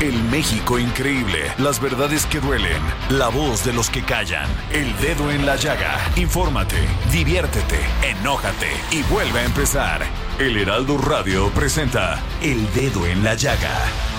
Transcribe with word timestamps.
El 0.00 0.22
México 0.24 0.78
increíble, 0.78 1.50
las 1.56 1.80
verdades 1.80 2.26
que 2.26 2.38
duelen, 2.38 2.82
la 3.08 3.28
voz 3.28 3.64
de 3.64 3.72
los 3.72 3.88
que 3.88 4.02
callan, 4.02 4.46
el 4.70 4.94
dedo 4.98 5.30
en 5.30 5.46
la 5.46 5.56
llaga. 5.56 5.98
Infórmate, 6.16 6.76
diviértete, 7.10 7.78
enójate 8.02 8.68
y 8.90 9.02
vuelve 9.04 9.40
a 9.40 9.44
empezar. 9.44 10.02
El 10.38 10.58
Heraldo 10.58 10.98
Radio 10.98 11.48
presenta 11.48 12.20
El 12.42 12.70
Dedo 12.74 13.06
en 13.06 13.24
la 13.24 13.32
Llaga 13.36 13.74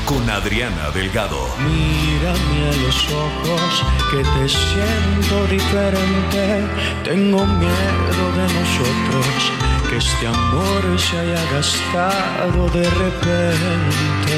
con 0.06 0.28
Adriana 0.28 0.90
Delgado. 0.96 1.48
Mírame 1.60 2.70
a 2.70 2.76
los 2.82 3.12
ojos 3.12 3.84
que 4.10 4.24
te 4.24 4.50
siento 4.50 5.46
diferente. 5.46 6.66
Tengo 7.04 7.46
miedo 7.46 8.32
de 8.36 8.48
nosotros, 8.52 9.52
que 9.92 9.98
este 9.98 10.26
amor 10.26 11.00
se 11.00 11.20
haya 11.20 11.44
gastado 11.52 12.68
de 12.70 12.90
repente. 12.90 14.38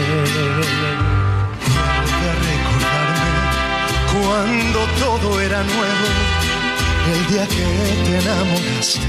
Todo 4.99 5.39
era 5.41 5.63
nuevo, 5.63 6.07
el 7.13 7.27
día 7.27 7.47
que 7.47 7.65
te 8.05 8.17
enamoraste, 8.19 9.07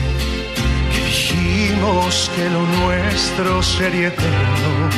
dijimos 0.94 2.30
que 2.34 2.48
lo 2.50 2.62
nuestro 2.62 3.62
sería 3.62 4.08
eterno. 4.08 4.91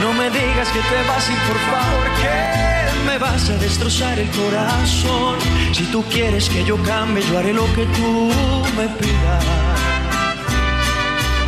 No 0.00 0.12
me 0.12 0.30
digas 0.30 0.68
que 0.68 0.80
te 0.80 1.08
vas 1.08 1.28
y 1.28 1.36
por 1.48 1.58
favor 1.70 2.06
que 2.22 3.04
me 3.06 3.18
vas 3.18 3.50
a 3.50 3.56
destrozar 3.56 4.18
el 4.18 4.30
corazón. 4.30 5.36
Si 5.72 5.84
tú 5.86 6.04
quieres 6.04 6.48
que 6.48 6.64
yo 6.64 6.80
cambie, 6.82 7.24
yo 7.28 7.38
haré 7.38 7.52
lo 7.52 7.66
que 7.74 7.84
tú 7.86 8.30
me 8.76 8.86
pidas. 8.98 9.44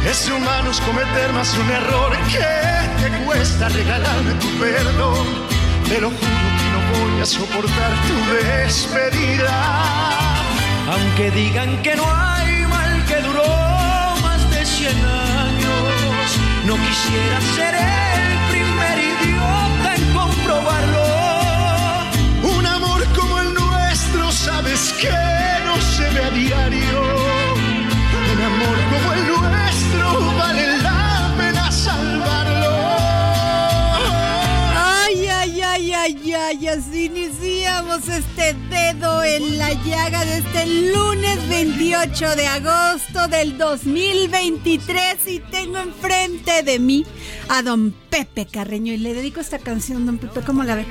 Es 0.05 0.29
humano 0.29 0.71
cometer 0.87 1.33
más 1.33 1.57
un 1.57 1.71
error 1.71 2.13
que 2.33 3.03
te 3.03 3.25
cuesta 3.25 3.69
regalarme 3.69 4.33
tu 4.35 4.49
perdón. 4.59 5.27
Te 5.89 6.01
lo 6.01 6.11
a 7.23 7.27
soportar 7.27 7.93
tu 8.09 8.17
despedida. 8.35 9.59
Aunque 10.91 11.31
digan 11.33 11.83
que 11.83 11.95
no 11.95 12.05
hay 12.05 12.67
mal 12.67 13.05
que 13.05 13.17
duró 13.21 13.45
más 14.23 14.51
de 14.51 14.65
100 14.65 14.97
años, 14.97 16.25
no 16.65 16.75
quisiera 16.77 17.41
ser 17.57 17.75
el 17.75 18.51
primer 18.53 18.97
idiota 19.13 19.95
en 19.97 20.15
comprobarlo. 20.15 21.07
Un 22.57 22.67
amor 22.67 23.05
como 23.15 23.39
el 23.41 23.53
nuestro, 23.53 24.33
sabes 24.33 24.95
que 25.01 25.13
no 25.67 25.77
se 25.77 26.09
ve 26.15 26.25
a 26.25 26.31
diario. 26.31 27.01
Un 28.33 28.41
amor 28.51 28.77
como 28.93 29.13
el 29.13 29.27
nuestro 29.27 30.37
vale 30.39 30.70
ay, 36.35 36.67
así 36.69 37.07
iniciamos 37.07 38.07
este 38.09 38.55
dedo 38.69 39.23
en 39.25 39.59
la 39.59 39.73
llaga 39.85 40.25
de 40.25 40.39
este 40.39 40.67
lunes 40.67 41.49
28 41.49 42.37
de 42.37 42.47
agosto 42.47 43.27
del 43.29 43.57
2023 43.59 45.17
y 45.29 45.39
tengo 45.51 45.79
enfrente 45.79 46.63
de 46.63 46.79
mí 46.79 47.05
a 47.49 47.63
don 47.63 47.95
Pepe 48.11 48.47
Carreño 48.47 48.93
y 48.93 48.99
le 48.99 49.15
dedico 49.15 49.41
esta 49.41 49.59
canción, 49.59 50.05
don 50.07 50.19
Pepe, 50.19 50.41
¿cómo 50.43 50.63
la 50.63 50.77
ve? 50.77 50.87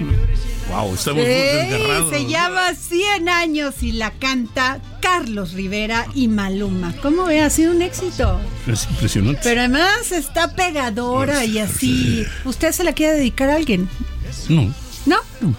Wow, 0.69 0.93
estamos 0.95 1.23
muy 1.23 1.25
Sí, 1.25 1.31
desgarrados. 1.31 2.09
se 2.09 2.25
llama 2.25 2.73
100 2.73 3.29
años 3.29 3.75
y 3.83 3.91
la 3.93 4.11
canta 4.11 4.81
Carlos 5.01 5.53
Rivera 5.53 6.05
y 6.15 6.27
Maluma. 6.27 6.93
¿Cómo 7.01 7.25
ve? 7.25 7.41
Ha 7.41 7.49
sido 7.49 7.71
un 7.71 7.81
éxito. 7.81 8.39
Es 8.67 8.87
impresionante. 8.89 9.41
Pero 9.43 9.61
además 9.61 10.11
está 10.11 10.53
pegadora 10.55 11.45
y 11.45 11.59
así. 11.59 12.25
¿Usted 12.45 12.71
se 12.71 12.83
la 12.83 12.93
quiere 12.93 13.13
dedicar 13.13 13.49
a 13.49 13.55
alguien? 13.55 13.87
no. 14.49 14.73
¿No? 15.05 15.17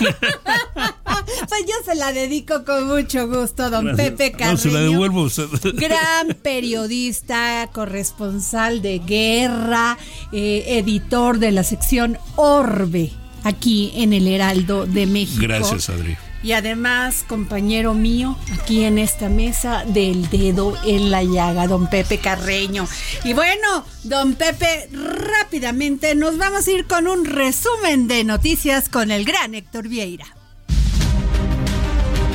pues 0.00 1.60
yo 1.66 1.74
se 1.84 1.94
la 1.94 2.12
dedico 2.12 2.64
con 2.64 2.88
mucho 2.88 3.28
gusto, 3.28 3.70
don 3.70 3.94
Pepe 3.96 4.32
Carreño. 4.32 4.52
No, 4.52 4.58
se 4.58 4.70
la 4.70 4.80
devuelvo. 4.80 5.28
Gran 5.74 6.36
periodista, 6.42 7.68
corresponsal 7.72 8.82
de 8.82 8.98
guerra, 8.98 9.96
eh, 10.32 10.64
editor 10.78 11.38
de 11.38 11.52
la 11.52 11.64
sección 11.64 12.18
Orbe, 12.36 13.12
aquí 13.44 13.92
en 13.94 14.12
el 14.12 14.26
Heraldo 14.26 14.86
de 14.86 15.06
México. 15.06 15.42
Gracias, 15.42 15.88
Adri. 15.88 16.16
Y 16.42 16.52
además, 16.52 17.24
compañero 17.28 17.92
mío, 17.92 18.36
aquí 18.52 18.84
en 18.84 18.98
esta 18.98 19.28
mesa 19.28 19.84
del 19.86 20.30
dedo 20.30 20.74
en 20.84 21.10
la 21.10 21.22
llaga, 21.22 21.66
don 21.66 21.88
Pepe 21.88 22.18
Carreño. 22.18 22.88
Y 23.24 23.34
bueno, 23.34 23.84
don 24.04 24.34
Pepe, 24.34 24.88
rápidamente 24.92 26.14
nos 26.14 26.38
vamos 26.38 26.66
a 26.66 26.70
ir 26.70 26.86
con 26.86 27.06
un 27.06 27.26
resumen 27.26 28.08
de 28.08 28.24
noticias 28.24 28.88
con 28.88 29.10
el 29.10 29.24
gran 29.24 29.54
Héctor 29.54 29.88
Vieira. 29.88 30.39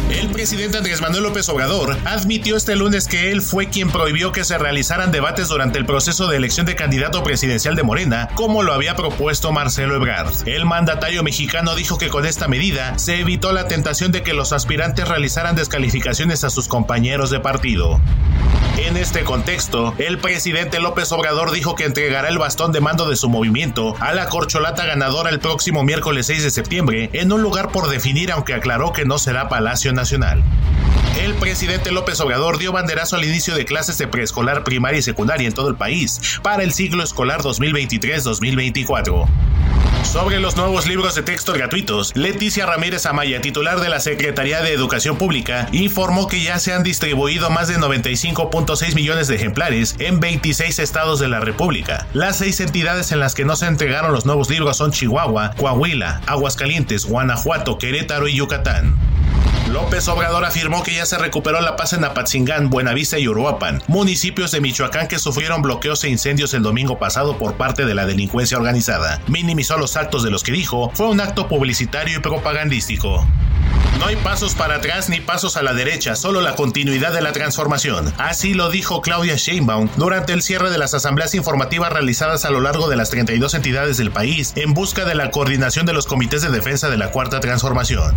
El 0.09 0.29
presidente 0.29 0.77
Andrés 0.77 1.01
Manuel 1.01 1.23
López 1.23 1.49
Obrador 1.49 1.97
admitió 2.05 2.55
este 2.55 2.75
lunes 2.75 3.07
que 3.07 3.31
él 3.31 3.41
fue 3.41 3.69
quien 3.69 3.89
prohibió 3.89 4.31
que 4.31 4.43
se 4.43 4.57
realizaran 4.57 5.11
debates 5.11 5.47
durante 5.47 5.79
el 5.79 5.85
proceso 5.87 6.27
de 6.27 6.37
elección 6.37 6.67
de 6.67 6.75
candidato 6.75 7.23
presidencial 7.23 7.75
de 7.75 7.81
Morena, 7.81 8.29
como 8.35 8.61
lo 8.61 8.73
había 8.73 8.95
propuesto 8.95 9.51
Marcelo 9.51 9.95
Ebrard. 9.95 10.47
El 10.47 10.65
mandatario 10.65 11.23
mexicano 11.23 11.75
dijo 11.75 11.97
que 11.97 12.09
con 12.09 12.25
esta 12.25 12.47
medida 12.47 12.99
se 12.99 13.19
evitó 13.19 13.51
la 13.51 13.67
tentación 13.67 14.11
de 14.11 14.21
que 14.21 14.33
los 14.33 14.53
aspirantes 14.53 15.07
realizaran 15.07 15.55
descalificaciones 15.55 16.43
a 16.43 16.51
sus 16.51 16.67
compañeros 16.67 17.31
de 17.31 17.39
partido. 17.39 17.99
En 18.77 18.97
este 18.97 19.23
contexto, 19.23 19.95
el 19.99 20.17
presidente 20.17 20.81
López 20.81 21.09
Obrador 21.13 21.51
dijo 21.51 21.75
que 21.75 21.85
entregará 21.85 22.27
el 22.27 22.37
bastón 22.37 22.73
de 22.73 22.81
mando 22.81 23.09
de 23.09 23.15
su 23.15 23.29
movimiento 23.29 23.95
a 24.01 24.13
la 24.13 24.27
corcholata 24.27 24.85
ganadora 24.85 25.29
el 25.29 25.39
próximo 25.39 25.83
miércoles 25.83 26.25
6 26.27 26.43
de 26.43 26.51
septiembre 26.51 27.09
en 27.13 27.31
un 27.31 27.41
lugar 27.41 27.71
por 27.71 27.87
definir, 27.87 28.33
aunque 28.33 28.53
aclaró 28.53 28.91
que 28.91 29.05
no 29.05 29.17
será 29.17 29.47
Palacio 29.47 29.93
Nacional. 29.95 30.43
El 31.19 31.33
presidente 31.35 31.91
López 31.91 32.19
Obrador 32.19 32.57
dio 32.57 32.71
banderazo 32.71 33.15
al 33.15 33.23
inicio 33.23 33.55
de 33.55 33.65
clases 33.65 33.97
de 33.97 34.07
preescolar, 34.07 34.63
primaria 34.63 34.99
y 34.99 35.01
secundaria 35.01 35.47
en 35.47 35.53
todo 35.53 35.69
el 35.69 35.75
país 35.75 36.39
para 36.43 36.61
el 36.61 36.73
ciclo 36.73 37.03
escolar 37.03 37.41
2023-2024. 37.41 39.25
Sobre 40.03 40.39
los 40.39 40.55
nuevos 40.55 40.87
libros 40.87 41.15
de 41.15 41.23
texto 41.23 41.51
gratuitos, 41.51 42.15
Leticia 42.15 42.65
Ramírez 42.65 43.05
Amaya, 43.05 43.41
titular 43.41 43.81
de 43.81 43.89
la 43.89 43.99
Secretaría 43.99 44.61
de 44.61 44.71
Educación 44.71 45.17
Pública, 45.17 45.67
informó 45.71 46.27
que 46.27 46.41
ya 46.41 46.59
se 46.59 46.73
han 46.73 46.83
distribuido 46.83 47.49
más 47.49 47.67
de 47.67 47.77
95.6 47.77 48.95
millones 48.95 49.27
de 49.27 49.35
ejemplares 49.35 49.95
en 49.99 50.19
26 50.19 50.79
estados 50.79 51.19
de 51.19 51.27
la 51.27 51.39
República. 51.39 52.07
Las 52.13 52.37
seis 52.37 52.59
entidades 52.59 53.11
en 53.11 53.19
las 53.19 53.33
que 53.33 53.45
no 53.45 53.55
se 53.55 53.65
entregaron 53.65 54.13
los 54.13 54.25
nuevos 54.25 54.49
libros 54.49 54.77
son 54.77 54.91
Chihuahua, 54.91 55.51
Coahuila, 55.57 56.21
Aguascalientes, 56.27 57.05
Guanajuato, 57.05 57.77
Querétaro 57.77 58.27
y 58.27 58.35
Yucatán. 58.35 58.95
López 59.71 60.07
Obrador 60.07 60.45
afirmó 60.45 60.83
que 60.83 60.93
ya 60.93 61.05
se 61.05 61.17
recuperó 61.17 61.59
la 61.59 61.75
paz 61.75 61.93
en 61.93 62.03
Apatzingán, 62.03 62.69
Buenavista 62.69 63.17
y 63.17 63.27
Uruapan, 63.27 63.81
municipios 63.87 64.51
de 64.51 64.61
Michoacán 64.61 65.07
que 65.07 65.17
sufrieron 65.17 65.61
bloqueos 65.61 66.03
e 66.03 66.09
incendios 66.09 66.53
el 66.53 66.61
domingo 66.61 66.99
pasado 66.99 67.37
por 67.37 67.55
parte 67.55 67.85
de 67.85 67.95
la 67.95 68.05
delincuencia 68.05 68.57
organizada. 68.57 69.21
Minimizó 69.27 69.77
los 69.77 69.97
actos 69.97 70.23
de 70.23 70.29
los 70.29 70.43
que 70.43 70.51
dijo 70.51 70.91
fue 70.93 71.07
un 71.07 71.19
acto 71.19 71.47
publicitario 71.47 72.17
y 72.17 72.21
propagandístico. 72.21 73.25
No 73.99 74.07
hay 74.07 74.15
pasos 74.17 74.55
para 74.55 74.75
atrás 74.75 75.09
ni 75.09 75.19
pasos 75.19 75.57
a 75.57 75.63
la 75.63 75.73
derecha, 75.73 76.15
solo 76.15 76.41
la 76.41 76.55
continuidad 76.55 77.13
de 77.13 77.21
la 77.21 77.31
transformación. 77.31 78.13
Así 78.17 78.53
lo 78.53 78.69
dijo 78.69 79.01
Claudia 79.01 79.35
Sheinbaum 79.35 79.89
durante 79.95 80.33
el 80.33 80.41
cierre 80.41 80.69
de 80.69 80.77
las 80.77 80.93
asambleas 80.93 81.33
informativas 81.33 81.91
realizadas 81.91 82.45
a 82.45 82.51
lo 82.51 82.61
largo 82.61 82.89
de 82.89 82.97
las 82.97 83.09
32 83.09 83.53
entidades 83.53 83.97
del 83.97 84.11
país 84.11 84.53
en 84.55 84.73
busca 84.73 85.05
de 85.05 85.15
la 85.15 85.31
coordinación 85.31 85.85
de 85.85 85.93
los 85.93 86.05
comités 86.05 86.41
de 86.41 86.49
defensa 86.49 86.89
de 86.89 86.97
la 86.97 87.11
Cuarta 87.11 87.39
Transformación. 87.39 88.13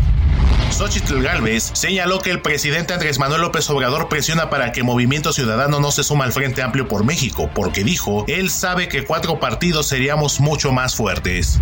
Xochitl 0.70 1.22
Galvez 1.22 1.70
señaló 1.72 2.20
que 2.20 2.30
el 2.30 2.40
presidente 2.40 2.94
Andrés 2.94 3.18
Manuel 3.18 3.40
López 3.40 3.68
Obrador 3.70 4.08
presiona 4.08 4.50
para 4.50 4.72
que 4.72 4.82
Movimiento 4.82 5.32
Ciudadano 5.32 5.80
no 5.80 5.90
se 5.90 6.04
suma 6.04 6.24
al 6.24 6.32
Frente 6.32 6.62
Amplio 6.62 6.86
por 6.86 7.04
México, 7.04 7.50
porque 7.54 7.82
dijo, 7.82 8.24
él 8.28 8.50
sabe 8.50 8.88
que 8.88 9.04
cuatro 9.04 9.40
partidos 9.40 9.86
seríamos 9.86 10.40
mucho 10.40 10.70
más 10.70 10.94
fuertes. 10.94 11.60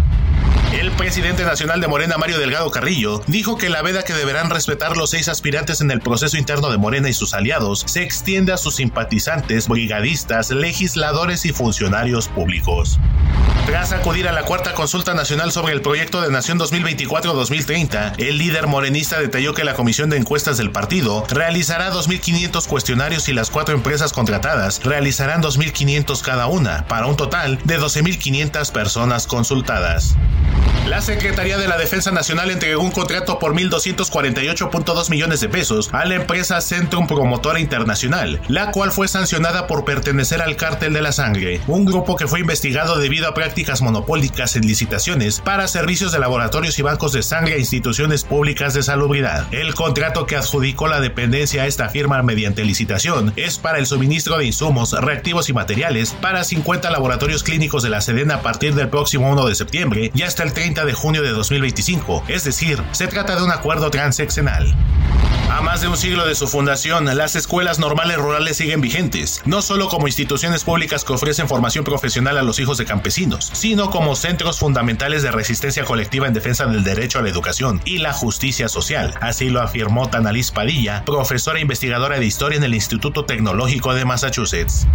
El 0.78 0.90
presidente 0.92 1.42
nacional 1.44 1.80
de 1.80 1.88
Morena, 1.88 2.18
Mario 2.18 2.38
Delgado 2.38 2.70
Carrillo, 2.70 3.22
dijo 3.26 3.56
que 3.56 3.70
la 3.70 3.80
veda 3.80 4.02
que 4.02 4.12
deberán 4.12 4.50
respetar 4.50 4.98
los 4.98 5.08
seis 5.08 5.26
aspirantes 5.28 5.80
en 5.80 5.90
el 5.90 6.00
proceso 6.00 6.36
interno 6.36 6.68
de 6.68 6.76
Morena 6.76 7.08
y 7.08 7.14
sus 7.14 7.32
aliados 7.32 7.82
se 7.86 8.02
extiende 8.02 8.52
a 8.52 8.58
sus 8.58 8.76
simpatizantes, 8.76 9.68
brigadistas, 9.68 10.50
legisladores 10.50 11.46
y 11.46 11.54
funcionarios 11.54 12.28
públicos. 12.28 12.98
Tras 13.64 13.92
acudir 13.92 14.28
a 14.28 14.32
la 14.32 14.44
cuarta 14.44 14.74
consulta 14.74 15.14
nacional 15.14 15.50
sobre 15.50 15.72
el 15.72 15.80
proyecto 15.80 16.20
de 16.20 16.30
Nación 16.30 16.58
2024-2030, 16.58 18.14
el 18.18 18.36
líder 18.36 18.66
morenista 18.66 19.18
detalló 19.18 19.54
que 19.54 19.64
la 19.64 19.74
comisión 19.74 20.10
de 20.10 20.18
encuestas 20.18 20.58
del 20.58 20.72
partido 20.72 21.24
realizará 21.30 21.90
2.500 21.90 22.66
cuestionarios 22.68 23.30
y 23.30 23.32
las 23.32 23.50
cuatro 23.50 23.74
empresas 23.74 24.12
contratadas 24.12 24.84
realizarán 24.84 25.42
2.500 25.42 26.20
cada 26.20 26.48
una, 26.48 26.86
para 26.86 27.06
un 27.06 27.16
total 27.16 27.58
de 27.64 27.80
12.500 27.80 28.70
personas 28.72 29.26
consultadas. 29.26 30.16
La 30.86 31.00
Secretaría 31.00 31.58
de 31.58 31.66
la 31.66 31.76
Defensa 31.76 32.12
Nacional 32.12 32.50
entregó 32.50 32.80
un 32.80 32.92
contrato 32.92 33.40
por 33.40 33.54
1.248.2 33.54 35.10
millones 35.10 35.40
de 35.40 35.48
pesos 35.48 35.90
a 35.92 36.04
la 36.04 36.14
empresa 36.14 36.60
Centrum 36.60 37.08
Promotora 37.08 37.58
Internacional, 37.58 38.40
la 38.46 38.70
cual 38.70 38.92
fue 38.92 39.08
sancionada 39.08 39.66
por 39.66 39.84
pertenecer 39.84 40.40
al 40.42 40.54
Cártel 40.54 40.92
de 40.92 41.02
la 41.02 41.10
Sangre, 41.10 41.60
un 41.66 41.84
grupo 41.84 42.14
que 42.14 42.28
fue 42.28 42.38
investigado 42.38 42.98
debido 42.98 43.26
a 43.26 43.34
prácticas 43.34 43.82
monopólicas 43.82 44.54
en 44.54 44.66
licitaciones 44.66 45.40
para 45.40 45.66
servicios 45.66 46.12
de 46.12 46.20
laboratorios 46.20 46.78
y 46.78 46.82
bancos 46.82 47.12
de 47.12 47.22
sangre 47.24 47.54
a 47.54 47.58
instituciones 47.58 48.22
públicas 48.22 48.72
de 48.72 48.84
salubridad. 48.84 49.52
El 49.52 49.74
contrato 49.74 50.26
que 50.26 50.36
adjudicó 50.36 50.86
la 50.86 51.00
dependencia 51.00 51.64
a 51.64 51.66
esta 51.66 51.88
firma 51.88 52.22
mediante 52.22 52.64
licitación 52.64 53.32
es 53.36 53.58
para 53.58 53.78
el 53.78 53.86
suministro 53.86 54.38
de 54.38 54.46
insumos, 54.46 54.92
reactivos 54.92 55.48
y 55.48 55.52
materiales 55.52 56.16
para 56.20 56.44
50 56.44 56.90
laboratorios 56.90 57.42
clínicos 57.42 57.82
de 57.82 57.90
la 57.90 58.00
Sedena 58.00 58.36
a 58.36 58.42
partir 58.42 58.74
del 58.74 58.88
próximo 58.88 59.30
1 59.32 59.46
de 59.46 59.54
septiembre 59.54 60.10
y 60.14 60.22
hasta 60.22 60.44
el 60.44 60.52
30 60.56 60.86
de 60.86 60.94
junio 60.94 61.20
de 61.20 61.32
2025, 61.32 62.24
es 62.28 62.44
decir, 62.44 62.82
se 62.92 63.06
trata 63.08 63.36
de 63.36 63.42
un 63.42 63.50
acuerdo 63.50 63.90
transeccional. 63.90 64.74
A 65.50 65.60
más 65.60 65.82
de 65.82 65.88
un 65.88 65.98
siglo 65.98 66.26
de 66.26 66.34
su 66.34 66.48
fundación, 66.48 67.14
las 67.14 67.36
escuelas 67.36 67.78
normales 67.78 68.16
rurales 68.16 68.56
siguen 68.56 68.80
vigentes, 68.80 69.42
no 69.44 69.60
solo 69.60 69.88
como 69.88 70.06
instituciones 70.06 70.64
públicas 70.64 71.04
que 71.04 71.12
ofrecen 71.12 71.46
formación 71.46 71.84
profesional 71.84 72.38
a 72.38 72.42
los 72.42 72.58
hijos 72.58 72.78
de 72.78 72.86
campesinos, 72.86 73.50
sino 73.52 73.90
como 73.90 74.16
centros 74.16 74.58
fundamentales 74.58 75.22
de 75.22 75.30
resistencia 75.30 75.84
colectiva 75.84 76.26
en 76.26 76.32
defensa 76.32 76.64
del 76.64 76.84
derecho 76.84 77.18
a 77.18 77.22
la 77.22 77.28
educación 77.28 77.82
y 77.84 77.98
la 77.98 78.14
justicia 78.14 78.70
social. 78.70 79.12
Así 79.20 79.50
lo 79.50 79.60
afirmó 79.60 80.08
Tanalis 80.08 80.52
Padilla, 80.52 81.04
profesora 81.04 81.58
e 81.58 81.62
investigadora 81.62 82.18
de 82.18 82.24
historia 82.24 82.56
en 82.56 82.64
el 82.64 82.74
Instituto 82.74 83.26
Tecnológico 83.26 83.92
de 83.92 84.06
Massachusetts. 84.06 84.86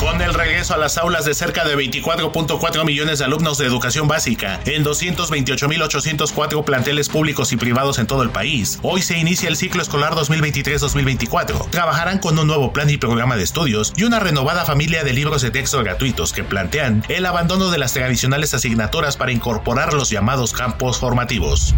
Con 0.00 0.22
el 0.22 0.32
regreso 0.32 0.72
a 0.72 0.78
las 0.78 0.96
aulas 0.96 1.26
de 1.26 1.34
cerca 1.34 1.62
de 1.62 1.76
24.4 1.76 2.84
millones 2.86 3.18
de 3.18 3.26
alumnos 3.26 3.58
de 3.58 3.66
educación 3.66 4.08
básica 4.08 4.58
en 4.64 4.82
228.804 4.82 6.64
planteles 6.64 7.10
públicos 7.10 7.52
y 7.52 7.58
privados 7.58 7.98
en 7.98 8.06
todo 8.06 8.22
el 8.22 8.30
país, 8.30 8.78
hoy 8.82 9.02
se 9.02 9.18
inicia 9.18 9.50
el 9.50 9.56
ciclo 9.56 9.82
escolar 9.82 10.14
2023-2024. 10.14 11.68
Trabajarán 11.68 12.18
con 12.18 12.38
un 12.38 12.46
nuevo 12.46 12.72
plan 12.72 12.88
y 12.88 12.96
programa 12.96 13.36
de 13.36 13.42
estudios 13.42 13.92
y 13.94 14.04
una 14.04 14.20
renovada 14.20 14.64
familia 14.64 15.04
de 15.04 15.12
libros 15.12 15.42
de 15.42 15.50
texto 15.50 15.82
gratuitos 15.82 16.32
que 16.32 16.44
plantean 16.44 17.04
el 17.10 17.26
abandono 17.26 17.70
de 17.70 17.76
las 17.76 17.92
tradicionales 17.92 18.54
asignaturas 18.54 19.18
para 19.18 19.32
incorporar 19.32 19.92
los 19.92 20.08
llamados 20.08 20.54
campos 20.54 20.98
formativos. 20.98 21.74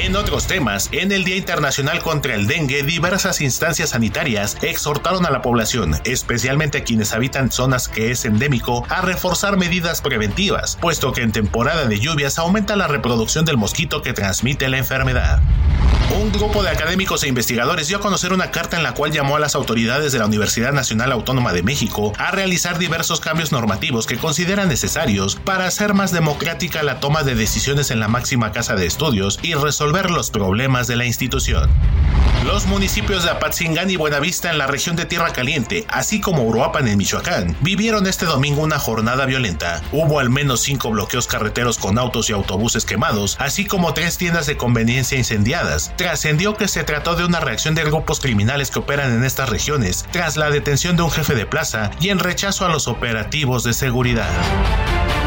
En 0.00 0.14
otros 0.14 0.46
temas, 0.46 0.88
en 0.92 1.10
el 1.10 1.24
Día 1.24 1.36
Internacional 1.36 2.00
contra 2.00 2.36
el 2.36 2.46
Dengue, 2.46 2.84
diversas 2.84 3.40
instancias 3.40 3.90
sanitarias 3.90 4.56
exhortaron 4.62 5.26
a 5.26 5.30
la 5.30 5.42
población, 5.42 5.96
especialmente 6.04 6.78
a 6.78 6.84
quienes 6.84 7.12
habitan 7.12 7.50
zonas 7.50 7.88
que 7.88 8.12
es 8.12 8.24
endémico, 8.24 8.86
a 8.90 9.00
reforzar 9.00 9.56
medidas 9.56 10.00
preventivas, 10.00 10.78
puesto 10.80 11.12
que 11.12 11.22
en 11.22 11.32
temporada 11.32 11.86
de 11.86 11.98
lluvias 11.98 12.38
aumenta 12.38 12.76
la 12.76 12.86
reproducción 12.86 13.44
del 13.44 13.56
mosquito 13.56 14.00
que 14.00 14.12
transmite 14.12 14.68
la 14.68 14.78
enfermedad. 14.78 15.40
Un 16.16 16.32
grupo 16.32 16.62
de 16.62 16.70
académicos 16.70 17.22
e 17.22 17.28
investigadores 17.28 17.88
dio 17.88 17.98
a 17.98 18.00
conocer 18.00 18.32
una 18.32 18.50
carta 18.50 18.78
en 18.78 18.82
la 18.82 18.94
cual 18.94 19.12
llamó 19.12 19.36
a 19.36 19.40
las 19.40 19.54
autoridades 19.54 20.10
de 20.10 20.18
la 20.18 20.24
Universidad 20.24 20.72
Nacional 20.72 21.12
Autónoma 21.12 21.52
de 21.52 21.62
México 21.62 22.14
a 22.16 22.30
realizar 22.30 22.78
diversos 22.78 23.20
cambios 23.20 23.52
normativos 23.52 24.06
que 24.06 24.16
consideran 24.16 24.68
necesarios 24.68 25.36
para 25.36 25.66
hacer 25.66 25.92
más 25.92 26.10
democrática 26.10 26.82
la 26.82 26.98
toma 26.98 27.24
de 27.24 27.34
decisiones 27.34 27.90
en 27.90 28.00
la 28.00 28.08
máxima 28.08 28.52
casa 28.52 28.74
de 28.74 28.86
estudios 28.86 29.38
y 29.42 29.52
resolver 29.54 29.87
los 29.88 30.30
problemas 30.30 30.86
de 30.86 30.96
la 30.96 31.06
institución. 31.06 31.70
Los 32.44 32.66
municipios 32.66 33.24
de 33.24 33.30
Apatzingán 33.30 33.90
y 33.90 33.96
Buenavista 33.96 34.50
en 34.50 34.58
la 34.58 34.66
región 34.66 34.96
de 34.96 35.06
Tierra 35.06 35.32
Caliente, 35.32 35.86
así 35.88 36.20
como 36.20 36.44
Uruapan 36.44 36.86
en 36.88 36.98
Michoacán, 36.98 37.56
vivieron 37.60 38.06
este 38.06 38.26
domingo 38.26 38.62
una 38.62 38.78
jornada 38.78 39.24
violenta. 39.26 39.82
Hubo 39.92 40.20
al 40.20 40.30
menos 40.30 40.60
cinco 40.60 40.90
bloqueos 40.90 41.26
carreteros 41.26 41.78
con 41.78 41.98
autos 41.98 42.28
y 42.28 42.34
autobuses 42.34 42.84
quemados, 42.84 43.36
así 43.40 43.64
como 43.64 43.94
tres 43.94 44.18
tiendas 44.18 44.46
de 44.46 44.56
conveniencia 44.56 45.18
incendiadas. 45.18 45.92
Trascendió 45.96 46.54
que 46.56 46.68
se 46.68 46.84
trató 46.84 47.16
de 47.16 47.24
una 47.24 47.40
reacción 47.40 47.74
de 47.74 47.84
grupos 47.84 48.20
criminales 48.20 48.70
que 48.70 48.78
operan 48.78 49.12
en 49.12 49.24
estas 49.24 49.48
regiones, 49.48 50.06
tras 50.12 50.36
la 50.36 50.50
detención 50.50 50.96
de 50.96 51.02
un 51.02 51.10
jefe 51.10 51.34
de 51.34 51.46
plaza 51.46 51.90
y 51.98 52.10
en 52.10 52.18
rechazo 52.18 52.66
a 52.66 52.68
los 52.68 52.88
operativos 52.88 53.64
de 53.64 53.72
seguridad. 53.72 54.30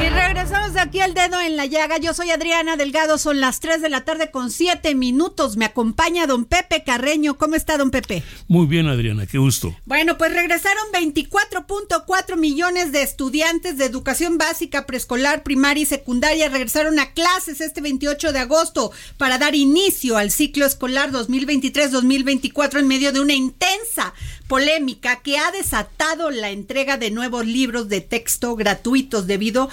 Y 0.01 0.09
regresamos 0.09 0.73
de 0.73 0.79
aquí 0.79 1.01
al 1.01 1.13
dedo 1.13 1.39
en 1.39 1.57
la 1.57 1.67
llaga. 1.67 1.97
Yo 1.97 2.13
soy 2.13 2.31
Adriana 2.31 2.75
Delgado, 2.75 3.17
son 3.17 3.39
las 3.39 3.59
3 3.59 3.81
de 3.81 3.89
la 3.89 4.01
tarde 4.01 4.31
con 4.31 4.49
7 4.51 4.93
minutos. 4.95 5.57
Me 5.57 5.65
acompaña 5.65 6.27
don 6.27 6.45
Pepe 6.45 6.83
Carreño. 6.83 7.37
¿Cómo 7.37 7.55
está 7.55 7.77
don 7.77 7.91
Pepe? 7.91 8.23
Muy 8.47 8.67
bien, 8.67 8.87
Adriana, 8.87 9.25
qué 9.25 9.37
gusto. 9.37 9.75
Bueno, 9.85 10.17
pues 10.17 10.33
regresaron 10.33 10.83
24.4 10.93 12.37
millones 12.37 12.91
de 12.91 13.01
estudiantes 13.01 13.77
de 13.77 13.85
educación 13.85 14.37
básica, 14.37 14.85
preescolar, 14.85 15.43
primaria 15.43 15.83
y 15.83 15.85
secundaria. 15.85 16.49
Regresaron 16.49 16.99
a 16.99 17.13
clases 17.13 17.61
este 17.61 17.81
28 17.81 18.33
de 18.33 18.39
agosto 18.39 18.91
para 19.17 19.37
dar 19.37 19.55
inicio 19.55 20.17
al 20.17 20.31
ciclo 20.31 20.65
escolar 20.65 21.11
2023-2024 21.11 22.79
en 22.79 22.87
medio 22.87 23.11
de 23.11 23.19
una 23.19 23.33
intensa 23.33 24.13
polémica 24.47 25.21
que 25.21 25.37
ha 25.37 25.49
desatado 25.51 26.29
la 26.29 26.49
entrega 26.49 26.97
de 26.97 27.09
nuevos 27.09 27.45
libros 27.45 27.87
de 27.87 28.01
texto 28.01 28.55
gratuitos 28.55 29.25
debido 29.25 29.69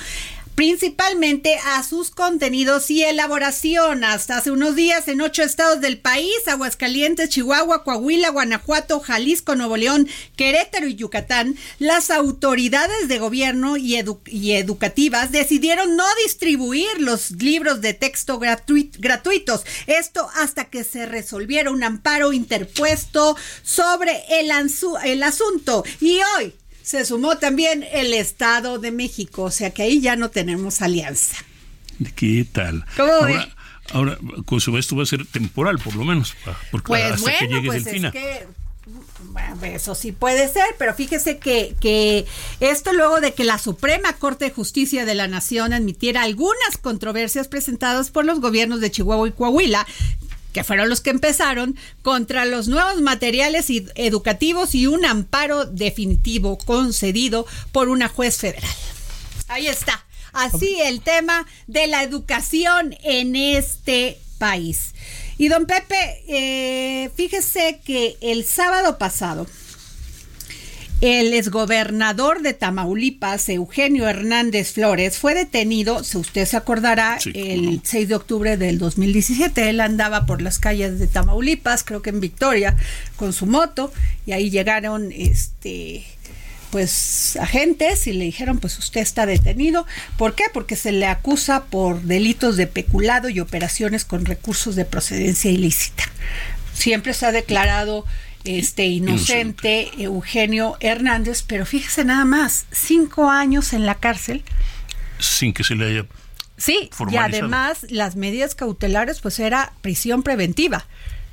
principalmente 0.58 1.56
a 1.66 1.84
sus 1.84 2.10
contenidos 2.10 2.90
y 2.90 3.04
elaboración. 3.04 4.02
Hasta 4.02 4.38
hace 4.38 4.50
unos 4.50 4.74
días 4.74 5.06
en 5.06 5.20
ocho 5.20 5.44
estados 5.44 5.80
del 5.80 6.00
país, 6.00 6.34
Aguascalientes, 6.48 7.28
Chihuahua, 7.28 7.84
Coahuila, 7.84 8.30
Guanajuato, 8.30 8.98
Jalisco, 8.98 9.54
Nuevo 9.54 9.76
León, 9.76 10.08
Querétaro 10.34 10.88
y 10.88 10.96
Yucatán, 10.96 11.56
las 11.78 12.10
autoridades 12.10 13.06
de 13.06 13.20
gobierno 13.20 13.76
y, 13.76 13.94
educativas 14.56 15.30
decidieron 15.30 15.94
no 15.94 16.06
distribuir 16.24 16.88
los 16.98 17.30
libros 17.30 17.80
de 17.80 17.94
texto 17.94 18.40
gratuitos. 18.40 19.62
Esto 19.86 20.28
hasta 20.34 20.64
que 20.64 20.82
se 20.82 21.06
resolviera 21.06 21.70
un 21.70 21.84
amparo 21.84 22.32
interpuesto 22.32 23.36
sobre 23.62 24.24
el, 24.40 24.50
el 25.04 25.22
asunto. 25.22 25.84
Y 26.00 26.18
hoy 26.36 26.52
se 26.88 27.04
sumó 27.04 27.36
también 27.36 27.84
el 27.92 28.14
Estado 28.14 28.78
de 28.78 28.92
México, 28.92 29.42
o 29.42 29.50
sea 29.50 29.74
que 29.74 29.82
ahí 29.82 30.00
ya 30.00 30.16
no 30.16 30.30
tenemos 30.30 30.80
alianza. 30.80 31.36
¿Qué 32.16 32.46
tal? 32.50 32.86
¿Cómo 32.96 33.12
ahora, 33.12 33.54
ahora, 33.92 34.18
con 34.46 34.58
su 34.62 34.74
esto 34.78 34.96
va 34.96 35.02
a 35.02 35.06
ser 35.06 35.26
temporal, 35.26 35.78
por 35.80 35.94
lo 35.96 36.04
menos, 36.04 36.34
porque 36.70 36.86
pues 36.86 37.04
hasta 37.04 37.20
bueno, 37.20 37.38
que 37.40 37.46
llegue 37.48 37.66
pues 37.66 37.84
Delfina. 37.84 38.08
es 38.08 38.14
que 38.14 38.46
bueno, 39.20 39.62
eso 39.64 39.94
sí 39.94 40.12
puede 40.12 40.48
ser, 40.48 40.64
pero 40.78 40.94
fíjese 40.94 41.38
que, 41.38 41.76
que 41.78 42.24
esto 42.60 42.92
luego 42.94 43.20
de 43.20 43.34
que 43.34 43.44
la 43.44 43.58
Suprema 43.58 44.14
Corte 44.14 44.46
de 44.46 44.50
Justicia 44.50 45.04
de 45.04 45.14
la 45.14 45.28
Nación 45.28 45.74
admitiera 45.74 46.22
algunas 46.22 46.78
controversias 46.80 47.48
presentadas 47.48 48.10
por 48.10 48.24
los 48.24 48.40
gobiernos 48.40 48.80
de 48.80 48.90
Chihuahua 48.90 49.28
y 49.28 49.32
Coahuila, 49.32 49.86
que 50.58 50.64
fueron 50.64 50.88
los 50.88 51.00
que 51.00 51.10
empezaron, 51.10 51.76
contra 52.02 52.44
los 52.44 52.66
nuevos 52.66 53.00
materiales 53.00 53.66
educativos 53.94 54.74
y 54.74 54.88
un 54.88 55.04
amparo 55.04 55.66
definitivo 55.66 56.58
concedido 56.58 57.46
por 57.70 57.88
una 57.88 58.08
juez 58.08 58.38
federal. 58.38 58.74
Ahí 59.46 59.68
está. 59.68 60.04
Así 60.32 60.80
el 60.82 61.00
tema 61.00 61.46
de 61.68 61.86
la 61.86 62.02
educación 62.02 62.96
en 63.04 63.36
este 63.36 64.18
país. 64.38 64.96
Y 65.36 65.46
don 65.46 65.64
Pepe, 65.66 66.24
eh, 66.26 67.10
fíjese 67.14 67.80
que 67.84 68.16
el 68.20 68.44
sábado 68.44 68.98
pasado 68.98 69.46
El 71.00 71.32
exgobernador 71.32 72.42
de 72.42 72.54
Tamaulipas, 72.54 73.48
Eugenio 73.48 74.08
Hernández 74.08 74.72
Flores, 74.72 75.16
fue 75.16 75.32
detenido, 75.32 76.02
si 76.02 76.18
usted 76.18 76.44
se 76.44 76.56
acordará, 76.56 77.18
el 77.34 77.80
6 77.84 78.08
de 78.08 78.14
octubre 78.16 78.56
del 78.56 78.78
2017. 78.78 79.70
Él 79.70 79.80
andaba 79.80 80.26
por 80.26 80.42
las 80.42 80.58
calles 80.58 80.98
de 80.98 81.06
Tamaulipas, 81.06 81.84
creo 81.84 82.02
que 82.02 82.10
en 82.10 82.18
Victoria, 82.18 82.76
con 83.14 83.32
su 83.32 83.46
moto, 83.46 83.92
y 84.26 84.32
ahí 84.32 84.50
llegaron 84.50 85.12
este 85.12 86.04
pues 86.70 87.38
agentes 87.40 88.06
y 88.06 88.12
le 88.12 88.26
dijeron 88.26 88.58
pues 88.58 88.76
usted 88.78 89.00
está 89.00 89.24
detenido. 89.24 89.86
¿Por 90.16 90.34
qué? 90.34 90.44
Porque 90.52 90.76
se 90.76 90.92
le 90.92 91.06
acusa 91.06 91.64
por 91.66 92.02
delitos 92.02 92.56
de 92.56 92.66
peculado 92.66 93.28
y 93.28 93.40
operaciones 93.40 94.04
con 94.04 94.24
recursos 94.24 94.74
de 94.74 94.84
procedencia 94.84 95.50
ilícita. 95.50 96.04
Siempre 96.74 97.14
se 97.14 97.24
ha 97.24 97.32
declarado 97.32 98.04
este 98.48 98.86
inocente, 98.86 99.90
Eugenio 99.98 100.76
Hernández, 100.80 101.44
pero 101.46 101.66
fíjese 101.66 102.04
nada 102.04 102.24
más, 102.24 102.66
cinco 102.70 103.30
años 103.30 103.72
en 103.72 103.86
la 103.86 103.96
cárcel. 103.96 104.42
Sin 105.18 105.52
que 105.52 105.64
se 105.64 105.74
le 105.74 105.86
haya 105.86 106.06
Sí, 106.58 106.90
y 107.10 107.16
además 107.16 107.86
las 107.88 108.16
medidas 108.16 108.56
cautelares 108.56 109.20
pues 109.20 109.38
era 109.38 109.72
prisión 109.80 110.24
preventiva 110.24 110.86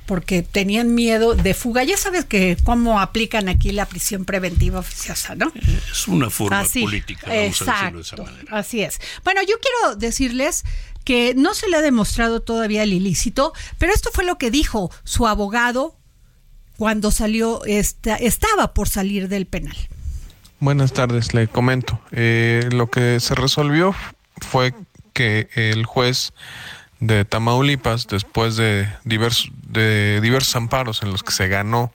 porque 0.06 0.42
tenían 0.42 0.94
miedo 0.94 1.34
de 1.34 1.52
fuga. 1.52 1.82
Ya 1.82 1.96
sabes 1.96 2.24
que 2.24 2.56
cómo 2.62 3.00
aplican 3.00 3.48
aquí 3.48 3.72
la 3.72 3.86
prisión 3.86 4.24
preventiva 4.24 4.78
oficiosa, 4.78 5.34
¿no? 5.34 5.52
Es 5.90 6.06
una 6.06 6.30
forma 6.30 6.64
política, 6.64 7.26
vamos 7.26 7.62
a 7.62 7.72
decirlo 7.72 7.98
de 7.98 8.02
esa 8.02 8.16
manera. 8.16 8.56
Así 8.56 8.82
es. 8.82 9.00
Bueno, 9.24 9.40
yo 9.42 9.56
quiero 9.60 9.96
decirles 9.96 10.62
que 11.04 11.34
no 11.34 11.54
se 11.54 11.68
le 11.68 11.76
ha 11.76 11.82
demostrado 11.82 12.40
todavía 12.40 12.84
el 12.84 12.92
ilícito, 12.92 13.52
pero 13.78 13.92
esto 13.92 14.10
fue 14.12 14.24
lo 14.24 14.38
que 14.38 14.52
dijo 14.52 14.92
su 15.02 15.26
abogado 15.26 15.96
cuando 16.76 17.10
salió, 17.10 17.64
esta, 17.64 18.16
estaba 18.16 18.74
por 18.74 18.88
salir 18.88 19.28
del 19.28 19.46
penal. 19.46 19.76
Buenas 20.60 20.92
tardes, 20.92 21.34
le 21.34 21.48
comento. 21.48 22.00
Eh, 22.12 22.68
lo 22.72 22.88
que 22.88 23.20
se 23.20 23.34
resolvió 23.34 23.94
fue 24.38 24.74
que 25.12 25.48
el 25.54 25.84
juez 25.84 26.32
de 27.00 27.24
Tamaulipas, 27.24 28.06
después 28.06 28.56
de 28.56 28.88
diversos, 29.04 29.50
de 29.68 30.20
diversos 30.20 30.56
amparos 30.56 31.02
en 31.02 31.12
los 31.12 31.22
que 31.22 31.32
se 31.32 31.48
ganó 31.48 31.92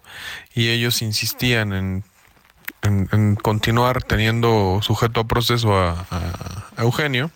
y 0.53 0.69
ellos 0.69 1.01
insistían 1.01 1.73
en, 1.73 2.03
en, 2.83 3.35
continuar 3.35 4.03
teniendo 4.03 4.79
sujeto 4.81 5.21
a 5.21 5.23
proceso 5.25 5.77
a, 5.77 6.05
Eugenio, 6.77 7.31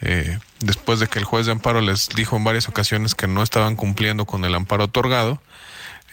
eh, 0.00 0.38
después 0.60 1.00
de 1.00 1.08
que 1.08 1.18
el 1.18 1.24
juez 1.24 1.46
de 1.46 1.52
amparo 1.52 1.80
les 1.80 2.08
dijo 2.08 2.36
en 2.36 2.44
varias 2.44 2.68
ocasiones 2.68 3.14
que 3.14 3.26
no 3.26 3.42
estaban 3.42 3.76
cumpliendo 3.76 4.26
con 4.26 4.44
el 4.44 4.54
amparo 4.54 4.84
otorgado, 4.84 5.40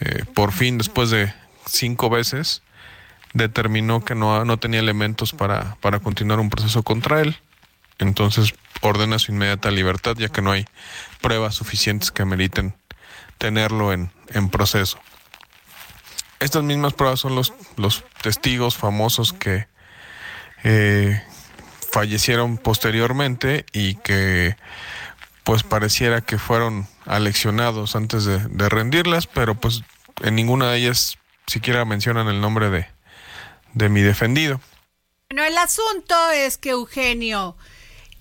eh, 0.00 0.24
por 0.34 0.52
fin, 0.52 0.78
después 0.78 1.10
de 1.10 1.32
cinco 1.66 2.10
veces, 2.10 2.62
determinó 3.34 4.04
que 4.04 4.14
no, 4.14 4.44
no 4.44 4.58
tenía 4.58 4.80
elementos 4.80 5.32
para, 5.32 5.76
para 5.80 6.00
continuar 6.00 6.40
un 6.40 6.50
proceso 6.50 6.82
contra 6.82 7.20
él. 7.20 7.36
Entonces 7.98 8.54
ordena 8.80 9.18
su 9.18 9.32
inmediata 9.32 9.70
libertad, 9.70 10.16
ya 10.16 10.28
que 10.28 10.42
no 10.42 10.52
hay 10.52 10.64
pruebas 11.20 11.54
suficientes 11.54 12.10
que 12.10 12.24
meriten 12.24 12.74
tenerlo 13.38 13.92
en, 13.92 14.10
en 14.28 14.48
proceso. 14.50 14.98
Estas 16.40 16.62
mismas 16.62 16.94
pruebas 16.94 17.20
son 17.20 17.34
los, 17.34 17.52
los 17.76 18.04
testigos 18.22 18.76
famosos 18.76 19.32
que 19.32 19.66
eh, 20.62 21.20
fallecieron 21.90 22.58
posteriormente 22.58 23.66
y 23.72 23.96
que 23.96 24.56
pues 25.42 25.62
pareciera 25.62 26.20
que 26.20 26.38
fueron 26.38 26.86
aleccionados 27.08 27.96
antes 27.96 28.24
de, 28.24 28.68
rendirlas, 28.68 29.26
pero 29.26 29.54
pues 29.54 29.82
en 30.22 30.36
ninguna 30.36 30.70
de 30.70 30.78
ellas 30.78 31.18
siquiera 31.46 31.84
mencionan 31.84 32.28
el 32.28 32.40
nombre 32.40 32.70
de, 32.70 32.86
de 33.72 33.88
mi 33.88 34.02
defendido. 34.02 34.60
Bueno, 35.30 35.44
el 35.44 35.58
asunto 35.58 36.14
es 36.30 36.58
que 36.58 36.70
Eugenio 36.70 37.56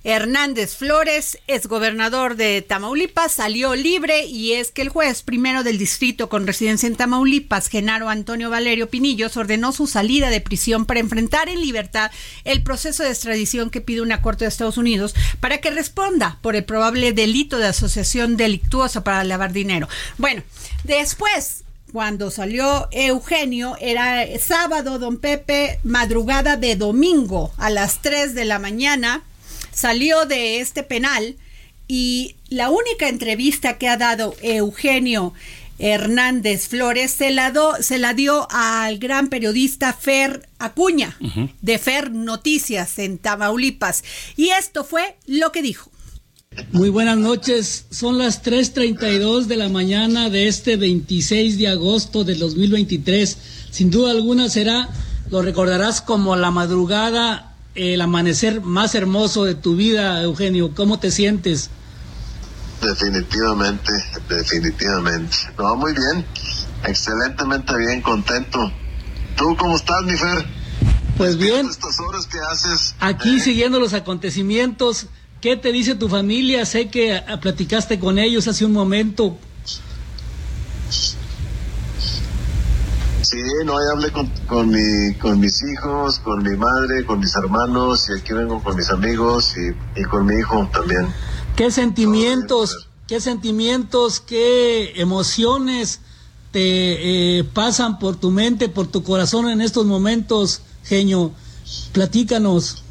Hernández 0.04 0.76
Flores, 0.76 1.38
gobernador 1.68 2.36
de 2.36 2.62
Tamaulipas, 2.62 3.34
salió 3.34 3.76
libre 3.76 4.26
y 4.26 4.54
es 4.54 4.72
que 4.72 4.82
el 4.82 4.90
juez 4.90 5.22
primero 5.22 5.64
del 5.64 5.78
distrito 5.78 6.30
con 6.30 6.48
residencia 6.48 6.88
en 6.88 6.96
Tamaulipas, 6.96 7.68
Genaro 7.68 8.08
Antonio 8.08 8.50
Valerio 8.50 8.90
Pinillos, 8.90 9.36
ordenó 9.38 9.72
su 9.72 9.88
salida 9.88 10.30
de 10.30 10.40
prisión 10.40 10.86
para 10.86 11.00
enfrentar 11.00 11.50
en 11.50 11.62
libertad 11.62 12.12
el 12.46 12.64
proceso 12.64 13.04
de 13.04 13.10
extradición 13.10 13.70
que 13.70 13.82
pide 13.82 14.02
una 14.02 14.22
corte 14.22 14.46
de 14.46 14.50
Estados 14.50 14.78
Unidos 14.78 15.14
para 15.40 15.58
que 15.58 15.72
responda 15.72 16.40
por 16.42 16.56
el 16.56 16.64
probable 16.64 17.12
delito 17.12 17.58
de 17.58 17.68
asociación 17.68 18.38
delictuosa 18.38 19.04
para 19.04 19.24
lavar 19.24 19.52
dinero. 19.52 19.90
Bueno, 20.18 20.44
después 20.84 21.64
cuando 21.92 22.32
salió 22.32 22.90
Eugenio, 22.92 23.78
era 23.80 24.26
sábado, 24.40 25.00
don 25.00 25.18
Pepe, 25.18 25.80
madrugada 25.84 26.58
de 26.58 26.76
domingo 26.76 27.52
a 27.58 27.70
las 27.70 28.02
3 28.02 28.36
de 28.36 28.46
la 28.46 28.60
mañana 28.60 29.24
salió 29.78 30.26
de 30.26 30.60
este 30.60 30.82
penal 30.82 31.36
y 31.88 32.36
la 32.50 32.72
única 32.72 33.08
entrevista 33.08 33.78
que 33.78 33.88
ha 33.88 33.96
dado 33.96 34.36
Eugenio 34.42 35.34
Hernández 35.78 36.68
Flores 36.68 37.12
se 37.12 37.30
la, 37.30 37.54
se 37.80 38.00
la 38.00 38.16
dio 38.16 38.48
al 38.50 38.98
gran 38.98 39.30
periodista 39.30 39.94
Fer 39.94 40.50
Acuña 40.58 41.16
de 41.62 41.78
Fer 41.78 42.12
Noticias 42.12 42.98
en 42.98 43.20
Tamaulipas 43.20 44.04
y 44.36 44.50
esto 44.50 44.84
fue 44.84 45.16
lo 45.28 45.52
que 45.52 45.62
dijo. 45.62 45.92
Muy 46.72 46.90
buenas 46.90 47.18
noches, 47.20 47.86
son 47.92 48.18
las 48.18 48.44
3.32 48.44 49.46
de 49.46 49.58
la 49.58 49.70
mañana 49.70 50.32
de 50.32 50.48
este 50.48 50.76
26 50.76 51.60
de 51.60 51.68
agosto 51.68 52.24
del 52.24 52.40
2023. 52.40 53.38
Sin 53.70 53.92
duda 53.92 54.10
alguna 54.10 54.50
será, 54.50 54.90
lo 55.30 55.44
recordarás 55.44 56.02
como 56.02 56.36
la 56.36 56.50
madrugada 56.50 57.47
el 57.78 58.02
amanecer 58.02 58.62
más 58.62 58.96
hermoso 58.96 59.46
de 59.46 59.56
tu 59.56 59.76
vida, 59.76 60.22
Eugenio. 60.24 60.74
¿Cómo 60.76 61.00
te 61.00 61.12
sientes? 61.12 61.70
Definitivamente, 62.82 63.92
definitivamente. 64.28 65.36
No, 65.58 65.76
muy 65.76 65.94
bien, 65.94 66.26
excelentemente 66.86 67.78
bien, 67.78 68.02
contento. 68.02 68.72
¿Tú 69.36 69.56
cómo 69.56 69.76
estás, 69.76 70.02
mi 70.04 70.18
Fer? 70.18 70.46
Pues 71.18 71.38
bien. 71.38 71.68
Estas 71.68 72.00
horas 72.00 72.28
que 72.28 72.38
haces. 72.40 72.96
Aquí 73.00 73.38
¿eh? 73.38 73.40
siguiendo 73.40 73.80
los 73.80 73.94
acontecimientos. 73.94 75.08
¿Qué 75.42 75.56
te 75.56 75.72
dice 75.72 75.94
tu 75.94 76.10
familia? 76.10 76.66
Sé 76.66 76.90
que 76.90 77.22
platicaste 77.42 78.00
con 78.00 78.18
ellos 78.18 78.48
hace 78.48 78.66
un 78.66 78.74
momento. 78.74 79.38
Sí, 83.30 83.42
no, 83.66 83.74
ya 83.74 83.92
hablé 83.92 84.10
con, 84.14 84.28
con, 84.48 84.70
mi, 84.70 85.14
con 85.16 85.38
mis 85.42 85.62
hijos, 85.62 86.20
con 86.20 86.42
mi 86.44 86.56
madre, 86.56 87.06
con 87.06 87.20
mis 87.20 87.36
hermanos, 87.36 88.08
y 88.08 88.18
aquí 88.18 88.32
vengo 88.32 88.64
con 88.64 88.78
mis 88.78 88.90
amigos 88.90 89.54
y, 89.98 90.04
con 90.04 90.26
mi 90.26 90.36
hijo 90.36 90.70
también. 90.72 91.14
¿Qué 91.58 91.70
sentimientos, 91.70 92.88
qué 93.06 93.20
sentimientos, 93.20 94.22
qué 94.22 94.94
emociones 94.96 96.00
te 96.52 97.40
eh, 97.40 97.44
pasan 97.44 98.00
por 98.00 98.16
tu 98.16 98.32
mente, 98.32 98.70
por 98.70 98.88
tu 98.88 99.04
corazón 99.04 99.50
en 99.50 99.60
estos 99.60 99.86
momentos, 99.86 100.62
genio? 100.86 101.34
Platícanos. 101.92 102.82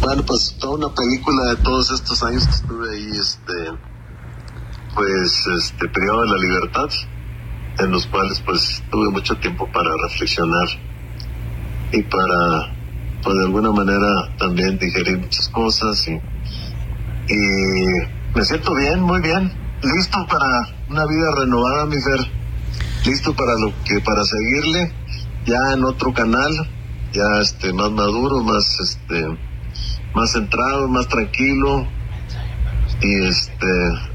Bueno, 0.00 0.24
pues 0.24 0.56
toda 0.58 0.76
una 0.76 0.94
película 0.94 1.50
de 1.50 1.56
todos 1.56 1.90
estos 1.90 2.22
años 2.22 2.46
que 2.46 2.54
estuve 2.54 2.96
ahí, 2.96 3.10
este 3.10 3.95
pues 4.96 5.46
este 5.46 5.88
periodo 5.88 6.22
de 6.22 6.28
la 6.28 6.38
libertad 6.38 6.88
en 7.78 7.90
los 7.90 8.06
cuales 8.06 8.40
pues 8.40 8.82
tuve 8.90 9.10
mucho 9.10 9.36
tiempo 9.36 9.70
para 9.70 9.90
reflexionar 10.08 10.66
y 11.92 12.02
para 12.02 12.74
pues 13.22 13.36
de 13.36 13.44
alguna 13.44 13.72
manera 13.72 14.34
también 14.38 14.78
digerir 14.78 15.18
muchas 15.18 15.48
cosas 15.50 16.08
y, 16.08 16.12
y 16.12 17.36
me 18.34 18.44
siento 18.44 18.74
bien, 18.74 19.02
muy 19.02 19.20
bien, 19.20 19.52
listo 19.82 20.26
para 20.26 20.46
una 20.88 21.04
vida 21.06 21.30
renovada, 21.36 21.84
mi 21.86 22.00
Fer, 22.00 22.20
listo 23.04 23.34
para 23.34 23.54
lo 23.58 23.72
que 23.84 24.00
para 24.00 24.24
seguirle 24.24 24.92
ya 25.44 25.74
en 25.74 25.84
otro 25.84 26.14
canal, 26.14 26.50
ya 27.12 27.40
este 27.40 27.72
más 27.74 27.90
maduro, 27.90 28.42
más 28.42 28.80
este 28.80 29.26
más 30.14 30.32
centrado, 30.32 30.88
más 30.88 31.06
tranquilo, 31.08 31.86
y 33.02 33.26
este 33.26 33.66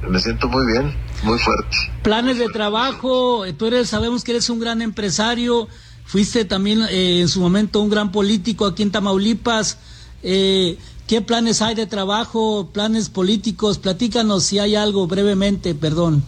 me 0.09 0.19
siento 0.19 0.47
muy 0.47 0.65
bien, 0.65 0.93
muy 1.23 1.37
fuerte. 1.37 1.77
Planes 2.03 2.37
de 2.37 2.49
trabajo, 2.49 3.43
tú 3.57 3.67
eres, 3.67 3.89
sabemos 3.89 4.23
que 4.23 4.31
eres 4.31 4.49
un 4.49 4.59
gran 4.59 4.81
empresario, 4.81 5.67
fuiste 6.05 6.45
también 6.45 6.81
eh, 6.89 7.21
en 7.21 7.27
su 7.27 7.39
momento 7.39 7.81
un 7.81 7.89
gran 7.89 8.11
político 8.11 8.65
aquí 8.65 8.83
en 8.83 8.91
Tamaulipas. 8.91 9.77
Eh, 10.23 10.77
¿Qué 11.07 11.21
planes 11.21 11.61
hay 11.61 11.75
de 11.75 11.87
trabajo, 11.87 12.69
planes 12.71 13.09
políticos? 13.09 13.77
Platícanos 13.77 14.43
si 14.43 14.59
hay 14.59 14.75
algo 14.75 15.07
brevemente, 15.07 15.75
perdón. 15.75 16.23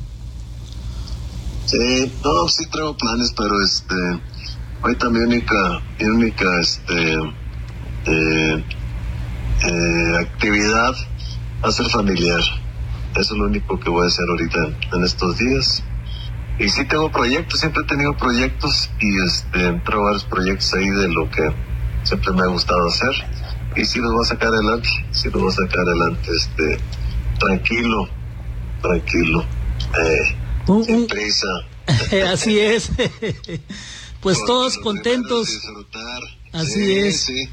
Sí, 1.66 2.12
no, 2.24 2.50
sí 2.50 2.66
traigo 2.70 2.96
planes, 2.98 3.34
pero 3.38 3.62
este, 3.62 3.96
ahorita 4.82 5.10
mi 5.10 5.20
única, 5.20 5.82
mi 6.00 6.06
única, 6.06 6.60
este, 6.60 7.14
eh, 8.06 8.64
eh 9.66 10.18
actividad 10.20 10.94
a 11.64 11.72
ser 11.72 11.88
familiar. 11.90 12.40
Eso 13.16 13.34
es 13.34 13.40
lo 13.40 13.46
único 13.46 13.80
que 13.80 13.90
voy 13.90 14.04
a 14.04 14.08
hacer 14.08 14.26
ahorita 14.30 14.60
en 14.96 15.04
estos 15.04 15.38
días. 15.38 15.84
y 16.60 16.70
sí 16.70 16.86
tengo 16.86 17.12
proyectos, 17.12 17.60
siempre 17.60 17.82
he 17.84 17.88
tenido 17.88 18.16
proyectos 18.16 18.90
y 19.00 19.24
este, 19.26 19.68
entró 19.68 20.04
varios 20.04 20.24
proyectos 20.26 20.74
ahí 20.76 20.88
de 20.90 21.08
lo 21.10 21.30
que 21.32 21.42
siempre 22.04 22.32
me 22.34 22.42
ha 22.44 22.48
gustado 22.48 22.88
hacer 22.88 23.10
y 23.76 23.86
sí 23.86 24.00
los 24.00 24.12
voy 24.14 24.22
a 24.24 24.28
sacar 24.28 24.50
adelante, 24.50 24.88
sí 25.12 25.30
los 25.32 25.42
voy 25.42 25.52
a 25.52 25.56
sacar 25.56 25.80
adelante, 25.80 26.30
este, 26.36 26.78
tranquilo, 27.40 28.08
tranquilo, 28.84 29.44
eh, 30.00 30.84
sin 30.86 31.08
prisa. 31.08 31.48
Así 32.32 32.60
es. 32.60 32.92
Pues 34.22 34.38
Porque 34.38 34.48
todos 34.48 34.78
contentos. 34.78 35.50
Así 36.54 36.72
Sí, 36.86 36.98
es. 37.00 37.22
sí. 37.24 37.50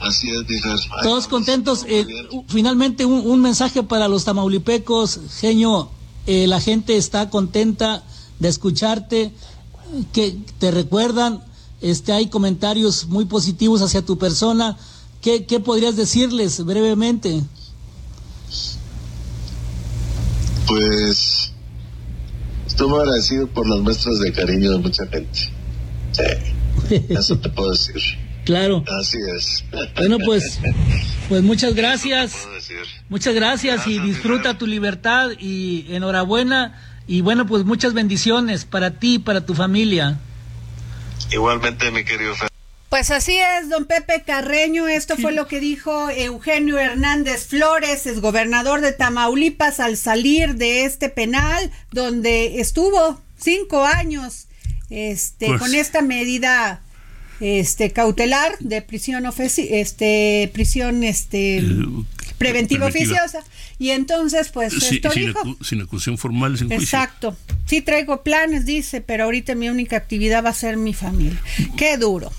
Así 0.00 0.30
es, 0.30 0.46
Díaz. 0.46 0.88
Todos 1.02 1.28
contentos. 1.28 1.84
Eh, 1.88 2.06
finalmente, 2.48 3.04
un, 3.04 3.26
un 3.26 3.40
mensaje 3.40 3.82
para 3.82 4.08
los 4.08 4.24
tamaulipecos. 4.24 5.20
Genio, 5.38 5.90
eh, 6.26 6.46
la 6.46 6.60
gente 6.60 6.96
está 6.96 7.28
contenta 7.30 8.02
de 8.38 8.48
escucharte, 8.48 9.32
que 10.12 10.36
te 10.58 10.70
recuerdan, 10.70 11.42
este, 11.80 12.12
hay 12.12 12.28
comentarios 12.28 13.06
muy 13.06 13.24
positivos 13.24 13.82
hacia 13.82 14.02
tu 14.02 14.18
persona. 14.18 14.76
¿Qué, 15.20 15.44
qué 15.44 15.60
podrías 15.60 15.96
decirles 15.96 16.64
brevemente? 16.64 17.42
Pues 20.66 21.52
estoy 22.66 22.88
muy 22.88 23.00
agradecido 23.00 23.46
por 23.48 23.68
las 23.68 23.80
muestras 23.80 24.18
de 24.20 24.32
cariño 24.32 24.70
de 24.72 24.78
mucha 24.78 25.06
gente. 25.06 25.50
Sí, 26.12 26.96
eso 27.08 27.38
te 27.38 27.50
puedo 27.50 27.70
decir. 27.72 28.00
Claro. 28.50 28.84
Así 29.00 29.16
es. 29.36 29.64
Bueno, 29.94 30.18
pues, 30.18 30.58
pues 31.28 31.42
muchas 31.42 31.74
gracias. 31.74 32.48
Muchas 33.08 33.32
gracias 33.32 33.86
y 33.86 34.00
disfruta 34.00 34.58
tu 34.58 34.66
libertad 34.66 35.30
y 35.38 35.86
enhorabuena. 35.90 36.76
Y 37.06 37.20
bueno, 37.20 37.46
pues 37.46 37.64
muchas 37.64 37.94
bendiciones 37.94 38.64
para 38.64 38.98
ti 38.98 39.14
y 39.14 39.18
para 39.20 39.46
tu 39.46 39.54
familia. 39.54 40.18
Igualmente, 41.30 41.92
mi 41.92 42.04
querido 42.04 42.34
Fer. 42.34 42.48
Pues 42.88 43.12
así 43.12 43.38
es, 43.38 43.68
don 43.68 43.84
Pepe 43.84 44.24
Carreño. 44.26 44.88
Esto 44.88 45.16
fue 45.16 45.30
lo 45.30 45.46
que 45.46 45.60
dijo 45.60 46.10
Eugenio 46.10 46.76
Hernández 46.76 47.46
Flores, 47.46 48.04
es 48.06 48.20
gobernador 48.20 48.80
de 48.80 48.90
Tamaulipas, 48.90 49.78
al 49.78 49.96
salir 49.96 50.56
de 50.56 50.84
este 50.86 51.08
penal, 51.08 51.70
donde 51.92 52.58
estuvo 52.60 53.20
cinco 53.38 53.84
años 53.84 54.48
este, 54.90 55.46
Pues- 55.46 55.60
con 55.60 55.74
esta 55.76 56.02
medida 56.02 56.80
este, 57.40 57.90
cautelar 57.92 58.52
de 58.60 58.82
prisión 58.82 59.24
este, 59.26 60.50
prisión 60.52 61.02
este, 61.04 61.62
preventiva 62.38 62.86
preventiva. 62.86 62.86
oficiosa. 62.86 63.40
Y 63.78 63.90
entonces, 63.90 64.50
pues, 64.52 64.74
Sí, 64.74 64.96
esto 64.96 65.10
sin, 65.10 65.26
dijo. 65.28 65.40
acu- 65.40 65.64
sin 65.64 65.80
acusación 65.80 66.18
formal, 66.18 66.58
sin 66.58 66.68
juicio. 66.68 66.82
Exacto. 66.84 67.36
Sí 67.66 67.80
traigo 67.80 68.22
planes, 68.22 68.66
dice, 68.66 69.00
pero 69.00 69.24
ahorita 69.24 69.54
mi 69.54 69.68
única 69.70 69.96
actividad 69.96 70.44
va 70.44 70.50
a 70.50 70.54
ser 70.54 70.76
mi 70.76 70.92
familia. 70.92 71.40
Qué 71.76 71.96
duro. 71.96 72.30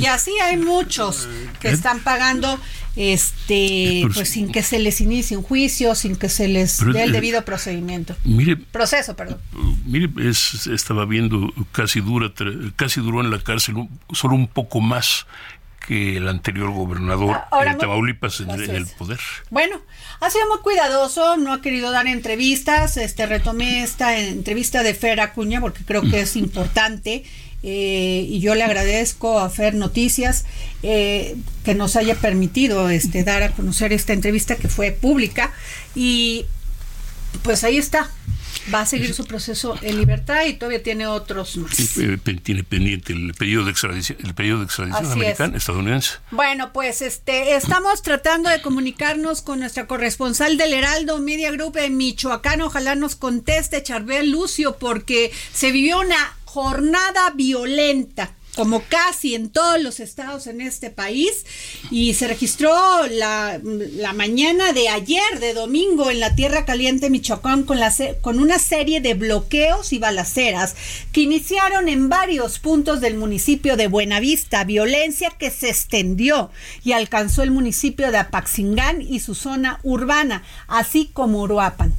Y 0.00 0.06
así 0.06 0.32
hay 0.42 0.56
muchos 0.56 1.28
que 1.60 1.68
están 1.70 2.00
pagando 2.00 2.58
este 2.96 4.00
Pero 4.02 4.14
pues 4.14 4.28
sin 4.30 4.50
que 4.52 4.62
se 4.62 4.78
les 4.78 5.00
inicie 5.00 5.36
un 5.36 5.42
juicio, 5.42 5.94
sin 5.94 6.16
que 6.16 6.28
se 6.28 6.48
les 6.48 6.78
Pero, 6.78 6.92
dé 6.92 7.02
el 7.04 7.10
eh, 7.10 7.12
debido 7.12 7.44
procedimiento. 7.44 8.16
Mire, 8.24 8.56
Proceso, 8.56 9.16
perdón. 9.16 9.38
Mire, 9.86 10.10
es- 10.28 10.66
estaba 10.66 11.04
viendo, 11.06 11.52
casi 11.72 12.00
dura, 12.00 12.32
casi 12.76 13.00
duró 13.00 13.20
en 13.20 13.30
la 13.30 13.40
cárcel 13.42 13.76
un- 13.76 14.00
solo 14.12 14.34
un 14.34 14.48
poco 14.48 14.80
más 14.80 15.26
que 15.86 16.18
el 16.18 16.28
anterior 16.28 16.70
gobernador 16.72 17.38
Ahora 17.50 17.70
de 17.70 17.76
muy- 17.76 17.80
Tamaulipas 17.80 18.40
en, 18.40 18.50
en 18.50 18.70
el 18.76 18.86
poder. 18.86 19.18
Bueno, 19.50 19.80
ha 20.20 20.28
sido 20.30 20.46
muy 20.48 20.58
cuidadoso, 20.58 21.36
no 21.38 21.52
ha 21.54 21.62
querido 21.62 21.90
dar 21.90 22.06
entrevistas, 22.06 22.96
este 22.98 23.24
retomé 23.26 23.82
esta 23.82 24.18
entrevista 24.18 24.82
de 24.82 24.94
Fer 24.94 25.20
Acuña 25.20 25.60
porque 25.60 25.82
creo 25.84 26.02
que 26.02 26.20
es 26.20 26.36
importante 26.36 27.24
eh, 27.62 28.24
y 28.26 28.40
yo 28.40 28.54
le 28.54 28.62
agradezco 28.62 29.38
a 29.38 29.50
Fer 29.50 29.74
Noticias 29.74 30.46
eh, 30.82 31.36
que 31.64 31.74
nos 31.74 31.96
haya 31.96 32.14
permitido 32.14 32.88
este 32.88 33.22
dar 33.22 33.42
a 33.42 33.50
conocer 33.52 33.92
esta 33.92 34.14
entrevista 34.14 34.56
que 34.56 34.68
fue 34.68 34.92
pública 34.92 35.52
y 35.94 36.46
pues 37.42 37.64
ahí 37.64 37.76
está. 37.76 38.10
Va 38.72 38.82
a 38.82 38.86
seguir 38.86 39.14
su 39.14 39.24
proceso 39.24 39.76
en 39.80 39.96
libertad 39.96 40.44
y 40.44 40.52
todavía 40.54 40.82
tiene 40.82 41.06
otros 41.06 41.56
más. 41.56 41.96
Eh, 41.96 42.18
tiene 42.42 42.62
pendiente 42.62 43.12
el 43.12 43.32
pedido 43.34 43.64
de 43.64 43.70
extradición, 43.70 44.18
el 44.22 44.34
pedido 44.34 44.58
de 44.58 44.64
extradición 44.64 45.04
Así 45.04 45.12
americano, 45.12 45.56
estadounidense. 45.56 46.14
Bueno, 46.30 46.72
pues 46.72 47.00
este 47.00 47.56
estamos 47.56 48.02
tratando 48.02 48.50
de 48.50 48.60
comunicarnos 48.60 49.40
con 49.40 49.60
nuestra 49.60 49.86
corresponsal 49.86 50.56
del 50.56 50.74
Heraldo 50.74 51.18
Media 51.20 51.50
Group 51.52 51.78
en 51.78 51.96
Michoacán. 51.96 52.60
Ojalá 52.60 52.94
nos 52.96 53.16
conteste 53.16 53.82
Charbel 53.82 54.30
Lucio 54.30 54.76
porque 54.78 55.32
se 55.52 55.72
vivió 55.72 56.00
una 56.00 56.36
jornada 56.52 57.30
violenta 57.36 58.34
como 58.56 58.82
casi 58.82 59.36
en 59.36 59.50
todos 59.50 59.80
los 59.80 60.00
estados 60.00 60.48
en 60.48 60.60
este 60.60 60.90
país 60.90 61.46
y 61.92 62.14
se 62.14 62.26
registró 62.26 62.72
la, 63.08 63.60
la 63.62 64.12
mañana 64.12 64.72
de 64.72 64.88
ayer 64.88 65.38
de 65.38 65.54
domingo 65.54 66.10
en 66.10 66.18
la 66.18 66.34
Tierra 66.34 66.64
Caliente 66.64 67.08
Michoacán 67.08 67.62
con, 67.62 67.78
la, 67.78 67.94
con 68.20 68.40
una 68.40 68.58
serie 68.58 69.00
de 69.00 69.14
bloqueos 69.14 69.92
y 69.92 69.98
balaceras 69.98 70.74
que 71.12 71.20
iniciaron 71.20 71.88
en 71.88 72.08
varios 72.08 72.58
puntos 72.58 73.00
del 73.00 73.14
municipio 73.16 73.76
de 73.76 73.86
Buenavista, 73.86 74.64
violencia 74.64 75.30
que 75.38 75.50
se 75.50 75.68
extendió 75.68 76.50
y 76.82 76.90
alcanzó 76.90 77.44
el 77.44 77.52
municipio 77.52 78.10
de 78.10 78.18
Apaxingán 78.18 79.02
y 79.02 79.20
su 79.20 79.36
zona 79.36 79.78
urbana, 79.84 80.42
así 80.66 81.10
como 81.12 81.42
Uruapan. 81.42 81.94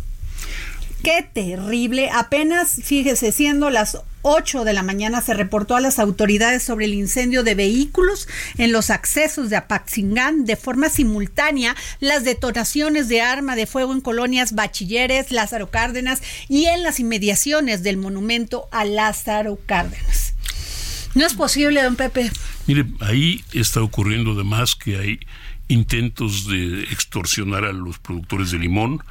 Qué 1.02 1.28
terrible. 1.34 2.10
Apenas, 2.14 2.80
fíjese, 2.84 3.32
siendo 3.32 3.72
las 3.72 3.98
8 4.24 4.64
de 4.64 4.74
la 4.74 4.84
mañana 4.84 5.22
se 5.22 5.34
reportó 5.34 5.76
a 5.76 5.82
las 5.82 6.00
autoridades 6.00 6.64
sobre 6.64 6.86
el 6.86 6.94
incendio 6.94 7.44
de 7.44 7.56
vehículos 7.56 8.28
en 8.58 8.72
los 8.72 8.90
accesos 8.90 9.50
de 9.50 9.56
Apaxingán 9.56 10.46
de 10.46 10.56
forma 10.56 10.90
simultánea 10.90 11.76
las 12.00 12.24
detonaciones 12.24 13.10
de 13.10 13.22
arma 13.22 13.56
de 13.56 13.66
fuego 13.68 13.94
en 13.94 14.02
colonias 14.02 14.54
Bachilleres, 14.54 15.32
Lázaro 15.32 15.70
Cárdenas 15.72 16.22
y 16.50 16.66
en 16.66 16.84
las 16.84 17.00
inmediaciones 17.00 17.84
del 17.84 17.98
monumento 17.98 18.68
a 18.72 18.86
Lázaro 18.86 19.60
Cárdenas. 19.66 20.34
No 21.16 21.26
es 21.26 21.34
posible, 21.34 21.82
don 21.84 21.96
Pepe. 21.96 22.32
Mire, 22.68 22.86
ahí 23.02 23.44
está 23.54 23.82
ocurriendo 23.82 24.32
además 24.32 24.76
que 24.76 24.98
hay 24.98 25.20
intentos 25.68 26.48
de 26.48 26.84
extorsionar 26.84 27.66
a 27.66 27.74
los 27.74 27.98
productores 28.00 28.52
de 28.52 28.60
limón, 28.60 29.02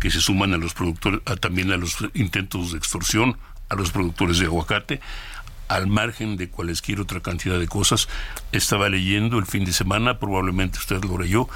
que 0.00 0.10
se 0.10 0.20
suman 0.20 0.54
a 0.54 0.58
los 0.58 0.74
productores, 0.74 1.20
a- 1.26 1.36
también 1.36 1.70
a 1.72 1.76
los 1.76 1.96
intentos 2.14 2.72
de 2.72 2.78
extorsión 2.78 3.36
a 3.68 3.74
los 3.74 3.90
productores 3.90 4.38
de 4.38 4.46
aguacate, 4.46 5.00
al 5.68 5.86
margen 5.86 6.36
de 6.36 6.50
cualquier 6.50 7.00
otra 7.00 7.20
cantidad 7.20 7.58
de 7.58 7.66
cosas. 7.66 8.08
Estaba 8.52 8.88
leyendo 8.88 9.38
el 9.38 9.46
fin 9.46 9.64
de 9.64 9.72
semana, 9.72 10.18
probablemente 10.18 10.78
usted 10.78 11.02
lo 11.04 11.18
leyó, 11.18 11.48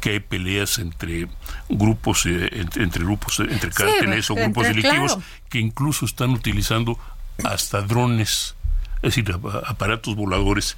que 0.00 0.10
hay 0.10 0.20
peleas 0.20 0.78
entre 0.78 1.26
grupos, 1.68 2.26
eh, 2.26 2.48
entre, 2.52 2.84
entre 2.84 3.04
grupos, 3.04 3.40
eh, 3.40 3.46
entre 3.50 3.70
cárteles 3.70 4.30
o 4.30 4.34
entre- 4.34 4.44
grupos 4.44 4.66
delictivos 4.68 5.12
claro. 5.14 5.22
que 5.48 5.58
incluso 5.58 6.04
están 6.06 6.30
utilizando 6.30 6.98
hasta 7.44 7.82
drones, 7.82 8.54
es 8.96 9.14
decir, 9.16 9.30
ap- 9.32 9.64
aparatos 9.68 10.14
voladores 10.14 10.76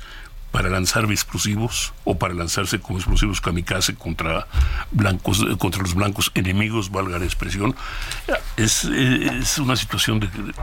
para 0.51 0.69
lanzar 0.71 1.05
explosivos 1.11 1.93
o 2.05 2.19
para 2.19 2.35
lanzarse 2.35 2.81
con 2.81 2.97
explosivos 2.97 3.41
kamikaze 3.41 3.95
contra 3.95 4.47
blancos 4.91 5.45
contra 5.59 5.83
los 5.83 5.95
blancos 5.95 6.31
enemigos 6.35 6.91
valga 6.91 7.19
la 7.19 7.25
expresión. 7.25 7.75
Es, 8.57 8.85
es 8.85 9.59
una 9.59 9.77
situación 9.77 10.21
de, 10.21 10.27
de- 10.29 10.55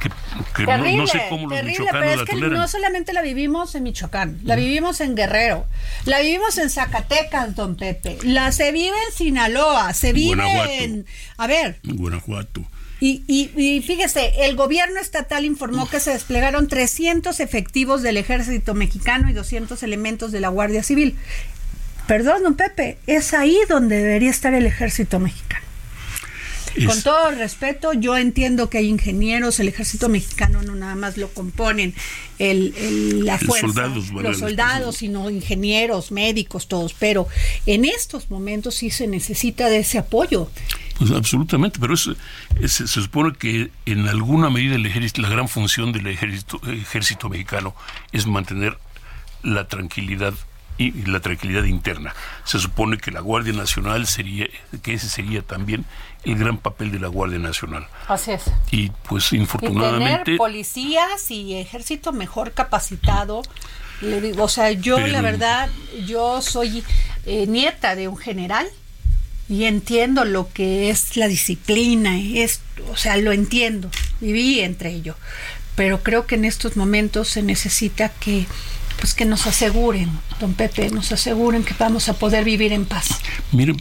que, 0.00 0.10
que 0.54 0.62
no- 0.66 0.72
Terrible, 0.72 0.96
no, 0.98 1.06
sé 1.06 1.22
cómo 1.30 1.48
los 1.48 1.58
terrible, 1.58 1.86
pero 1.90 2.04
es 2.04 2.16
la 2.18 2.24
que 2.26 2.32
toleran. 2.32 2.58
no 2.58 2.68
solamente 2.68 3.12
la 3.14 3.22
vivimos 3.22 3.74
en 3.74 3.82
Michoacán, 3.84 4.38
la 4.44 4.54
vivimos 4.54 5.00
en 5.00 5.14
Guerrero, 5.16 5.66
la 6.04 6.20
vivimos 6.20 6.58
en 6.58 6.68
Zacatecas, 6.68 7.54
don 7.56 7.76
Pepe, 7.76 8.18
la 8.22 8.52
se 8.52 8.72
vive 8.72 8.94
en 9.10 9.16
Sinaloa, 9.16 9.94
se 9.94 10.12
vive 10.12 10.36
Guanajuato. 10.36 10.70
en... 10.72 11.06
A 11.38 11.46
ver, 11.46 11.80
Guanajuato 11.82 12.62
y, 13.00 13.22
y, 13.26 13.50
y 13.60 13.82
fíjese, 13.82 14.32
el 14.46 14.56
gobierno 14.56 14.98
estatal 15.00 15.44
informó 15.44 15.88
que 15.88 16.00
se 16.00 16.12
desplegaron 16.12 16.66
300 16.68 17.40
efectivos 17.40 18.02
del 18.02 18.16
ejército 18.16 18.74
mexicano 18.74 19.28
y 19.28 19.32
200 19.34 19.82
elementos 19.82 20.32
de 20.32 20.40
la 20.40 20.48
Guardia 20.48 20.82
Civil. 20.82 21.14
Perdón, 22.06 22.42
don 22.44 22.54
Pepe, 22.54 22.98
es 23.06 23.34
ahí 23.34 23.58
donde 23.68 23.96
debería 23.96 24.30
estar 24.30 24.54
el 24.54 24.64
ejército 24.66 25.18
mexicano. 25.18 25.64
Es- 26.76 26.84
Con 26.86 27.02
todo 27.02 27.30
respeto, 27.30 27.94
yo 27.94 28.16
entiendo 28.18 28.68
que 28.70 28.78
hay 28.78 28.88
ingenieros, 28.88 29.58
el 29.60 29.68
ejército 29.68 30.08
mexicano 30.10 30.62
no 30.62 30.74
nada 30.74 30.94
más 30.94 31.16
lo 31.16 31.28
componen 31.30 31.94
el, 32.38 32.74
el- 32.76 33.24
la 33.24 33.34
Los 33.38 33.44
fuerza, 33.46 33.66
soldados, 33.68 34.10
los 34.10 34.38
soldados, 34.38 34.96
sino 34.96 35.30
ingenieros, 35.30 36.12
médicos, 36.12 36.68
todos. 36.68 36.94
Pero 36.94 37.28
en 37.64 37.86
estos 37.86 38.30
momentos 38.30 38.74
sí 38.74 38.90
se 38.90 39.06
necesita 39.06 39.68
de 39.70 39.78
ese 39.78 39.98
apoyo. 39.98 40.50
Pues 40.98 41.10
absolutamente, 41.10 41.78
pero 41.78 41.94
es, 41.94 42.08
es- 42.60 42.72
se 42.72 42.86
supone 42.86 43.34
que 43.34 43.70
en 43.84 44.08
alguna 44.08 44.50
medida 44.50 44.76
el 44.76 44.86
ejército, 44.86 45.22
la 45.22 45.28
gran 45.28 45.48
función 45.48 45.92
del 45.92 46.06
ejército, 46.06 46.60
ejército 46.66 47.28
mexicano 47.28 47.74
es 48.12 48.26
mantener 48.26 48.78
la 49.42 49.68
tranquilidad 49.68 50.34
y, 50.78 50.92
la 51.06 51.20
tranquilidad 51.20 51.64
interna. 51.64 52.14
Se 52.44 52.58
supone 52.58 52.98
que 52.98 53.10
la 53.10 53.20
Guardia 53.20 53.52
Nacional 53.52 54.06
sería, 54.06 54.46
que 54.82 54.94
ese 54.94 55.08
sería 55.08 55.42
también 55.42 55.84
el 56.24 56.36
gran 56.36 56.58
papel 56.58 56.92
de 56.92 57.00
la 57.00 57.08
Guardia 57.08 57.38
Nacional. 57.38 57.86
Así 58.08 58.32
es. 58.32 58.44
Y 58.70 58.90
pues 59.08 59.32
infortunadamente... 59.32 60.24
tener 60.24 60.38
policías 60.38 61.30
y 61.30 61.54
ejército 61.54 62.12
mejor 62.12 62.52
capacitado. 62.52 63.42
Le 64.00 64.20
digo, 64.20 64.44
o 64.44 64.48
sea, 64.48 64.70
yo 64.72 64.98
la 64.98 65.22
verdad, 65.22 65.70
yo 66.04 66.42
soy 66.42 66.84
eh, 67.24 67.46
nieta 67.46 67.94
de 67.94 68.08
un 68.08 68.18
general 68.18 68.66
y 69.48 69.64
entiendo 69.64 70.24
lo 70.24 70.52
que 70.52 70.90
es 70.90 71.16
la 71.16 71.28
disciplina, 71.28 72.18
es, 72.18 72.60
o 72.90 72.96
sea, 72.96 73.16
lo 73.16 73.32
entiendo, 73.32 73.90
viví 74.20 74.60
entre 74.60 74.90
ellos, 74.90 75.16
pero 75.74 76.02
creo 76.02 76.26
que 76.26 76.34
en 76.34 76.44
estos 76.44 76.76
momentos 76.76 77.28
se 77.28 77.42
necesita 77.42 78.08
que 78.08 78.46
pues 78.98 79.14
que 79.14 79.26
nos 79.26 79.46
aseguren, 79.46 80.10
don 80.40 80.54
Pepe, 80.54 80.88
nos 80.90 81.12
aseguren 81.12 81.64
que 81.64 81.74
vamos 81.78 82.08
a 82.08 82.14
poder 82.14 82.44
vivir 82.44 82.72
en 82.72 82.86
paz. 82.86 83.20
Miren, 83.52 83.76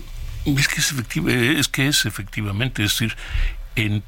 es 0.46 0.68
que 0.68 0.82
es, 0.82 0.94
es 1.28 1.68
que 1.70 1.88
es 1.88 2.06
efectivamente, 2.06 2.84
es 2.84 2.92
decir, 2.92 3.16
en 3.76 4.04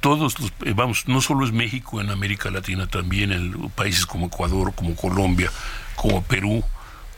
todos 0.00 0.38
los, 0.38 0.52
eh, 0.64 0.72
vamos, 0.74 1.04
no 1.06 1.20
solo 1.20 1.44
es 1.44 1.52
México, 1.52 2.00
en 2.00 2.10
América 2.10 2.50
Latina 2.50 2.86
también, 2.86 3.32
en 3.32 3.70
países 3.70 4.06
como 4.06 4.26
Ecuador, 4.26 4.72
como 4.74 4.94
Colombia, 4.94 5.50
como 5.96 6.22
Perú, 6.22 6.64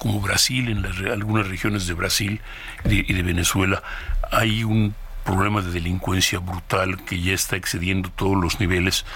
como 0.05 0.21
Brasil, 0.21 0.69
en 0.69 0.83
las, 0.83 0.99
algunas 0.99 1.49
regiones 1.49 1.87
de 1.87 1.95
Brasil 1.95 2.43
y 2.85 3.11
de 3.11 3.23
Venezuela, 3.23 3.83
hay 4.31 4.63
un 4.63 4.95
problema 5.25 5.63
de 5.63 5.71
delincuencia 5.71 6.41
brutal 6.41 7.03
que 7.07 7.23
ya 7.23 7.33
está 7.33 7.57
excediendo 7.57 8.11
todos 8.11 8.37
los 8.37 8.61
niveles 8.61 9.07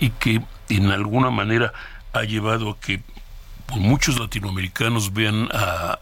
y 0.00 0.10
que 0.10 0.42
en 0.68 0.90
alguna 0.90 1.30
manera 1.30 1.72
ha 2.12 2.24
llevado 2.24 2.70
a 2.70 2.80
que 2.80 3.00
pues, 3.66 3.80
muchos 3.80 4.18
latinoamericanos 4.18 5.12
vean 5.12 5.48
a, 5.52 6.00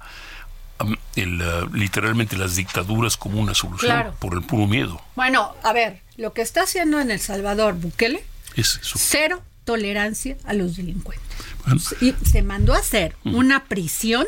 literalmente 1.75 2.39
las 2.39 2.57
dictaduras 2.57 3.19
como 3.19 3.43
una 3.43 3.53
solución 3.53 4.15
por 4.21 4.33
el 4.33 4.41
puro 4.41 4.67
miedo. 4.67 5.03
Bueno, 5.17 5.55
a 5.63 5.75
ver, 5.75 6.01
lo 6.17 6.33
que 6.33 6.41
está 6.41 6.63
haciendo 6.63 6.99
en 6.99 7.11
El 7.11 7.21
Salvador 7.21 7.75
Bukele 7.75 8.25
es 8.57 8.81
cero 8.83 9.43
tolerancia 9.65 10.37
a 10.45 10.55
los 10.55 10.77
delincuentes. 10.77 11.27
y 12.01 12.15
se 12.25 12.43
mandó 12.43 12.75
a 12.75 12.79
hacer 12.79 13.15
una 13.25 13.65
prisión 13.65 14.27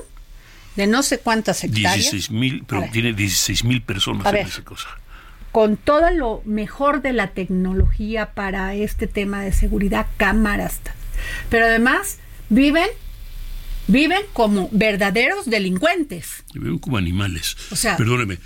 de 0.76 0.86
no 0.86 1.02
sé 1.02 1.18
cuántas 1.18 1.64
hectáreas. 1.64 2.10
16 2.10 2.30
mil, 2.30 2.64
pero 2.66 2.84
tiene 2.92 3.12
16 3.12 3.64
mil 3.64 3.82
personas 3.82 4.26
en 4.26 4.46
esa 4.46 4.64
cosa. 4.64 4.88
Con 5.50 5.76
todo 5.76 6.10
lo 6.10 6.42
mejor 6.46 7.02
de 7.02 7.12
la 7.12 7.28
tecnología 7.28 8.32
para 8.32 8.74
este 8.74 9.06
tema 9.06 9.42
de 9.42 9.52
seguridad, 9.52 10.06
cámaras. 10.16 10.80
Pero 11.50 11.66
además 11.66 12.18
viven 12.48 12.88
viven 13.86 14.22
como 14.32 14.68
verdaderos 14.72 15.46
delincuentes. 15.46 16.44
Viven 16.54 16.78
como 16.78 16.96
animales. 16.96 17.56
O 17.70 17.76
sea, 17.76 17.96
perdóneme. 17.96 18.38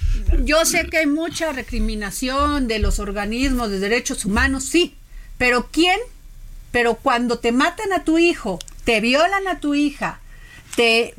Yo 0.44 0.64
sé 0.64 0.86
que 0.88 0.98
hay 0.98 1.06
mucha 1.06 1.52
recriminación 1.52 2.68
de 2.68 2.78
los 2.78 2.98
organismos 2.98 3.70
de 3.70 3.78
derechos 3.78 4.24
humanos, 4.24 4.64
sí, 4.64 4.94
pero 5.38 5.68
¿quién? 5.70 5.98
Pero 6.70 6.94
cuando 6.94 7.38
te 7.38 7.52
matan 7.52 7.92
a 7.92 8.04
tu 8.04 8.18
hijo, 8.18 8.58
te 8.84 9.00
violan 9.00 9.48
a 9.48 9.60
tu 9.60 9.74
hija, 9.74 10.20
te, 10.76 11.14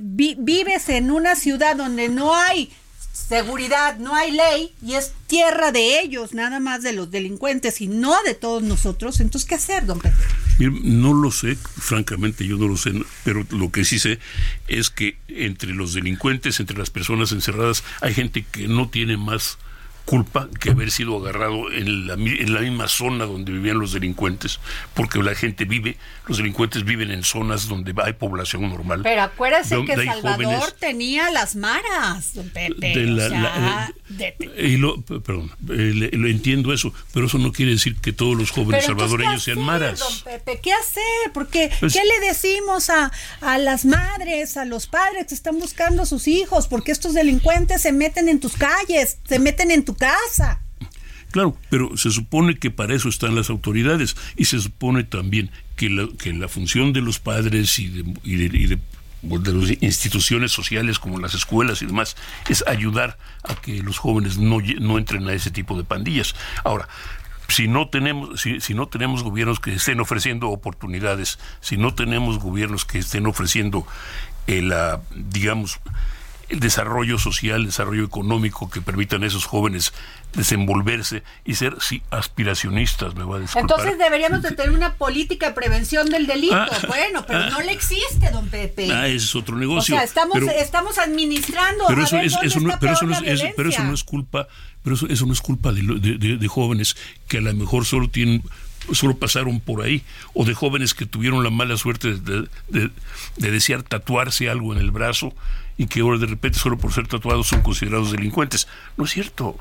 vives 0.00 0.88
en 0.88 1.10
una 1.10 1.36
ciudad 1.36 1.76
donde 1.76 2.08
no 2.08 2.34
hay 2.34 2.72
seguridad, 3.12 3.98
no 3.98 4.14
hay 4.14 4.32
ley 4.32 4.74
y 4.84 4.94
es 4.94 5.12
tierra 5.26 5.70
de 5.70 6.00
ellos, 6.00 6.34
nada 6.34 6.60
más 6.60 6.82
de 6.82 6.92
los 6.92 7.10
delincuentes 7.10 7.80
y 7.80 7.86
no 7.86 8.14
de 8.24 8.34
todos 8.34 8.62
nosotros, 8.62 9.20
entonces 9.20 9.48
¿qué 9.48 9.54
hacer, 9.54 9.86
don 9.86 10.00
Pedro? 10.00 10.16
No 10.58 11.14
lo 11.14 11.30
sé, 11.30 11.56
francamente 11.56 12.46
yo 12.46 12.56
no 12.56 12.68
lo 12.68 12.76
sé, 12.76 12.92
pero 13.24 13.46
lo 13.50 13.70
que 13.70 13.84
sí 13.84 13.98
sé 13.98 14.18
es 14.68 14.90
que 14.90 15.16
entre 15.28 15.72
los 15.74 15.94
delincuentes, 15.94 16.60
entre 16.60 16.76
las 16.76 16.90
personas 16.90 17.32
encerradas, 17.32 17.84
hay 18.00 18.14
gente 18.14 18.44
que 18.50 18.68
no 18.68 18.88
tiene 18.88 19.16
más 19.16 19.58
culpa 20.04 20.48
que 20.60 20.70
haber 20.70 20.90
sido 20.90 21.18
agarrado 21.18 21.70
en 21.70 22.06
la, 22.06 22.14
en 22.14 22.54
la 22.54 22.60
misma 22.60 22.88
zona 22.88 23.24
donde 23.24 23.52
vivían 23.52 23.78
los 23.78 23.92
delincuentes, 23.92 24.60
porque 24.94 25.22
la 25.22 25.34
gente 25.34 25.64
vive, 25.64 25.96
los 26.26 26.38
delincuentes 26.38 26.84
viven 26.84 27.10
en 27.10 27.22
zonas 27.22 27.68
donde 27.68 27.94
hay 28.02 28.12
población 28.14 28.68
normal. 28.68 29.00
Pero 29.02 29.22
acuérdese 29.22 29.84
que 29.84 30.04
Salvador 30.04 30.72
tenía 30.72 31.30
las 31.30 31.56
maras, 31.56 32.34
don 32.34 32.48
Pepe. 32.50 32.92
y 34.58 34.76
lo, 34.76 35.00
perdón, 35.02 35.50
eh, 35.70 36.10
lo 36.12 36.28
entiendo 36.28 36.72
eso, 36.72 36.92
pero 37.12 37.26
eso 37.26 37.38
no 37.38 37.52
quiere 37.52 37.72
decir 37.72 37.96
que 37.96 38.12
todos 38.12 38.36
los 38.36 38.50
jóvenes 38.50 38.84
salvadoreños 38.84 39.42
sean 39.42 39.60
maras. 39.60 40.00
Don 40.00 40.20
Pepe, 40.24 40.60
¿qué 40.62 40.72
hacer? 40.72 41.32
Porque, 41.32 41.70
pues 41.80 41.92
¿qué 41.92 42.00
le 42.04 42.26
decimos 42.26 42.90
a, 42.90 43.10
a 43.40 43.58
las 43.58 43.84
madres, 43.84 44.56
a 44.56 44.64
los 44.64 44.86
padres 44.86 45.26
que 45.28 45.34
están 45.34 45.58
buscando 45.58 46.02
a 46.02 46.06
sus 46.06 46.28
hijos? 46.28 46.68
Porque 46.68 46.92
estos 46.92 47.14
delincuentes 47.14 47.82
se 47.82 47.92
meten 47.92 48.28
en 48.28 48.40
tus 48.40 48.54
calles, 48.54 49.18
se 49.24 49.38
meten 49.38 49.70
en 49.70 49.84
tu 49.84 49.91
casa. 49.94 50.60
Claro, 51.30 51.56
pero 51.70 51.96
se 51.96 52.10
supone 52.10 52.58
que 52.58 52.70
para 52.70 52.94
eso 52.94 53.08
están 53.08 53.34
las 53.34 53.48
autoridades 53.48 54.16
y 54.36 54.44
se 54.44 54.60
supone 54.60 55.02
también 55.02 55.50
que 55.76 55.88
la, 55.88 56.06
la 56.24 56.48
función 56.48 56.92
de 56.92 57.00
los 57.00 57.18
padres 57.18 57.78
y 57.78 57.88
de, 57.88 58.04
y 58.22 58.66
de, 58.66 58.78
las 59.22 59.70
instituciones 59.82 60.52
sociales 60.52 60.98
como 60.98 61.18
las 61.18 61.34
escuelas 61.34 61.80
y 61.80 61.86
demás 61.86 62.16
es 62.48 62.64
ayudar 62.66 63.18
a 63.44 63.54
que 63.54 63.82
los 63.82 63.98
jóvenes 63.98 64.36
no, 64.36 64.58
no 64.80 64.98
entren 64.98 65.26
a 65.28 65.32
ese 65.32 65.50
tipo 65.50 65.76
de 65.76 65.84
pandillas. 65.84 66.34
Ahora, 66.64 66.88
si 67.48 67.68
no 67.68 67.88
tenemos 67.88 68.40
si, 68.40 68.74
no 68.74 68.88
tenemos 68.88 69.22
gobiernos 69.22 69.60
que 69.60 69.74
estén 69.74 70.00
ofreciendo 70.00 70.48
oportunidades, 70.48 71.38
si 71.60 71.76
no 71.76 71.94
tenemos 71.94 72.38
gobiernos 72.38 72.84
que 72.84 72.98
estén 72.98 73.26
ofreciendo 73.26 73.86
el, 74.46 74.70
la 74.70 75.00
digamos 75.14 75.78
el 76.52 76.60
desarrollo 76.60 77.18
social, 77.18 77.60
el 77.60 77.66
desarrollo 77.66 78.04
económico 78.04 78.68
que 78.68 78.82
permitan 78.82 79.22
a 79.22 79.26
esos 79.26 79.46
jóvenes 79.46 79.92
desenvolverse 80.34 81.22
y 81.44 81.54
ser 81.54 81.76
sí, 81.80 82.02
aspiracionistas, 82.10 83.14
me 83.14 83.24
va 83.24 83.36
a 83.36 83.40
disculpar. 83.40 83.62
Entonces 83.62 83.98
deberíamos 83.98 84.42
de 84.42 84.52
tener 84.52 84.70
una 84.70 84.94
política 84.94 85.48
de 85.48 85.54
prevención 85.54 86.10
del 86.10 86.26
delito. 86.26 86.54
Ah, 86.54 86.68
bueno, 86.86 87.24
pero 87.26 87.40
ah, 87.40 87.50
no 87.50 87.60
le 87.60 87.72
existe, 87.72 88.30
don 88.30 88.48
Pepe. 88.48 88.92
Ah, 88.92 89.08
ese 89.08 89.24
es 89.24 89.34
otro 89.34 89.56
negocio. 89.56 89.94
O 89.94 89.98
sea, 89.98 90.04
estamos, 90.04 90.38
estamos 90.56 90.98
administrando. 90.98 91.84
Pero 91.88 92.04
eso, 92.04 92.18
es, 92.18 92.36
eso 92.42 92.60
no, 92.60 92.78
pero 92.78 92.92
eso 92.92 93.06
no 93.06 93.18
es, 93.18 93.42
pero 93.56 93.70
eso 93.70 93.82
no 93.84 93.94
es 93.94 94.04
culpa, 94.04 94.46
pero 94.82 94.96
eso, 94.96 95.06
eso 95.08 95.24
no 95.26 95.32
es 95.32 95.40
culpa 95.40 95.72
de, 95.72 95.82
de, 95.82 96.36
de 96.36 96.48
jóvenes 96.48 96.96
que 97.28 97.38
a 97.38 97.40
lo 97.40 97.54
mejor 97.54 97.86
solo 97.86 98.08
tienen 98.08 98.42
solo 98.92 99.16
pasaron 99.16 99.60
por 99.60 99.82
ahí, 99.82 100.02
o 100.34 100.44
de 100.44 100.54
jóvenes 100.54 100.94
que 100.94 101.06
tuvieron 101.06 101.44
la 101.44 101.50
mala 101.50 101.76
suerte 101.76 102.14
de, 102.14 102.48
de, 102.68 102.90
desear 103.36 103.82
tatuarse 103.82 104.48
algo 104.48 104.72
en 104.72 104.80
el 104.80 104.90
brazo 104.90 105.34
y 105.82 105.86
que 105.86 106.00
ahora 106.00 106.18
de 106.18 106.26
repente 106.26 106.60
solo 106.60 106.78
por 106.78 106.92
ser 106.92 107.08
tatuados 107.08 107.48
son 107.48 107.60
considerados 107.60 108.12
delincuentes. 108.12 108.68
No 108.96 109.04
es 109.04 109.10
cierto. 109.10 109.56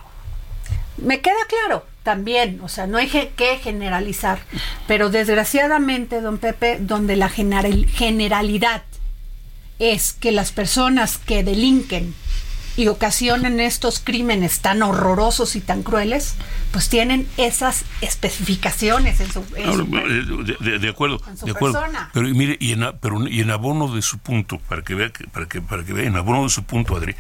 Me 0.98 1.20
queda 1.20 1.48
claro 1.50 1.88
también, 2.04 2.60
o 2.62 2.70
sea, 2.70 2.86
no 2.86 3.00
hay 3.00 3.08
que 3.08 3.58
generalizar, 3.58 4.40
pero 4.88 5.10
desgraciadamente, 5.10 6.22
don 6.22 6.38
Pepe, 6.38 6.78
donde 6.80 7.16
la 7.16 7.30
generalidad 7.30 8.84
es 9.80 10.14
que 10.14 10.32
las 10.32 10.52
personas 10.52 11.18
que 11.18 11.44
delinquen 11.44 12.14
y 12.78 12.88
ocasionan 12.88 13.60
estos 13.60 14.00
crímenes 14.00 14.60
tan 14.60 14.82
horrorosos 14.82 15.56
y 15.56 15.62
tan 15.62 15.84
crueles, 15.84 16.36
pues 16.72 16.90
tienen 16.90 17.28
esas 17.38 17.84
especificaciones 18.02 19.20
en 19.20 19.32
su, 19.32 19.42
de, 19.42 20.90
acuerdo, 20.90 21.22
de 21.44 21.52
acuerdo. 21.52 21.84
Pero 22.14 22.28
mire, 22.30 22.58
y 22.60 22.72
en, 22.72 22.86
pero, 23.02 23.28
y 23.28 23.42
en 23.42 23.52
abono 23.52 23.94
de 23.94 24.02
su 24.02 24.20
punto, 24.20 24.60
para 24.70 24.82
que 24.82 24.96
vea, 24.96 25.12
para 25.32 25.48
que, 25.48 25.62
para 25.62 25.84
que 25.84 25.94
vea, 25.94 26.06
en 26.06 26.16
abono 26.16 26.44
de 26.44 26.50
su 26.50 26.64
punto, 26.64 26.96
Adri, 26.96 27.16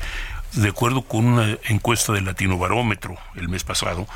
de 0.53 0.69
acuerdo 0.69 1.01
con 1.03 1.25
una 1.25 1.57
encuesta 1.65 2.13
del 2.13 2.25
Latino 2.25 2.57
Barómetro 2.57 3.17
el 3.35 3.49
mes 3.49 3.63
pasado, 3.63 4.07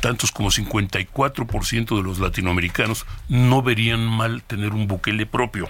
tantos 0.00 0.30
como 0.30 0.50
54% 0.50 1.96
de 1.96 2.02
los 2.02 2.18
latinoamericanos 2.18 3.06
no 3.28 3.62
verían 3.62 4.04
mal 4.04 4.42
tener 4.42 4.72
un 4.72 4.86
buquele 4.86 5.26
propio. 5.26 5.68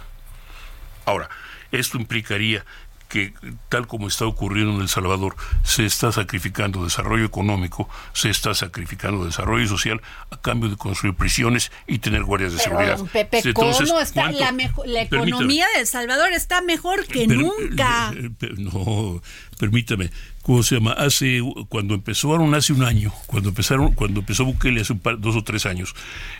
Ahora, 1.04 1.28
esto 1.72 1.98
implicaría 1.98 2.64
que 3.08 3.32
tal 3.68 3.86
como 3.86 4.08
está 4.08 4.26
ocurriendo 4.26 4.74
en 4.74 4.82
El 4.82 4.88
Salvador, 4.88 5.36
se 5.62 5.84
está 5.86 6.12
sacrificando 6.12 6.84
desarrollo 6.84 7.24
económico, 7.24 7.88
se 8.12 8.30
está 8.30 8.54
sacrificando 8.54 9.24
desarrollo 9.24 9.66
social 9.68 10.00
a 10.30 10.40
cambio 10.40 10.68
de 10.68 10.76
construir 10.76 11.14
prisiones 11.14 11.70
y 11.86 11.98
tener 11.98 12.24
guardias 12.24 12.52
de 12.52 12.58
seguridad. 12.58 12.98
Pepe, 13.12 13.52
¿cómo 13.54 13.70
está 14.00 14.30
la, 14.32 14.54
la 14.84 15.02
economía 15.02 15.66
de 15.74 15.80
El 15.80 15.86
Salvador 15.86 16.32
está 16.32 16.60
mejor 16.62 17.06
que 17.06 17.26
nunca? 17.26 18.12
Eh, 18.14 18.30
eh, 18.40 18.54
no, 18.58 19.22
permítame. 19.58 20.10
¿Cómo 20.42 20.62
se 20.62 20.76
llama? 20.76 20.92
Hace 20.92 21.40
cuando 21.68 21.94
empezaron 21.94 22.54
hace 22.54 22.72
un 22.72 22.84
año, 22.84 23.12
cuando 23.26 23.48
empezaron, 23.48 23.92
cuando 23.94 24.20
empezó 24.20 24.44
Bukele 24.44 24.80
hace 24.80 24.92
un 24.92 25.00
par, 25.00 25.18
dos 25.18 25.34
o 25.34 25.42
tres 25.42 25.66
años, 25.66 25.94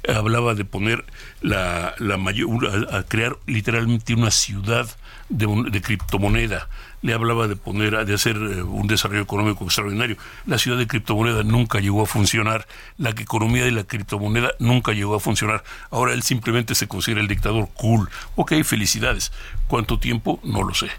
hablaba 0.09 0.55
de 0.55 0.65
poner 0.65 1.05
la, 1.41 1.93
la 1.99 2.17
mayor, 2.17 2.87
a 2.93 3.03
crear 3.03 3.37
literalmente 3.47 4.15
una 4.15 4.31
ciudad 4.31 4.89
de, 5.29 5.83
criptomoneda, 5.83 6.69
le 7.03 7.13
hablaba 7.13 7.49
de 7.49 7.57
poner, 7.57 8.05
de 8.07 8.15
hacer 8.15 8.37
eh, 8.37 8.63
un 8.63 8.87
desarrollo 8.87 9.23
económico 9.23 9.65
extraordinario. 9.65 10.17
La 10.47 10.59
ciudad 10.59 10.79
de 10.79 10.87
criptomoneda 10.87 11.43
nunca 11.43 11.81
llegó 11.81 12.03
a 12.03 12.07
funcionar, 12.07 12.67
la 12.99 13.11
economía 13.11 13.65
de 13.65 13.73
la 13.73 13.85
criptomoneda 13.85 14.53
nunca 14.59 14.93
llegó 14.93 15.15
a 15.15 15.21
funcionar. 15.21 15.65
Ahora 15.91 16.15
él 16.15 16.23
simplemente 16.23 16.75
se 16.75 16.89
considera 16.89 17.21
el 17.21 17.29
dictador 17.29 17.69
cool. 17.75 18.09
Ok, 18.37 18.53
felicidades. 18.65 19.33
¿Cuánto 19.69 19.99
tiempo? 19.99 20.41
No 20.43 20.63
lo 20.63 20.75
sé. 20.75 20.91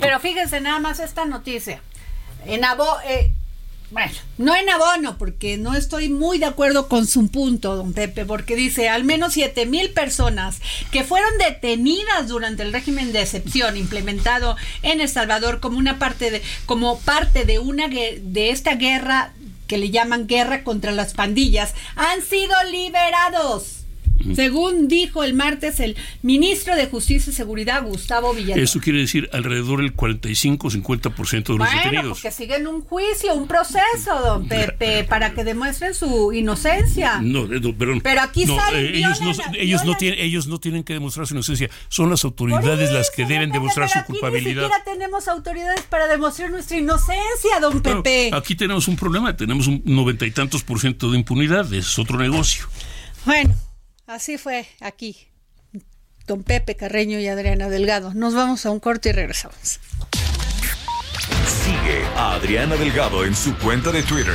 Pero 0.00 0.20
fíjense 0.20 0.60
nada 0.60 0.80
más 0.80 0.98
esta 0.98 1.26
noticia. 1.26 1.80
En 2.46 2.64
Abo, 2.64 2.86
eh, 3.06 3.33
bueno, 3.94 4.12
no 4.38 4.56
en 4.56 4.68
abono, 4.68 5.16
porque 5.18 5.56
no 5.56 5.74
estoy 5.74 6.08
muy 6.08 6.38
de 6.38 6.46
acuerdo 6.46 6.88
con 6.88 7.06
su 7.06 7.28
punto, 7.28 7.76
don 7.76 7.92
Pepe, 7.92 8.26
porque 8.26 8.56
dice 8.56 8.88
al 8.88 9.04
menos 9.04 9.34
siete 9.34 9.66
mil 9.66 9.90
personas 9.90 10.60
que 10.90 11.04
fueron 11.04 11.30
detenidas 11.38 12.26
durante 12.26 12.64
el 12.64 12.72
régimen 12.72 13.12
de 13.12 13.22
excepción 13.22 13.76
implementado 13.76 14.56
en 14.82 15.00
El 15.00 15.08
Salvador 15.08 15.60
como 15.60 15.78
una 15.78 16.00
parte 16.00 16.32
de, 16.32 16.42
como 16.66 16.98
parte 16.98 17.44
de 17.44 17.60
una 17.60 17.86
de 17.86 18.50
esta 18.50 18.74
guerra 18.74 19.32
que 19.68 19.78
le 19.78 19.90
llaman 19.90 20.26
guerra 20.26 20.64
contra 20.64 20.90
las 20.90 21.14
pandillas, 21.14 21.72
han 21.94 22.20
sido 22.20 22.52
liberados. 22.72 23.83
Según 24.34 24.88
dijo 24.88 25.22
el 25.24 25.34
martes 25.34 25.80
el 25.80 25.96
ministro 26.22 26.76
de 26.76 26.86
Justicia 26.86 27.30
y 27.30 27.34
Seguridad, 27.34 27.82
Gustavo 27.82 28.32
Villanueva. 28.32 28.62
Eso 28.62 28.80
quiere 28.80 29.00
decir 29.00 29.28
alrededor 29.32 29.80
del 29.80 29.94
45-50% 29.96 31.30
de 31.30 31.48
los 31.48 31.58
bueno, 31.58 31.72
detenidos. 31.76 32.18
porque 32.20 32.30
siguen 32.30 32.66
un 32.66 32.80
juicio, 32.82 33.34
un 33.34 33.46
proceso, 33.48 34.20
don 34.24 34.48
Pepe, 34.48 35.04
para 35.04 35.34
que 35.34 35.44
demuestren 35.44 35.94
su 35.94 36.32
inocencia. 36.32 37.20
No, 37.20 37.44
eh, 37.52 37.60
no, 37.60 37.76
perdón. 37.76 38.00
Pero 38.02 38.20
aquí 38.22 38.44
No, 38.46 38.56
salen, 38.56 38.84
eh, 38.86 38.98
ellos, 38.98 39.20
no, 39.20 39.32
violan, 39.32 39.98
tienen, 39.98 40.18
ellos 40.20 40.46
no 40.46 40.58
tienen 40.58 40.84
que 40.84 40.92
demostrar 40.94 41.26
su 41.26 41.34
inocencia. 41.34 41.68
Son 41.88 42.10
las 42.10 42.24
autoridades 42.24 42.90
las 42.92 43.10
que 43.10 43.24
deben 43.26 43.50
demostrar 43.50 43.88
su 43.88 43.98
aquí 43.98 44.12
culpabilidad. 44.12 44.62
Ni 44.62 44.68
siquiera 44.68 44.84
tenemos 44.84 45.28
autoridades 45.28 45.82
para 45.82 46.06
demostrar 46.06 46.50
nuestra 46.50 46.76
inocencia, 46.78 47.60
don 47.60 47.80
Claro, 47.80 48.02
Pepe. 48.02 48.30
aquí 48.34 48.54
tenemos 48.54 48.88
un 48.88 48.96
problema, 48.96 49.36
tenemos 49.36 49.66
un 49.66 49.82
noventa 49.84 50.26
y 50.26 50.30
tantos 50.30 50.62
por 50.62 50.80
ciento 50.80 51.10
de 51.10 51.18
impunidad, 51.18 51.72
es 51.74 51.98
otro 51.98 52.18
negocio. 52.18 52.66
Bueno, 53.26 53.54
así 54.06 54.38
fue 54.38 54.66
aquí. 54.80 55.28
Don 56.26 56.42
Pepe 56.42 56.74
Carreño 56.76 57.18
y 57.18 57.28
Adriana 57.28 57.68
Delgado. 57.68 58.14
Nos 58.14 58.34
vamos 58.34 58.64
a 58.64 58.70
un 58.70 58.80
corte 58.80 59.10
y 59.10 59.12
regresamos. 59.12 59.80
Sigue 61.64 62.04
a 62.16 62.34
Adriana 62.34 62.76
Delgado 62.76 63.24
en 63.24 63.34
su 63.34 63.54
cuenta 63.58 63.92
de 63.92 64.02
Twitter. 64.02 64.34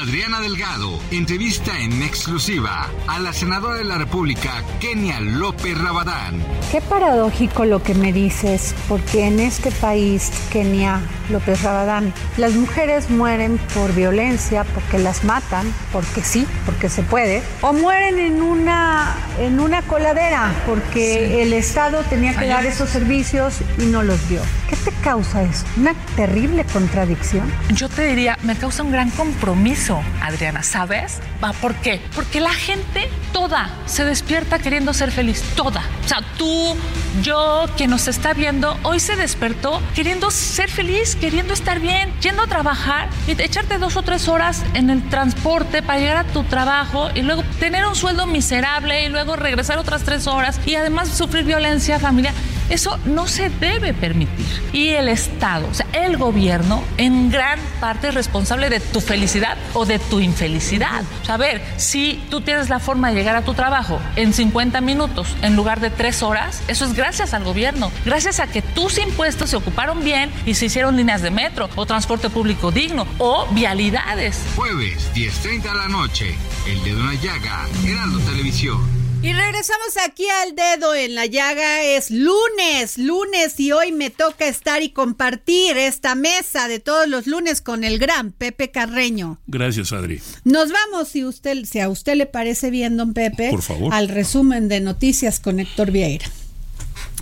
Adriana 0.00 0.40
Delgado 0.40 1.00
entrevista 1.10 1.76
en 1.76 2.04
exclusiva 2.04 2.88
a 3.08 3.18
la 3.18 3.32
senadora 3.32 3.78
de 3.78 3.84
la 3.84 3.98
República, 3.98 4.62
Kenia 4.78 5.18
López 5.18 5.76
Rabadán. 5.76 6.40
Qué 6.70 6.80
paradójico 6.80 7.64
lo 7.64 7.82
que 7.82 7.94
me 7.94 8.12
dices, 8.12 8.76
porque 8.88 9.26
en 9.26 9.40
este 9.40 9.72
país, 9.72 10.30
Kenia 10.52 11.00
López 11.30 11.62
Rabadán, 11.64 12.14
las 12.36 12.54
mujeres 12.54 13.10
mueren 13.10 13.58
por 13.74 13.92
violencia, 13.92 14.62
porque 14.62 15.00
las 15.00 15.24
matan, 15.24 15.66
porque 15.92 16.22
sí, 16.22 16.46
porque 16.64 16.88
se 16.88 17.02
puede, 17.02 17.42
o 17.60 17.72
mueren 17.72 18.20
en 18.20 18.40
una, 18.40 19.16
en 19.40 19.58
una 19.58 19.82
coladera, 19.82 20.52
porque 20.64 21.42
el 21.42 21.52
Estado 21.52 22.04
tenía 22.04 22.36
que 22.36 22.46
dar 22.46 22.64
esos 22.66 22.88
servicios 22.88 23.56
y 23.78 23.86
no 23.86 24.04
los 24.04 24.28
dio. 24.28 24.42
¿Qué 24.70 24.76
te 24.76 24.92
causa 25.08 25.42
eso? 25.42 25.64
¿Una 25.78 25.94
terrible 26.16 26.64
contradicción? 26.64 27.50
Yo 27.72 27.88
te 27.88 28.04
diría, 28.04 28.36
me 28.42 28.56
causa 28.56 28.82
un 28.82 28.92
gran 28.92 29.08
compromiso, 29.08 30.02
Adriana, 30.20 30.62
¿sabes? 30.62 31.20
¿Por 31.62 31.74
qué? 31.76 32.02
Porque 32.14 32.40
la 32.40 32.52
gente 32.52 33.08
toda 33.32 33.70
se 33.86 34.04
despierta 34.04 34.58
queriendo 34.58 34.92
ser 34.92 35.10
feliz, 35.10 35.42
toda. 35.56 35.82
O 36.04 36.08
sea, 36.08 36.18
tú, 36.36 36.76
yo, 37.22 37.64
quien 37.78 37.88
nos 37.88 38.06
está 38.06 38.34
viendo, 38.34 38.76
hoy 38.82 39.00
se 39.00 39.16
despertó 39.16 39.80
queriendo 39.94 40.30
ser 40.30 40.68
feliz, 40.68 41.16
queriendo 41.16 41.54
estar 41.54 41.80
bien, 41.80 42.12
yendo 42.20 42.42
a 42.42 42.46
trabajar 42.46 43.08
y 43.26 43.30
echarte 43.40 43.78
dos 43.78 43.96
o 43.96 44.02
tres 44.02 44.28
horas 44.28 44.62
en 44.74 44.90
el 44.90 45.08
transporte 45.08 45.80
para 45.80 46.00
llegar 46.00 46.16
a 46.18 46.24
tu 46.24 46.44
trabajo 46.44 47.08
y 47.14 47.22
luego 47.22 47.44
tener 47.58 47.86
un 47.86 47.96
sueldo 47.96 48.26
miserable 48.26 49.06
y 49.06 49.08
luego 49.08 49.36
regresar 49.36 49.78
otras 49.78 50.02
tres 50.02 50.26
horas 50.26 50.60
y 50.66 50.74
además 50.74 51.08
sufrir 51.08 51.44
violencia 51.44 51.98
familiar. 51.98 52.34
Eso 52.70 52.98
no 53.04 53.26
se 53.26 53.50
debe 53.50 53.94
permitir. 53.94 54.46
Y 54.72 54.90
el 54.90 55.08
Estado, 55.08 55.66
o 55.70 55.74
sea, 55.74 55.86
el 55.92 56.16
gobierno, 56.16 56.82
en 56.96 57.30
gran 57.30 57.58
parte 57.80 58.08
es 58.08 58.14
responsable 58.14 58.68
de 58.68 58.80
tu 58.80 59.00
felicidad 59.00 59.56
o 59.74 59.86
de 59.86 59.98
tu 59.98 60.20
infelicidad. 60.20 61.02
O 61.22 61.24
sea, 61.24 61.36
ver, 61.36 61.62
si 61.76 62.22
tú 62.30 62.40
tienes 62.40 62.68
la 62.68 62.78
forma 62.78 63.08
de 63.08 63.14
llegar 63.14 63.36
a 63.36 63.42
tu 63.42 63.54
trabajo 63.54 64.00
en 64.16 64.32
50 64.32 64.80
minutos 64.80 65.28
en 65.42 65.56
lugar 65.56 65.80
de 65.80 65.90
tres 65.90 66.22
horas, 66.22 66.62
eso 66.68 66.84
es 66.84 66.94
gracias 66.94 67.34
al 67.34 67.44
gobierno. 67.44 67.90
Gracias 68.04 68.40
a 68.40 68.46
que 68.46 68.62
tus 68.62 68.98
impuestos 68.98 69.50
se 69.50 69.56
ocuparon 69.56 70.04
bien 70.04 70.30
y 70.46 70.54
se 70.54 70.66
hicieron 70.66 70.96
líneas 70.96 71.22
de 71.22 71.30
metro 71.30 71.68
o 71.76 71.86
transporte 71.86 72.30
público 72.30 72.70
digno 72.70 73.06
o 73.18 73.46
vialidades. 73.52 74.42
Jueves, 74.56 75.10
10.30 75.14 75.62
de 75.62 75.74
la 75.74 75.88
noche, 75.88 76.36
El 76.66 76.82
Dedo 76.84 77.00
en 77.00 77.06
la 77.06 77.14
Llaga, 77.14 77.66
Heraldo 77.84 78.18
Televisión. 78.20 78.97
Y 79.20 79.32
regresamos 79.32 79.96
aquí 80.06 80.24
al 80.44 80.54
dedo 80.54 80.94
en 80.94 81.16
la 81.16 81.26
llaga. 81.26 81.82
Es 81.82 82.10
lunes, 82.12 82.98
lunes 82.98 83.58
y 83.58 83.72
hoy 83.72 83.90
me 83.90 84.10
toca 84.10 84.46
estar 84.46 84.80
y 84.82 84.90
compartir 84.90 85.76
esta 85.76 86.14
mesa 86.14 86.68
de 86.68 86.78
todos 86.78 87.08
los 87.08 87.26
lunes 87.26 87.60
con 87.60 87.82
el 87.82 87.98
gran 87.98 88.30
Pepe 88.30 88.70
Carreño. 88.70 89.38
Gracias, 89.48 89.92
Adri. 89.92 90.20
Nos 90.44 90.70
vamos, 90.70 91.08
si, 91.08 91.24
usted, 91.24 91.64
si 91.64 91.80
a 91.80 91.88
usted 91.88 92.14
le 92.14 92.26
parece 92.26 92.70
bien, 92.70 92.96
don 92.96 93.12
Pepe, 93.12 93.50
Por 93.50 93.62
favor. 93.62 93.92
al 93.92 94.08
resumen 94.08 94.68
de 94.68 94.80
noticias 94.80 95.40
con 95.40 95.58
Héctor 95.58 95.90
Vieira. 95.90 96.26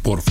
Por 0.02 0.22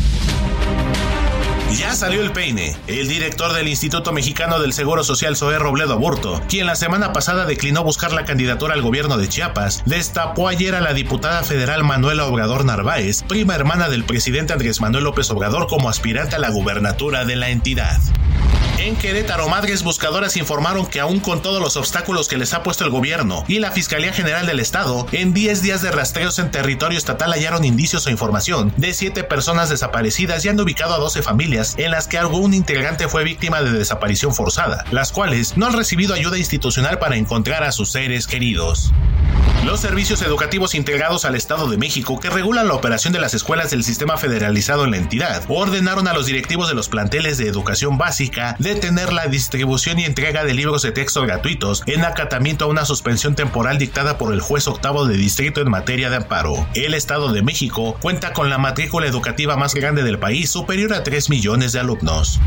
Ya 1.74 1.94
salió 1.94 2.22
el 2.22 2.32
peine. 2.32 2.76
El 2.88 3.08
director 3.08 3.52
del 3.52 3.68
Instituto 3.68 4.14
Mexicano 4.14 4.60
del 4.60 4.72
Seguro 4.72 5.04
Social, 5.04 5.36
Zoé 5.36 5.60
Robledo 5.60 5.94
Aburto, 5.94 6.42
quien 6.48 6.68
la 6.68 6.76
semana 6.76 7.12
pasada 7.12 7.46
declinó 7.46 7.84
buscar 7.84 8.14
la 8.14 8.24
candidatura 8.24 8.74
al 8.74 8.82
gobierno 8.82 9.18
de 9.18 9.28
Chiapas, 9.28 9.84
destapó 9.86 10.48
ayer 10.48 10.76
a 10.76 10.82
la 10.82 10.94
diputada 10.94 11.44
federal 11.44 11.84
Manuela 11.84 12.26
Obrador 12.26 12.64
Narváez, 12.64 13.24
prima 13.24 13.56
hermana 13.56 13.90
del 13.90 14.06
presidente 14.06 14.54
Andrés 14.54 14.80
Manuel 14.80 15.04
López 15.04 15.30
Obrador, 15.32 15.68
como 15.68 15.90
aspirante 15.90 16.36
a 16.36 16.40
la 16.40 16.50
gubernatura 16.50 17.26
de 17.26 17.36
la 17.36 17.50
entidad. 17.50 18.00
En 18.78 18.96
Querétaro, 18.98 19.50
madres 19.50 19.82
buscadoras 19.82 20.38
informaron 20.38 20.86
que 20.86 21.00
aún 21.00 21.20
con 21.20 21.42
todos 21.42 21.60
los 21.60 21.76
obstáculos 21.76 22.28
que 22.28 22.38
les 22.38 22.54
ha 22.54 22.62
puesto 22.62 22.84
el 22.84 22.92
gobierno 22.92 23.44
y 23.48 23.60
la 23.60 23.72
Fiscalía 23.72 24.14
General 24.14 24.46
del 24.46 24.60
Estado, 24.60 25.08
en 25.12 25.34
10 25.34 25.64
días 25.64 25.82
de 25.82 25.92
rastreos 25.92 26.38
en 26.38 26.52
territorio 26.52 26.98
estatal 26.98 27.32
hallaron 27.32 27.66
indicios 27.66 28.06
o 28.06 28.12
información 28.12 28.72
de 28.78 28.94
7 28.94 29.24
personas 29.24 29.70
desaparecidas 29.70 30.46
y 30.46 30.50
han 30.50 30.60
ubicado 30.60 30.94
a 30.94 31.00
12 31.00 31.24
familias 31.24 31.74
en 31.78 31.92
las 31.92 32.08
que 32.08 32.20
algún 32.20 32.54
integrante 32.54 33.08
fue 33.08 33.24
víctima 33.24 33.64
de 33.64 33.72
desaparición 33.72 34.36
forzada, 34.36 34.86
las 34.92 35.12
cuales 35.12 35.58
no 35.58 35.66
han 35.66 35.74
recibido 35.74 36.14
ayuda 36.14 36.38
institucional 36.38 37.00
para 37.00 37.16
encontrar 37.16 37.64
a 37.64 37.72
sus 37.72 37.92
seres 37.92 38.28
queridos. 38.28 38.92
Los 39.66 39.80
servicios 39.80 40.22
educativos 40.22 40.76
integrados 40.76 41.26
al 41.26 41.34
Estado 41.34 41.68
de 41.68 41.78
México 41.78 42.20
que 42.20 42.30
regulan 42.30 42.68
la 42.68 42.76
operación 42.76 43.14
de 43.14 43.20
las 43.20 43.34
escuelas 43.34 43.72
del 43.72 43.84
sistema 43.84 44.16
federalizado 44.16 44.84
en 44.84 44.92
la 44.92 44.98
entidad 44.98 45.44
ordenaron 45.50 46.08
a 46.08 46.14
los 46.14 46.28
directivos 46.28 46.68
de 46.68 46.76
los 46.76 46.88
planteles 46.88 47.40
de 47.40 47.48
educación 47.48 47.98
básica 47.98 48.35
detener 48.60 49.14
la 49.14 49.28
distribución 49.28 50.00
y 50.00 50.06
entrega 50.06 50.44
de 50.44 50.54
libros 50.54 50.82
de 50.82 50.92
texto 50.92 51.22
gratuitos 51.22 51.84
en 51.86 52.04
acatamiento 52.04 52.66
a 52.66 52.68
una 52.68 52.86
suspensión 52.86 53.36
temporal 53.36 53.78
dictada 53.78 54.18
por 54.18 54.34
el 54.34 54.42
juez 54.42 54.68
octavo 54.68 55.06
de 55.06 55.18
distrito 55.18 55.62
en 55.62 55.70
materia 55.70 56.10
de 56.10 56.18
amparo. 56.18 56.68
El 56.74 56.94
Estado 56.94 57.32
de 57.32 57.42
México 57.42 57.98
cuenta 58.02 58.34
con 58.34 58.50
la 58.50 58.58
matrícula 58.58 59.08
educativa 59.08 59.56
más 59.56 59.74
grande 59.74 60.04
del 60.04 60.20
país, 60.20 60.50
superior 60.50 60.94
a 60.94 61.04
3 61.04 61.30
millones 61.30 61.72
de 61.74 61.80
alumnos. 61.80 62.40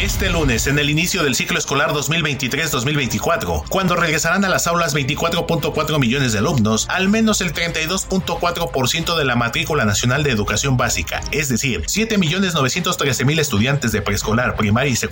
Este 0.00 0.28
lunes, 0.28 0.66
en 0.66 0.78
el 0.78 0.90
inicio 0.90 1.22
del 1.22 1.34
ciclo 1.34 1.58
escolar 1.58 1.92
2023-2024, 1.92 3.64
cuando 3.70 3.96
regresarán 3.96 4.44
a 4.44 4.50
las 4.50 4.66
aulas 4.66 4.94
24.4 4.94 5.98
millones 5.98 6.34
de 6.34 6.38
alumnos, 6.38 6.86
al 6.90 7.08
menos 7.08 7.40
el 7.40 7.54
32.4% 7.54 9.16
de 9.16 9.24
la 9.24 9.36
matrícula 9.36 9.86
nacional 9.86 10.22
de 10.22 10.32
educación 10.32 10.76
básica, 10.76 11.22
es 11.30 11.48
decir, 11.48 11.80
7.913.000 11.86 13.40
estudiantes 13.40 13.90
de 13.90 14.02
preescolar, 14.02 14.54
primaria 14.56 14.92
y 14.92 14.96
secundaria, 14.96 15.05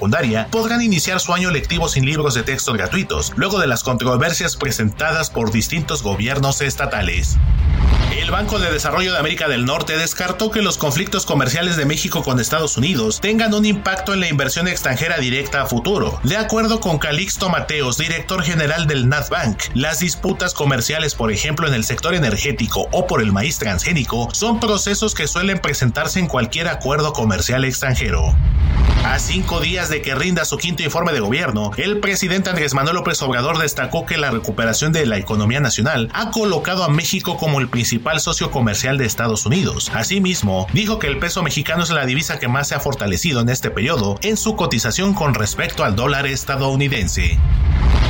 podrán 0.50 0.82
iniciar 0.82 1.20
su 1.20 1.32
año 1.32 1.50
lectivo 1.50 1.88
sin 1.88 2.06
libros 2.06 2.34
de 2.34 2.42
texto 2.42 2.72
gratuitos, 2.72 3.32
luego 3.36 3.58
de 3.58 3.66
las 3.66 3.82
controversias 3.82 4.56
presentadas 4.56 5.30
por 5.30 5.52
distintos 5.52 6.02
gobiernos 6.02 6.60
estatales. 6.60 7.38
El 8.20 8.30
Banco 8.30 8.58
de 8.58 8.70
Desarrollo 8.70 9.12
de 9.12 9.18
América 9.18 9.48
del 9.48 9.64
Norte 9.64 9.98
descartó 9.98 10.50
que 10.50 10.62
los 10.62 10.78
conflictos 10.78 11.26
comerciales 11.26 11.76
de 11.76 11.84
México 11.84 12.22
con 12.22 12.38
Estados 12.38 12.76
Unidos 12.76 13.20
tengan 13.20 13.52
un 13.54 13.64
impacto 13.64 14.14
en 14.14 14.20
la 14.20 14.28
inversión 14.28 14.68
extranjera 14.68 15.18
directa 15.18 15.62
a 15.62 15.66
futuro. 15.66 16.20
De 16.22 16.36
acuerdo 16.36 16.80
con 16.80 16.98
Calixto 16.98 17.48
Mateos, 17.48 17.98
director 17.98 18.42
general 18.42 18.86
del 18.86 19.08
NatBank, 19.08 19.60
las 19.74 19.98
disputas 19.98 20.54
comerciales, 20.54 21.14
por 21.14 21.32
ejemplo, 21.32 21.66
en 21.66 21.74
el 21.74 21.84
sector 21.84 22.14
energético 22.14 22.88
o 22.92 23.06
por 23.06 23.20
el 23.20 23.32
maíz 23.32 23.58
transgénico, 23.58 24.28
son 24.32 24.60
procesos 24.60 25.14
que 25.14 25.26
suelen 25.26 25.58
presentarse 25.58 26.20
en 26.20 26.28
cualquier 26.28 26.68
acuerdo 26.68 27.12
comercial 27.12 27.64
extranjero. 27.64 28.34
A 29.04 29.18
cinco 29.18 29.60
días 29.60 29.73
de 29.74 30.02
que 30.02 30.14
rinda 30.14 30.44
su 30.44 30.56
quinto 30.56 30.84
informe 30.84 31.12
de 31.12 31.18
gobierno, 31.18 31.72
el 31.76 31.98
presidente 31.98 32.48
Andrés 32.48 32.74
Manuel 32.74 32.94
López 32.94 33.20
Obrador 33.22 33.58
destacó 33.58 34.06
que 34.06 34.16
la 34.16 34.30
recuperación 34.30 34.92
de 34.92 35.04
la 35.04 35.18
economía 35.18 35.58
nacional 35.58 36.10
ha 36.14 36.30
colocado 36.30 36.84
a 36.84 36.88
México 36.88 37.36
como 37.36 37.58
el 37.58 37.68
principal 37.68 38.20
socio 38.20 38.52
comercial 38.52 38.98
de 38.98 39.04
Estados 39.06 39.46
Unidos. 39.46 39.90
Asimismo, 39.92 40.68
dijo 40.72 41.00
que 41.00 41.08
el 41.08 41.18
peso 41.18 41.42
mexicano 41.42 41.82
es 41.82 41.90
la 41.90 42.06
divisa 42.06 42.38
que 42.38 42.46
más 42.46 42.68
se 42.68 42.76
ha 42.76 42.80
fortalecido 42.80 43.40
en 43.40 43.48
este 43.48 43.68
periodo 43.68 44.16
en 44.22 44.36
su 44.36 44.54
cotización 44.54 45.12
con 45.12 45.34
respecto 45.34 45.82
al 45.82 45.96
dólar 45.96 46.28
estadounidense. 46.28 47.40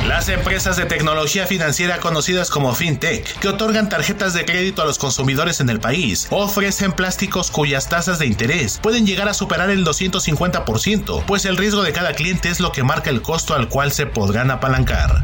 Las 0.07 0.29
empresas 0.29 0.77
de 0.77 0.85
tecnología 0.85 1.47
financiera 1.47 1.97
conocidas 1.97 2.51
como 2.51 2.75
FinTech, 2.75 3.39
que 3.39 3.47
otorgan 3.47 3.89
tarjetas 3.89 4.35
de 4.35 4.45
crédito 4.45 4.83
a 4.83 4.85
los 4.85 4.99
consumidores 4.99 5.61
en 5.61 5.69
el 5.69 5.79
país, 5.79 6.27
ofrecen 6.29 6.91
plásticos 6.91 7.49
cuyas 7.49 7.89
tasas 7.89 8.19
de 8.19 8.27
interés 8.27 8.77
pueden 8.83 9.07
llegar 9.07 9.27
a 9.27 9.33
superar 9.33 9.71
el 9.71 9.83
250%, 9.83 11.23
pues 11.25 11.45
el 11.45 11.57
riesgo 11.57 11.81
de 11.81 11.91
cada 11.91 12.13
cliente 12.13 12.49
es 12.49 12.59
lo 12.59 12.71
que 12.71 12.83
marca 12.83 13.09
el 13.09 13.23
costo 13.23 13.55
al 13.55 13.67
cual 13.67 13.91
se 13.91 14.05
podrán 14.05 14.51
apalancar. 14.51 15.23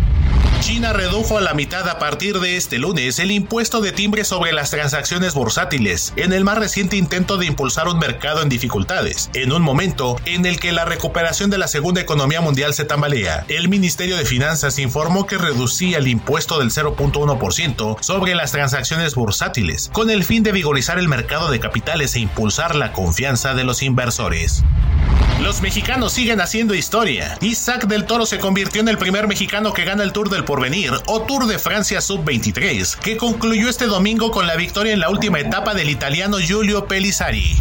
China 0.61 0.93
redujo 0.93 1.39
a 1.39 1.41
la 1.41 1.55
mitad 1.55 1.89
a 1.89 1.97
partir 1.97 2.39
de 2.39 2.55
este 2.55 2.77
lunes 2.77 3.17
el 3.17 3.31
impuesto 3.31 3.81
de 3.81 3.91
timbre 3.91 4.23
sobre 4.23 4.53
las 4.53 4.69
transacciones 4.69 5.33
bursátiles, 5.33 6.13
en 6.17 6.33
el 6.33 6.43
más 6.43 6.59
reciente 6.59 6.97
intento 6.97 7.37
de 7.37 7.47
impulsar 7.47 7.87
un 7.87 7.97
mercado 7.97 8.43
en 8.43 8.49
dificultades, 8.49 9.31
en 9.33 9.51
un 9.53 9.63
momento 9.63 10.17
en 10.25 10.45
el 10.45 10.59
que 10.59 10.71
la 10.71 10.85
recuperación 10.85 11.49
de 11.49 11.57
la 11.57 11.67
segunda 11.67 11.99
economía 11.99 12.41
mundial 12.41 12.75
se 12.75 12.85
tambalea. 12.85 13.43
El 13.47 13.69
Ministerio 13.69 14.17
de 14.17 14.25
Finanzas 14.25 14.70
informó 14.79 15.25
que 15.25 15.38
reducía 15.38 15.97
el 15.97 16.07
impuesto 16.07 16.60
del 16.60 16.69
0.1% 16.69 17.97
sobre 18.01 18.36
las 18.36 18.51
transacciones 18.51 19.15
bursátiles, 19.15 19.89
con 19.93 20.10
el 20.10 20.23
fin 20.23 20.43
de 20.43 20.51
vigorizar 20.51 20.99
el 20.99 21.07
mercado 21.07 21.49
de 21.49 21.60
capitales 21.60 22.15
e 22.15 22.19
impulsar 22.19 22.75
la 22.75 22.93
confianza 22.93 23.53
de 23.53 23.63
los 23.63 23.81
inversores. 23.81 24.63
Los 25.41 25.62
mexicanos 25.62 26.13
siguen 26.13 26.39
haciendo 26.39 26.75
historia. 26.75 27.36
Isaac 27.41 27.88
del 27.88 28.05
Toro 28.05 28.27
se 28.27 28.38
convirtió 28.38 28.79
en 28.79 28.88
el 28.88 28.99
primer 28.99 29.27
mexicano 29.27 29.73
que 29.73 29.86
gana 29.86 30.03
el 30.03 30.13
Tour 30.13 30.29
del 30.29 30.43
Porvenir 30.43 30.91
o 31.07 31.21
Tour 31.23 31.47
de 31.47 31.57
Francia 31.57 31.99
Sub-23, 31.99 32.95
que 32.97 33.17
concluyó 33.17 33.67
este 33.67 33.88
domingo 33.88 34.29
con 34.29 34.45
la 34.45 34.55
victoria 34.55 34.93
en 34.93 34.99
la 34.99 35.10
última 35.10 35.39
etapa 35.39 35.73
del 35.73 35.89
italiano 35.89 36.38
Giulio 36.38 36.86
Pelissari. 36.86 37.57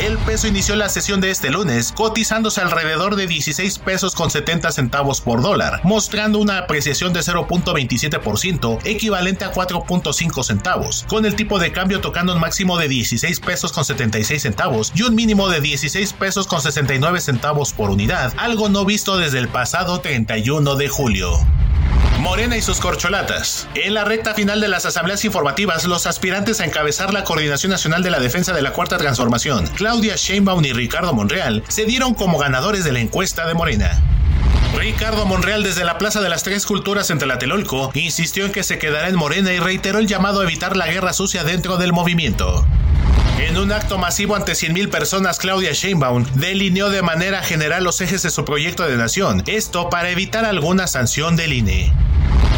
El 0.00 0.18
peso 0.18 0.48
inició 0.48 0.74
la 0.74 0.88
sesión 0.88 1.20
de 1.20 1.30
este 1.30 1.50
lunes 1.50 1.92
cotizándose 1.92 2.60
alrededor 2.60 3.14
de 3.14 3.26
16 3.26 3.78
pesos 3.78 4.14
con 4.14 4.30
70 4.30 4.72
centavos 4.72 5.20
por 5.20 5.42
dólar, 5.42 5.80
mostrando 5.84 6.38
una 6.38 6.58
apreciación 6.58 7.12
de 7.12 7.20
0.27%, 7.20 8.80
equivalente 8.84 9.44
a 9.44 9.52
4.5 9.52 10.42
centavos, 10.42 11.04
con 11.08 11.24
el 11.24 11.36
tipo 11.36 11.58
de 11.58 11.70
cambio 11.72 12.00
tocando 12.00 12.32
un 12.34 12.40
máximo 12.40 12.78
de 12.78 12.88
16 12.88 13.40
pesos 13.40 13.72
con 13.72 13.84
76 13.84 14.42
centavos 14.42 14.92
y 14.94 15.02
un 15.02 15.14
mínimo 15.14 15.48
de 15.48 15.60
16 15.60 16.12
pesos 16.14 16.46
con 16.46 16.60
69 16.60 17.20
centavos 17.20 17.72
por 17.72 17.90
unidad, 17.90 18.32
algo 18.38 18.68
no 18.68 18.84
visto 18.84 19.18
desde 19.18 19.38
el 19.38 19.48
pasado 19.48 20.00
31 20.00 20.74
de 20.74 20.88
julio. 20.88 21.38
Morena 22.22 22.56
y 22.56 22.62
sus 22.62 22.78
corcholatas. 22.78 23.66
En 23.74 23.94
la 23.94 24.04
recta 24.04 24.32
final 24.32 24.60
de 24.60 24.68
las 24.68 24.86
asambleas 24.86 25.24
informativas, 25.24 25.86
los 25.86 26.06
aspirantes 26.06 26.60
a 26.60 26.64
encabezar 26.64 27.12
la 27.12 27.24
Coordinación 27.24 27.70
Nacional 27.70 28.04
de 28.04 28.10
la 28.10 28.20
Defensa 28.20 28.52
de 28.52 28.62
la 28.62 28.72
Cuarta 28.72 28.96
Transformación, 28.96 29.61
Claudia 29.70 30.16
Sheinbaum 30.16 30.64
y 30.64 30.72
Ricardo 30.72 31.12
Monreal, 31.14 31.62
se 31.68 31.84
dieron 31.84 32.14
como 32.14 32.38
ganadores 32.38 32.84
de 32.84 32.92
la 32.92 33.00
encuesta 33.00 33.46
de 33.46 33.54
Morena. 33.54 34.02
Ricardo 34.76 35.26
Monreal 35.26 35.62
desde 35.62 35.84
la 35.84 35.98
Plaza 35.98 36.20
de 36.20 36.28
las 36.28 36.42
Tres 36.42 36.66
Culturas 36.66 37.10
en 37.10 37.18
Tlatelolco 37.18 37.90
insistió 37.94 38.46
en 38.46 38.52
que 38.52 38.62
se 38.62 38.78
quedará 38.78 39.08
en 39.08 39.16
Morena 39.16 39.52
y 39.52 39.58
reiteró 39.58 39.98
el 39.98 40.06
llamado 40.06 40.40
a 40.40 40.44
evitar 40.44 40.76
la 40.76 40.86
guerra 40.86 41.12
sucia 41.12 41.44
dentro 41.44 41.76
del 41.76 41.92
movimiento. 41.92 42.66
En 43.38 43.58
un 43.58 43.72
acto 43.72 43.98
masivo 43.98 44.36
ante 44.36 44.52
100.000 44.52 44.88
personas, 44.90 45.38
Claudia 45.38 45.72
Sheinbaum 45.72 46.24
delineó 46.34 46.90
de 46.90 47.02
manera 47.02 47.42
general 47.42 47.84
los 47.84 48.00
ejes 48.00 48.22
de 48.22 48.30
su 48.30 48.44
proyecto 48.44 48.84
de 48.84 48.96
nación, 48.96 49.42
esto 49.46 49.90
para 49.90 50.10
evitar 50.10 50.44
alguna 50.44 50.86
sanción 50.86 51.36
del 51.36 51.52
INE. 51.52 51.92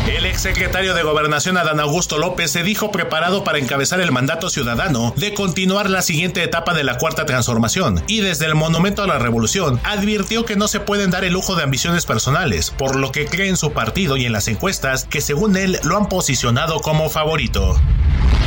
El 0.06 0.26
exsecretario 0.26 0.92
de 0.92 1.02
Gobernación 1.02 1.56
Adán 1.56 1.80
Augusto 1.80 2.18
López 2.18 2.50
se 2.50 2.62
dijo 2.62 2.92
preparado 2.92 3.42
para 3.42 3.58
encabezar 3.58 4.00
el 4.00 4.12
mandato 4.12 4.50
ciudadano 4.50 5.14
de 5.16 5.32
continuar 5.32 5.88
la 5.88 6.02
siguiente 6.02 6.42
etapa 6.42 6.74
de 6.74 6.84
la 6.84 6.98
cuarta 6.98 7.24
transformación 7.24 8.04
y 8.06 8.20
desde 8.20 8.44
el 8.44 8.54
Monumento 8.54 9.02
a 9.02 9.06
la 9.06 9.18
Revolución 9.18 9.80
advirtió 9.82 10.44
que 10.44 10.56
no 10.56 10.68
se 10.68 10.80
pueden 10.80 11.10
dar 11.10 11.24
el 11.24 11.32
lujo 11.32 11.56
de 11.56 11.62
ambiciones 11.62 12.04
personales, 12.04 12.70
por 12.70 12.96
lo 12.96 13.12
que 13.12 13.24
cree 13.24 13.48
en 13.48 13.56
su 13.56 13.72
partido 13.72 14.18
y 14.18 14.26
en 14.26 14.32
las 14.32 14.46
encuestas 14.46 15.04
que 15.04 15.22
según 15.22 15.56
él 15.56 15.78
lo 15.84 15.96
han 15.96 16.10
posicionado 16.10 16.80
como 16.80 17.08
favorito. 17.08 17.80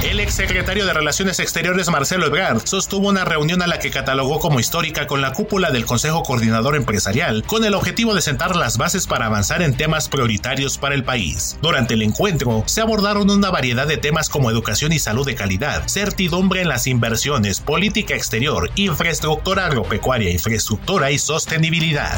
El 0.03 0.19
exsecretario 0.19 0.85
de 0.85 0.93
Relaciones 0.93 1.39
Exteriores 1.39 1.89
Marcelo 1.89 2.27
Ebrard 2.27 2.65
sostuvo 2.65 3.09
una 3.09 3.25
reunión 3.25 3.61
a 3.61 3.67
la 3.67 3.79
que 3.79 3.91
catalogó 3.91 4.39
como 4.39 4.59
histórica 4.59 5.07
con 5.07 5.21
la 5.21 5.33
cúpula 5.33 5.71
del 5.71 5.85
Consejo 5.85 6.23
Coordinador 6.23 6.75
Empresarial 6.75 7.43
con 7.43 7.65
el 7.65 7.73
objetivo 7.73 8.13
de 8.13 8.21
sentar 8.21 8.55
las 8.55 8.77
bases 8.77 9.07
para 9.07 9.25
avanzar 9.25 9.61
en 9.61 9.75
temas 9.75 10.07
prioritarios 10.07 10.77
para 10.77 10.95
el 10.95 11.03
país. 11.03 11.57
Durante 11.61 11.95
el 11.95 12.03
encuentro 12.03 12.63
se 12.67 12.81
abordaron 12.81 13.29
una 13.29 13.49
variedad 13.49 13.87
de 13.87 13.97
temas 13.97 14.29
como 14.29 14.49
educación 14.49 14.93
y 14.93 14.99
salud 14.99 15.25
de 15.25 15.35
calidad, 15.35 15.87
certidumbre 15.87 16.61
en 16.61 16.69
las 16.69 16.87
inversiones, 16.87 17.59
política 17.59 18.15
exterior, 18.15 18.71
infraestructura 18.75 19.65
agropecuaria, 19.65 20.31
infraestructura 20.31 21.11
y 21.11 21.17
sostenibilidad. 21.17 22.17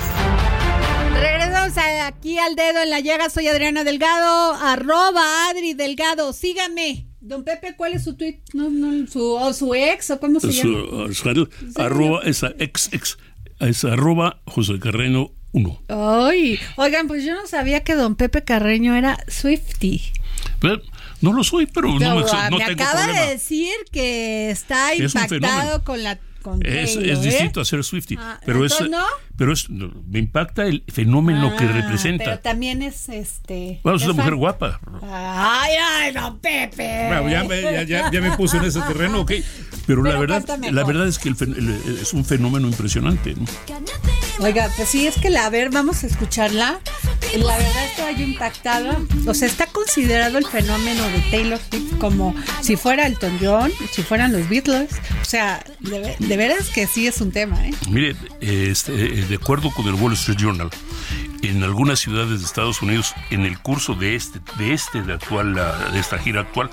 Regresamos 1.19 1.77
aquí 2.03 2.37
al 2.37 2.55
dedo 2.55 2.81
en 2.81 2.89
la 2.89 2.99
llaga. 2.99 3.29
Soy 3.29 3.47
Adriana 3.47 3.83
Delgado, 3.83 4.53
arroba 4.53 5.49
Adri 5.49 5.73
Delgado. 5.73 6.33
Sígame. 6.33 7.09
Don 7.29 7.43
Pepe, 7.43 7.75
¿cuál 7.77 7.93
es 7.93 8.03
su 8.03 8.15
tweet? 8.15 8.39
No, 8.53 8.69
no, 8.69 9.07
su, 9.07 9.21
o 9.35 9.53
su 9.53 9.73
ex, 9.75 10.09
o 10.09 10.19
cómo 10.19 10.39
se 10.39 10.51
llama. 10.51 11.13
Su, 11.13 11.47
arroba, 11.75 12.21
esa 12.25 12.51
ex, 12.59 12.89
ex, 12.91 13.17
es 13.59 13.83
arroba 13.85 14.41
José 14.45 14.79
Carreño 14.79 15.31
1. 15.51 15.83
Ay, 15.89 16.59
oigan, 16.77 17.07
pues 17.07 17.23
yo 17.23 17.35
no 17.35 17.45
sabía 17.47 17.83
que 17.83 17.93
don 17.95 18.15
Pepe 18.15 18.43
Carreño 18.43 18.95
era 18.95 19.17
Swifty. 19.27 20.01
Pero, 20.59 20.81
no 21.21 21.33
lo 21.33 21.43
soy, 21.43 21.67
pero 21.67 21.89
no, 21.89 21.99
no, 21.99 22.15
no 22.49 22.57
me 22.57 22.65
tengo 22.65 22.83
acaba 22.83 23.03
problema. 23.03 23.21
de 23.25 23.29
decir 23.31 23.69
que 23.91 24.49
está 24.49 24.93
Es 24.93 25.13
impactado 25.15 25.83
con 25.83 26.01
la 26.03 26.13
Es, 26.63 26.95
Taylor, 26.95 27.05
es 27.09 27.19
¿eh? 27.19 27.21
distinto 27.21 27.61
a 27.61 27.65
ser 27.65 27.83
Swifty, 27.83 28.15
Ah, 28.17 28.39
pero 28.45 28.65
es, 28.65 28.71
¿entonces 28.71 28.91
no? 28.97 29.05
pero 29.38 29.53
es, 29.53 29.69
me 29.69 30.19
impacta 30.19 30.65
el 30.65 30.84
fenómeno 30.88 31.55
que 31.57 31.65
Ah, 31.65 31.71
representa. 31.73 32.23
Pero 32.25 32.39
también 32.39 32.82
es 32.82 33.09
este. 33.09 33.82
Bueno, 33.84 33.97
es 33.97 34.03
una 34.03 34.13
fan. 34.13 34.17
mujer 34.23 34.36
guapa. 34.36 34.80
Ay, 35.12 35.74
ay, 35.82 36.12
don 36.14 36.39
Pepe. 36.39 37.07
Bueno, 37.07 37.30
ya, 37.30 37.43
me, 37.43 37.62
ya- 37.62 37.84
ya- 37.84 38.12
ya 38.12 38.22
me 38.22 38.32
puse 38.38 38.57
en 38.57 38.66
ese 38.66 38.82
terreno, 38.82 39.22
ok. 39.22 39.32
Pero, 39.88 40.03
la 40.03 40.10
Pero 40.12 40.20
verdad, 40.22 40.45
canta 40.45 40.72
la 40.72 40.84
verdad 40.84 41.07
es 41.07 41.18
que 41.18 41.30
el 41.30 41.36
el- 41.41 41.99
es 42.01 42.14
un 42.14 42.24
fenómeno 42.24 42.68
impresionante. 42.68 43.34
¿no? 43.36 43.45
Oiga, 44.39 44.70
pues 44.78 44.88
sí, 44.89 45.07
es 45.07 45.16
que 45.16 45.30
la, 45.30 45.45
a 45.45 45.49
ver, 45.49 45.70
vamos 45.72 46.03
a 46.03 46.07
escucharla. 46.07 46.80
La 47.38 47.57
verdad 47.57 47.86
estoy 47.86 48.24
impactada. 48.24 48.97
O 49.28 49.34
sea, 49.34 49.47
está 49.47 49.66
considerado 49.68 50.38
el 50.38 50.45
fenómeno 50.45 51.03
de 51.10 51.20
Taylor 51.30 51.60
Swift 51.70 51.97
como 51.99 52.34
si 52.62 52.76
fuera 52.76 53.05
Elton 53.05 53.38
John, 53.41 53.72
si 53.91 54.01
fueran 54.03 54.32
los 54.32 54.47
Beatles. 54.49 54.89
O 55.22 55.26
sea, 55.26 55.64
de, 55.80 56.16
de 56.18 56.38
veras 56.38 56.70
que 56.70 56.88
sí 56.88 57.05
es 57.07 57.20
un 57.22 57.32
tema, 57.32 57.68
¿eh? 57.68 57.74
Mire, 57.89 58.16
este, 58.41 58.91
de 58.93 59.36
acuerdo 59.36 59.70
con 59.72 59.86
el 59.88 59.93
Wall 59.95 60.14
Street 60.14 60.38
Journal, 60.39 60.70
en 61.41 61.63
algunas 61.63 61.99
ciudades 61.99 62.39
de 62.39 62.45
Estados 62.45 62.81
Unidos, 62.81 63.13
en 63.29 63.45
el 63.45 63.59
curso 63.59 63.93
de 63.93 64.15
este, 64.15 64.39
de 64.57 64.73
este, 64.73 65.01
de 65.01 65.13
actual, 65.13 65.55
de 65.55 65.99
esta 65.99 66.17
gira 66.17 66.41
actual, 66.41 66.69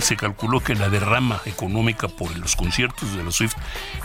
se 0.00 0.16
calculó 0.16 0.60
que 0.60 0.74
la 0.74 0.88
derrama 0.88 1.40
económica 1.44 2.08
por 2.08 2.36
los 2.38 2.56
conciertos 2.56 3.14
de 3.14 3.22
la 3.22 3.30
Swift 3.30 3.54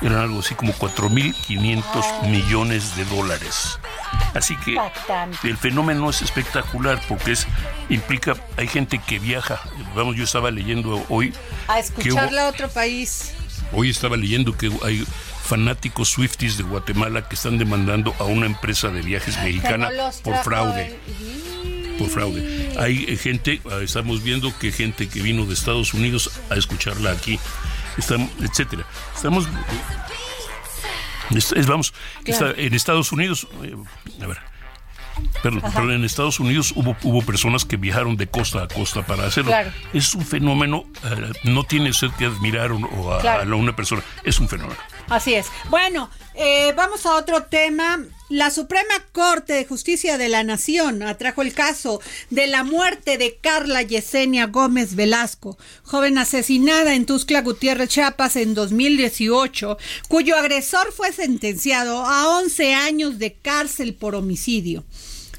eran 0.02 0.18
algo 0.18 0.40
así 0.40 0.56
como 0.56 0.74
4.500 0.74 2.30
millones 2.30 2.96
de 2.96 3.06
dólares. 3.06 3.80
Así 4.34 4.56
que 4.58 4.78
el 5.44 5.58
fenómeno 5.58 6.10
es 6.10 6.22
espectacular 6.22 7.02
porque 7.08 7.34
es 7.34 7.48
implica 7.90 8.36
hay 8.58 8.68
gente 8.68 9.00
que 9.00 9.20
viaja. 9.20 9.60
Vamos, 9.96 10.16
yo 10.16 10.24
estaba 10.24 10.52
leyendo 10.52 11.06
hoy 11.10 11.34
a 11.68 11.80
escucharla 11.80 12.46
a 12.46 12.50
otro 12.50 12.70
país. 12.70 13.34
Hoy 13.72 13.90
estaba 13.90 14.16
leyendo 14.16 14.56
que 14.58 14.72
hay 14.84 15.06
fanáticos 15.48 16.10
Swifties 16.10 16.58
de 16.58 16.64
Guatemala 16.64 17.28
que 17.28 17.36
están 17.36 17.58
demandando 17.58 18.14
a 18.20 18.26
una 18.26 18.46
empresa 18.46 18.90
de 18.90 19.02
viajes 19.02 19.38
mexicana 19.42 19.90
por 20.24 20.36
fraude. 20.44 21.00
Por 21.98 22.10
fraude. 22.10 22.76
Hay 22.78 23.06
eh, 23.08 23.18
gente, 23.18 23.62
ah, 23.72 23.80
estamos 23.82 24.22
viendo 24.22 24.56
que 24.60 24.72
gente 24.72 25.08
que 25.08 25.22
vino 25.22 25.46
de 25.46 25.54
Estados 25.54 25.94
Unidos 25.94 26.30
a 26.50 26.56
escucharla 26.56 27.12
aquí, 27.12 27.40
están, 27.98 28.30
etcétera. 28.42 28.86
Estamos 29.16 29.48
vamos, 31.68 31.94
en 32.26 32.74
Estados 32.74 33.12
Unidos, 33.12 33.48
eh, 33.64 33.76
a 34.22 34.28
ver, 34.28 34.38
Perdón, 35.42 35.64
pero 35.74 35.94
en 35.94 36.04
Estados 36.04 36.40
Unidos 36.40 36.74
hubo, 36.76 36.96
hubo 37.04 37.22
personas 37.22 37.66
que 37.66 37.78
viajaron 37.78 38.18
de 38.18 38.28
costa 38.28 38.64
a 38.64 38.68
costa 38.68 39.04
para 39.06 39.26
hacerlo. 39.26 39.52
Es 39.94 40.14
un 40.14 40.26
fenómeno, 40.26 40.86
eh, 41.04 41.32
no 41.44 41.64
tiene 41.64 41.90
usted 41.90 42.10
que 42.18 42.26
admirar 42.26 42.72
o 42.72 43.14
a, 43.14 43.44
una 43.56 43.76
persona, 43.76 44.04
es 44.24 44.40
un 44.40 44.48
fenómeno. 44.48 44.80
Así 45.10 45.34
es. 45.34 45.48
Bueno, 45.70 46.10
eh, 46.36 46.74
vamos 46.76 47.06
a 47.06 47.16
otro 47.16 47.44
tema. 47.44 48.06
La 48.30 48.52
Suprema 48.52 48.94
Corte 49.14 49.54
de 49.54 49.66
Justicia 49.66 50.18
de 50.18 50.28
la 50.28 50.44
Nación 50.44 51.02
atrajo 51.02 51.42
el 51.42 51.54
caso 51.54 52.02
de 52.30 52.48
la 52.48 52.66
muerte 52.66 53.18
de 53.18 53.38
Carla 53.38 53.84
Yesenia 53.84 54.48
Gómez 54.48 54.96
Velasco, 54.96 55.58
joven 55.84 56.18
asesinada 56.18 56.94
en 56.94 57.06
Tuscla 57.06 57.42
Gutiérrez, 57.42 57.88
Chiapas 57.88 58.36
en 58.36 58.54
2018, 58.54 59.78
cuyo 60.10 60.36
agresor 60.36 60.92
fue 60.92 61.14
sentenciado 61.14 62.06
a 62.06 62.38
11 62.40 62.74
años 62.74 63.18
de 63.18 63.34
cárcel 63.34 63.96
por 63.96 64.14
homicidio. 64.14 64.84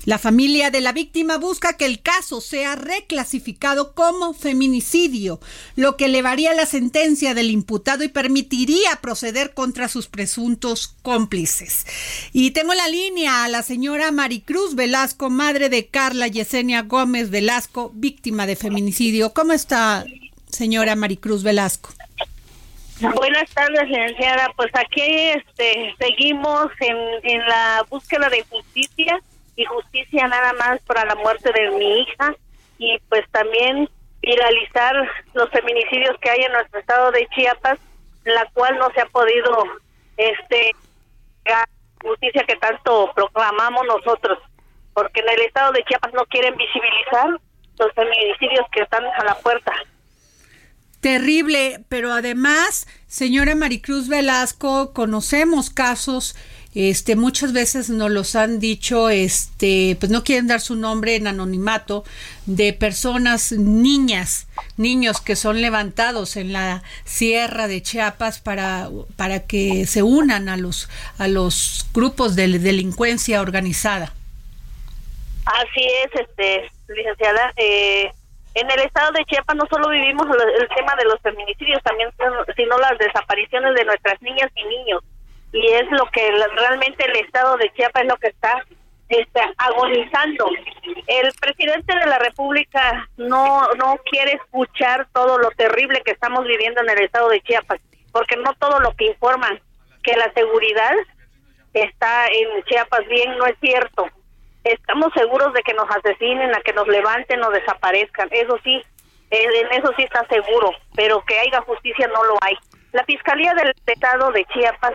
La 0.08 0.16
familia 0.16 0.70
de 0.70 0.80
la 0.80 0.92
víctima 0.92 1.36
busca 1.36 1.76
que 1.76 1.84
el 1.84 2.00
caso 2.00 2.40
sea 2.40 2.76
reclasificado 2.76 3.92
como 3.92 4.32
feminicidio, 4.32 5.38
lo 5.76 5.98
que 5.98 6.06
elevaría 6.06 6.54
la 6.54 6.64
sentencia 6.64 7.34
del 7.34 7.50
imputado 7.50 8.04
y 8.04 8.08
permitiría 8.08 8.96
proceder 9.02 9.52
contra 9.52 9.86
sus 9.86 10.08
presuntos 10.08 10.96
cómplices. 11.02 11.84
Y 12.32 12.52
tengo 12.52 12.72
la 12.72 12.88
línea 12.88 13.44
a 13.44 13.48
la 13.48 13.62
señora 13.62 14.10
Maricruz 14.10 14.74
Velasco, 14.74 15.28
madre 15.28 15.68
de 15.68 15.88
Carla 15.88 16.26
Yesenia 16.26 16.80
Gómez 16.80 17.28
Velasco, 17.28 17.90
víctima 17.92 18.46
de 18.46 18.56
feminicidio. 18.56 19.34
¿Cómo 19.34 19.52
está, 19.52 20.06
señora 20.48 20.96
Maricruz 20.96 21.42
Velasco? 21.42 21.90
Buenas 22.98 23.50
tardes, 23.50 23.86
licenciada. 23.86 24.54
Pues 24.56 24.70
aquí 24.72 25.02
este, 25.02 25.94
seguimos 25.98 26.68
en, 26.80 26.96
en 27.24 27.40
la 27.46 27.84
búsqueda 27.90 28.30
de 28.30 28.42
justicia 28.48 29.20
y 29.58 29.64
justicia 29.64 30.28
nada 30.28 30.52
más 30.52 30.80
para 30.82 31.04
la 31.04 31.16
muerte 31.16 31.50
de 31.52 31.70
mi 31.72 32.02
hija 32.02 32.32
y 32.78 32.96
pues 33.08 33.28
también 33.32 33.90
viralizar 34.22 34.94
los 35.34 35.50
feminicidios 35.50 36.16
que 36.20 36.30
hay 36.30 36.42
en 36.42 36.52
nuestro 36.52 36.78
estado 36.78 37.10
de 37.10 37.26
Chiapas, 37.34 37.80
la 38.24 38.48
cual 38.54 38.78
no 38.78 38.88
se 38.92 39.00
ha 39.00 39.06
podido 39.06 39.64
este 40.16 40.70
justicia 42.00 42.44
que 42.46 42.54
tanto 42.56 43.10
proclamamos 43.16 43.84
nosotros, 43.84 44.38
porque 44.94 45.20
en 45.20 45.28
el 45.28 45.40
estado 45.40 45.72
de 45.72 45.82
Chiapas 45.84 46.14
no 46.14 46.24
quieren 46.26 46.54
visibilizar 46.56 47.40
los 47.80 47.92
feminicidios 47.94 48.64
que 48.70 48.82
están 48.82 49.04
a 49.06 49.24
la 49.24 49.34
puerta. 49.40 49.72
Terrible, 51.00 51.84
pero 51.88 52.12
además, 52.12 52.86
señora 53.08 53.56
Maricruz 53.56 54.08
Velasco, 54.08 54.92
conocemos 54.92 55.70
casos 55.70 56.36
este, 56.74 57.16
muchas 57.16 57.52
veces 57.52 57.88
nos 57.88 58.10
los 58.10 58.36
han 58.36 58.60
dicho, 58.60 59.08
este, 59.08 59.96
pues 59.98 60.12
no 60.12 60.22
quieren 60.22 60.46
dar 60.48 60.60
su 60.60 60.76
nombre 60.76 61.16
en 61.16 61.26
anonimato, 61.26 62.04
de 62.46 62.72
personas, 62.72 63.52
niñas, 63.52 64.48
niños 64.76 65.20
que 65.20 65.34
son 65.34 65.60
levantados 65.60 66.36
en 66.36 66.52
la 66.52 66.82
sierra 67.04 67.68
de 67.68 67.82
Chiapas 67.82 68.40
para, 68.40 68.88
para 69.16 69.46
que 69.46 69.86
se 69.86 70.02
unan 70.02 70.48
a 70.48 70.56
los, 70.56 70.88
a 71.18 71.26
los 71.26 71.86
grupos 71.94 72.36
de 72.36 72.58
delincuencia 72.58 73.40
organizada. 73.40 74.12
Así 75.46 75.84
es, 76.04 76.20
este, 76.20 76.70
licenciada. 76.88 77.52
Eh, 77.56 78.12
en 78.54 78.70
el 78.70 78.80
estado 78.80 79.12
de 79.12 79.24
Chiapas 79.24 79.56
no 79.56 79.64
solo 79.70 79.88
vivimos 79.88 80.26
el 80.60 80.68
tema 80.76 80.94
de 80.96 81.04
los 81.04 81.20
feminicidios, 81.22 81.82
también 81.82 82.10
sino 82.56 82.76
las 82.78 82.98
desapariciones 82.98 83.74
de 83.74 83.84
nuestras 83.84 84.20
niñas 84.20 84.50
y 84.54 84.64
niños 84.64 85.02
y 85.52 85.66
es 85.72 85.90
lo 85.90 86.06
que 86.06 86.30
realmente 86.56 87.04
el 87.04 87.16
estado 87.24 87.56
de 87.56 87.72
Chiapas 87.74 88.02
es 88.02 88.08
lo 88.08 88.16
que 88.16 88.28
está 88.28 88.64
está 89.08 89.50
agonizando. 89.56 90.50
El 91.06 91.32
presidente 91.40 91.96
de 91.98 92.06
la 92.06 92.18
República 92.18 93.08
no 93.16 93.66
no 93.74 93.96
quiere 94.10 94.32
escuchar 94.32 95.08
todo 95.12 95.38
lo 95.38 95.50
terrible 95.52 96.02
que 96.04 96.12
estamos 96.12 96.44
viviendo 96.44 96.82
en 96.82 96.90
el 96.90 97.04
estado 97.04 97.28
de 97.30 97.40
Chiapas, 97.40 97.80
porque 98.12 98.36
no 98.36 98.52
todo 98.54 98.80
lo 98.80 98.94
que 98.96 99.06
informan 99.06 99.60
que 100.02 100.16
la 100.16 100.30
seguridad 100.32 100.92
está 101.72 102.26
en 102.26 102.62
Chiapas 102.64 103.06
bien 103.08 103.36
no 103.38 103.46
es 103.46 103.56
cierto. 103.60 104.06
Estamos 104.64 105.12
seguros 105.14 105.54
de 105.54 105.62
que 105.62 105.72
nos 105.72 105.88
asesinen, 105.90 106.54
a 106.54 106.60
que 106.60 106.72
nos 106.72 106.86
levanten 106.88 107.42
o 107.42 107.50
desaparezcan. 107.50 108.28
Eso 108.32 108.58
sí, 108.62 108.82
en 109.30 109.72
eso 109.72 109.92
sí 109.96 110.02
está 110.02 110.26
seguro, 110.26 110.72
pero 110.94 111.24
que 111.24 111.38
haya 111.38 111.62
justicia 111.62 112.06
no 112.08 112.22
lo 112.24 112.36
hay. 112.42 112.56
La 112.92 113.04
Fiscalía 113.04 113.54
del 113.54 113.72
Estado 113.86 114.30
de 114.32 114.44
Chiapas 114.46 114.94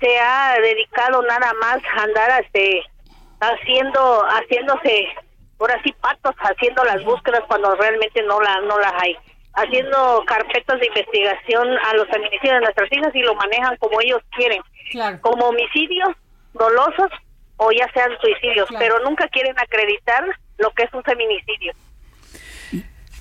se 0.00 0.18
ha 0.18 0.56
dedicado 0.60 1.22
nada 1.22 1.52
más 1.60 1.78
a 1.96 2.02
andar 2.02 2.42
este, 2.42 2.82
haciendo, 3.40 4.22
haciéndose, 4.24 5.08
por 5.58 5.70
así 5.70 5.92
patos, 6.00 6.34
haciendo 6.38 6.82
las 6.84 7.04
búsquedas 7.04 7.42
cuando 7.46 7.74
realmente 7.76 8.22
no, 8.22 8.40
la, 8.40 8.60
no 8.62 8.78
las 8.78 8.92
hay. 9.02 9.16
Haciendo 9.54 10.22
carpetas 10.26 10.80
de 10.80 10.86
investigación 10.86 11.68
a 11.68 11.94
los 11.94 12.08
feminicidios 12.08 12.54
de 12.54 12.60
nuestras 12.60 12.92
hijas 12.92 13.14
y 13.14 13.22
lo 13.22 13.34
manejan 13.34 13.76
como 13.76 14.00
ellos 14.00 14.22
quieren. 14.30 14.62
Como 15.20 15.46
homicidios 15.46 16.10
dolosos 16.54 17.10
o 17.56 17.70
ya 17.72 17.86
sean 17.92 18.10
suicidios, 18.20 18.68
pero 18.78 19.00
nunca 19.00 19.28
quieren 19.28 19.58
acreditar 19.58 20.24
lo 20.58 20.70
que 20.70 20.84
es 20.84 20.94
un 20.94 21.02
feminicidio. 21.02 21.72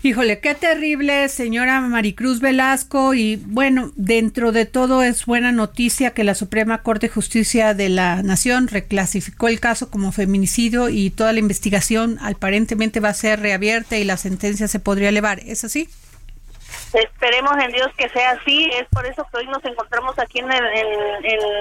Híjole, 0.02 0.40
qué 0.40 0.56
terrible, 0.56 1.28
señora 1.28 1.82
Maricruz 1.82 2.40
Velasco. 2.40 3.14
Y 3.14 3.36
bueno, 3.36 3.92
dentro 3.96 4.54
de 4.54 4.66
todo 4.66 5.04
es 5.04 5.26
buena 5.26 5.52
noticia 5.52 6.14
que 6.14 6.24
la 6.24 6.36
Suprema 6.36 6.84
Corte 6.84 7.08
de 7.08 7.14
Justicia 7.14 7.74
de 7.74 7.90
la 7.90 8.24
Nación 8.24 8.70
reclasificó 8.70 9.50
el 9.50 9.60
caso 9.60 9.92
como 9.92 10.14
feminicidio 10.14 10.88
y 10.88 11.10
toda 11.10 11.34
la 11.34 11.40
investigación 11.40 12.18
aparentemente 12.22 13.02
va 13.02 13.10
a 13.10 13.14
ser 13.14 13.42
reabierta 13.42 13.98
y 13.98 14.06
la 14.06 14.16
sentencia 14.16 14.70
se 14.70 14.80
podría 14.80 15.10
elevar. 15.10 15.40
¿Es 15.40 15.66
así? 15.66 15.90
Esperemos 16.94 17.52
en 17.62 17.74
Dios 17.74 17.90
que 17.98 18.08
sea 18.08 18.32
así. 18.32 18.70
Es 18.80 18.88
por 18.88 19.06
eso 19.06 19.28
que 19.30 19.40
hoy 19.40 19.48
nos 19.48 19.66
encontramos 19.66 20.18
aquí 20.18 20.40
en, 20.40 20.50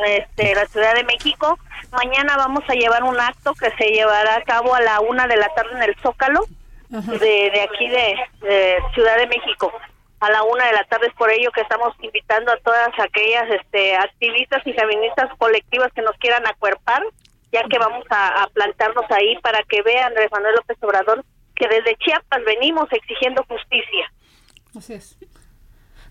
este, 0.07 0.55
la 0.55 0.65
Ciudad 0.67 0.95
de 0.95 1.03
México. 1.03 1.59
Mañana 1.91 2.37
vamos 2.37 2.63
a 2.69 2.75
llevar 2.75 3.03
un 3.03 3.19
acto 3.19 3.53
que 3.55 3.73
se 3.73 3.91
llevará 3.91 4.37
a 4.37 4.43
cabo 4.43 4.77
a 4.77 4.81
la 4.81 5.01
una 5.01 5.27
de 5.27 5.37
la 5.37 5.49
tarde 5.57 5.73
en 5.75 5.83
el 5.83 5.97
Zócalo 5.97 6.47
de, 6.89 7.51
de 7.51 7.61
aquí 7.61 7.89
de, 7.89 8.79
Ciudad 8.95 9.17
de 9.19 9.27
México 9.27 9.73
a 10.21 10.31
la 10.31 10.43
una 10.43 10.67
de 10.67 10.73
la 10.73 10.85
tarde 10.85 11.07
es 11.07 11.15
por 11.15 11.31
ello 11.31 11.53
que 11.53 11.61
estamos 11.61 11.95
invitando 12.01 12.51
a 12.51 12.57
todas 12.57 12.89
aquellas 12.99 13.49
este, 13.51 13.95
activistas 13.95 14.67
y 14.67 14.73
feministas 14.73 15.31
colectivas 15.39 15.93
que 15.93 16.03
nos 16.03 16.17
quieran 16.17 16.45
acuerpar 16.47 17.05
ya 17.53 17.63
que 17.71 17.79
vamos 17.79 18.05
a, 18.11 18.49
plantarnos 18.53 19.05
ahí 19.11 19.37
para 19.43 19.63
que 19.69 19.83
vean 19.83 20.09
Andrés 20.09 20.29
Manuel 20.31 20.57
López 20.57 20.77
Obrador 20.81 21.25
que 21.55 21.67
desde 21.69 21.97
Chiapas 21.97 22.45
venimos 22.45 22.89
exigiendo 22.93 23.45
justicia. 23.45 24.13
Así 24.77 24.95
es. 24.95 25.17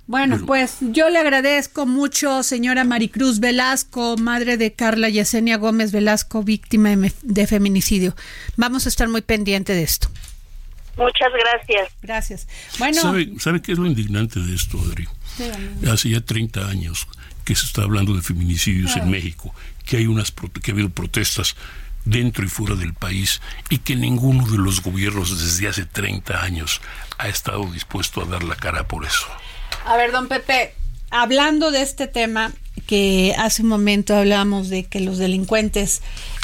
Bueno, 0.08 0.38
pues 0.46 0.78
yo 0.80 1.10
le 1.10 1.20
agradezco 1.20 1.86
mucho, 1.86 2.42
señora 2.42 2.86
Maricruz 2.86 3.42
Velasco, 3.42 4.16
madre 4.18 4.56
de 4.56 4.74
Carla 4.74 5.10
Yesenia 5.10 5.58
Gómez 5.58 5.92
Velasco, 5.92 6.44
víctima 6.44 6.92
de 7.24 7.48
feminicidio. 7.48 8.14
Vamos 8.56 8.86
a 8.86 8.90
estar 8.90 9.10
muy 9.10 9.22
pendiente 9.22 9.74
de 9.74 9.84
esto. 9.84 10.08
Muchas 10.98 11.32
gracias. 11.32 11.90
Gracias. 12.02 12.48
Bueno. 12.80 13.02
¿Sabe, 13.02 13.30
¿Sabe 13.40 13.62
qué 13.62 13.72
es 13.72 13.78
lo 13.78 13.86
indignante 13.86 14.40
de 14.40 14.56
esto, 14.56 14.80
Adri? 14.80 15.08
Hace 15.92 16.10
ya 16.10 16.22
30 16.22 16.68
años 16.68 17.08
que 17.46 17.56
se 17.56 17.66
está 17.66 17.84
hablando 17.84 18.14
de 18.14 18.22
feminicidios 18.22 18.96
en 18.98 19.10
México, 19.10 19.54
que 19.86 19.98
hay 19.98 20.08
unas 20.08 20.32
que 20.32 20.72
ha 20.72 20.74
habido 20.74 20.90
protestas 20.90 21.56
dentro 22.04 22.44
y 22.44 22.48
fuera 22.48 22.76
del 22.76 22.94
país 22.94 23.42
y 23.70 23.80
que 23.80 23.96
ninguno 23.96 24.48
de 24.48 24.58
los 24.58 24.82
gobiernos 24.82 25.40
desde 25.40 25.68
hace 25.68 25.86
30 25.86 26.42
años 26.42 26.82
ha 27.18 27.28
estado 27.28 27.66
dispuesto 27.72 28.22
a 28.22 28.26
dar 28.26 28.44
la 28.44 28.56
cara 28.56 28.88
por 28.88 29.06
eso. 29.06 29.28
A 29.86 29.96
ver, 29.98 30.12
don 30.12 30.28
Pepe, 30.28 30.74
hablando 31.10 31.72
de 31.72 31.82
este 31.82 32.08
tema, 32.08 32.52
que 32.86 33.34
hace 33.38 33.64
un 33.64 33.70
momento 33.70 34.16
hablamos 34.16 34.70
de 34.70 34.84
que 34.86 35.00
los 35.00 35.18
delincuentes 35.18 36.02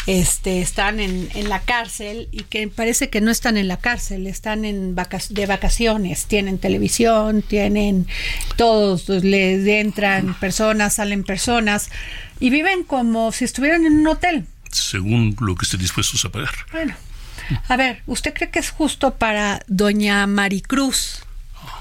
este, 0.07 0.61
están 0.61 0.99
en, 0.99 1.29
en, 1.33 1.49
la 1.49 1.61
cárcel 1.61 2.27
y 2.31 2.43
que 2.43 2.67
parece 2.67 3.09
que 3.09 3.21
no 3.21 3.31
están 3.31 3.57
en 3.57 3.67
la 3.67 3.77
cárcel, 3.77 4.27
están 4.27 4.65
en 4.65 4.95
de 4.95 5.45
vacaciones, 5.45 6.25
tienen 6.25 6.57
televisión, 6.57 7.41
tienen 7.41 8.07
todos, 8.57 9.07
les 9.07 9.65
entran 9.67 10.33
personas, 10.39 10.95
salen 10.95 11.23
personas 11.23 11.89
y 12.39 12.49
viven 12.49 12.83
como 12.83 13.31
si 13.31 13.45
estuvieran 13.45 13.85
en 13.85 13.99
un 13.99 14.07
hotel. 14.07 14.45
Según 14.71 15.35
lo 15.39 15.55
que 15.55 15.65
estén 15.65 15.79
dispuestos 15.79 16.25
a 16.25 16.29
pagar. 16.31 16.53
Bueno, 16.71 16.95
a 17.67 17.77
ver, 17.77 18.01
¿usted 18.07 18.33
cree 18.33 18.49
que 18.49 18.59
es 18.59 18.71
justo 18.71 19.15
para 19.15 19.61
doña 19.67 20.25
Maricruz, 20.27 21.23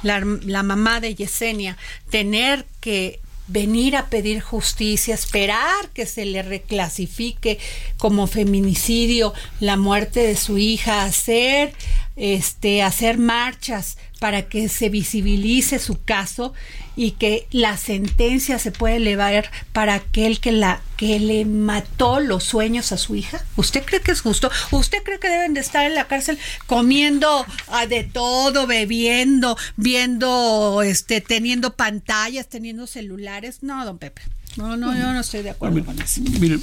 la, 0.02 0.22
la 0.44 0.62
mamá 0.62 1.00
de 1.00 1.14
Yesenia, 1.14 1.76
tener 2.10 2.66
que 2.80 3.21
venir 3.48 3.96
a 3.96 4.06
pedir 4.06 4.40
justicia, 4.40 5.14
esperar 5.14 5.88
que 5.92 6.06
se 6.06 6.24
le 6.24 6.42
reclasifique 6.42 7.58
como 7.98 8.26
feminicidio 8.26 9.34
la 9.60 9.76
muerte 9.76 10.20
de 10.20 10.36
su 10.36 10.58
hija, 10.58 11.04
hacer 11.04 11.74
este 12.16 12.82
hacer 12.82 13.18
marchas 13.18 13.96
para 14.20 14.48
que 14.48 14.68
se 14.68 14.88
visibilice 14.88 15.78
su 15.78 16.02
caso 16.04 16.52
y 16.94 17.12
que 17.12 17.46
la 17.50 17.76
sentencia 17.76 18.58
se 18.58 18.70
pueda 18.70 18.96
elevar 18.96 19.50
para 19.72 19.94
aquel 19.94 20.40
que 20.40 20.52
la 20.52 20.82
que 20.96 21.18
le 21.18 21.44
mató 21.44 22.20
los 22.20 22.44
sueños 22.44 22.92
a 22.92 22.96
su 22.96 23.16
hija. 23.16 23.44
¿Usted 23.56 23.82
cree 23.84 24.00
que 24.00 24.12
es 24.12 24.20
justo? 24.20 24.50
¿Usted 24.70 25.02
cree 25.02 25.18
que 25.18 25.28
deben 25.28 25.54
de 25.54 25.60
estar 25.60 25.84
en 25.86 25.94
la 25.94 26.06
cárcel 26.06 26.38
comiendo 26.66 27.44
ah, 27.68 27.86
de 27.86 28.04
todo, 28.04 28.66
bebiendo, 28.66 29.56
viendo 29.76 30.82
este 30.82 31.20
teniendo 31.20 31.74
pantallas, 31.74 32.48
teniendo 32.48 32.86
celulares? 32.86 33.62
No, 33.62 33.84
don 33.84 33.98
Pepe. 33.98 34.22
No, 34.56 34.76
no, 34.76 34.94
yo 34.94 35.12
no 35.12 35.20
estoy 35.20 35.42
de 35.42 35.50
acuerdo 35.50 35.84
con 35.84 36.00
eso. 36.00 36.20
Mire, 36.40 36.58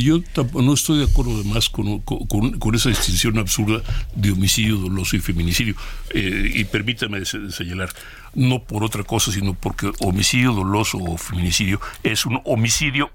yo 0.00 0.20
no 0.54 0.74
estoy 0.74 0.98
de 0.98 1.04
acuerdo 1.04 1.34
además 1.34 1.68
con, 1.70 2.00
con, 2.00 2.74
esa 2.74 2.90
distinción 2.90 3.38
absurda 3.38 3.82
de 4.14 4.32
homicidio 4.32 4.76
doloso 4.76 5.16
y 5.16 5.20
feminicidio. 5.20 5.74
Eh, 6.10 6.52
y 6.54 6.64
permítame 6.64 7.24
señalar, 7.24 7.90
no 8.34 8.62
por 8.64 8.84
otra 8.84 9.04
cosa, 9.04 9.32
sino 9.32 9.54
porque 9.54 9.90
homicidio 10.00 10.52
doloso 10.52 10.98
o 10.98 11.16
feminicidio 11.16 11.80
es 12.02 12.26
un 12.26 12.40
homicidio 12.44 13.10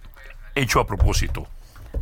hecho 0.55 0.79
a 0.79 0.87
propósito. 0.87 1.47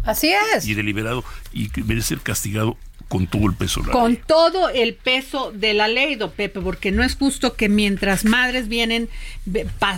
Así 0.04 0.32
es. 0.56 0.68
Y 0.68 0.74
deliberado 0.74 1.24
y 1.52 1.70
que 1.70 1.84
merece 1.84 2.10
ser 2.10 2.22
castigado 2.22 2.78
con 3.08 3.28
todo 3.28 3.48
el 3.48 3.56
peso 3.56 3.82
de 3.82 3.88
la 3.88 3.94
con 3.94 4.16
todo 4.18 4.70
el 4.70 4.96
peso 4.96 5.52
de 5.52 5.74
la 5.74 5.88
ley, 5.88 6.16
don 6.16 6.32
Pepe, 6.32 6.62
porque 6.62 6.92
no 6.92 7.04
es 7.04 7.16
justo 7.16 7.56
que 7.56 7.70
mientras 7.70 8.26
madres 8.26 8.68
vienen 8.68 9.10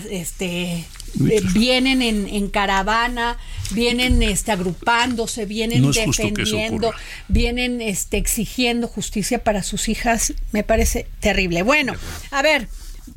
este 0.10 0.86
eh, 1.30 1.42
vienen 1.54 2.02
en, 2.02 2.50
caravana, 2.50 3.38
vienen 3.72 4.22
este, 4.22 4.52
agrupándose, 4.52 5.46
vienen 5.46 5.90
defendiendo, 5.92 6.94
vienen 7.28 7.82
este, 7.82 8.18
exigiendo 8.18 8.88
justicia 8.88 9.44
para 9.44 9.64
sus 9.64 9.90
hijas, 9.90 10.34
me 10.52 10.64
parece 10.64 11.08
terrible. 11.20 11.64
Bueno, 11.64 11.94
a 12.30 12.42
ver, 12.42 12.68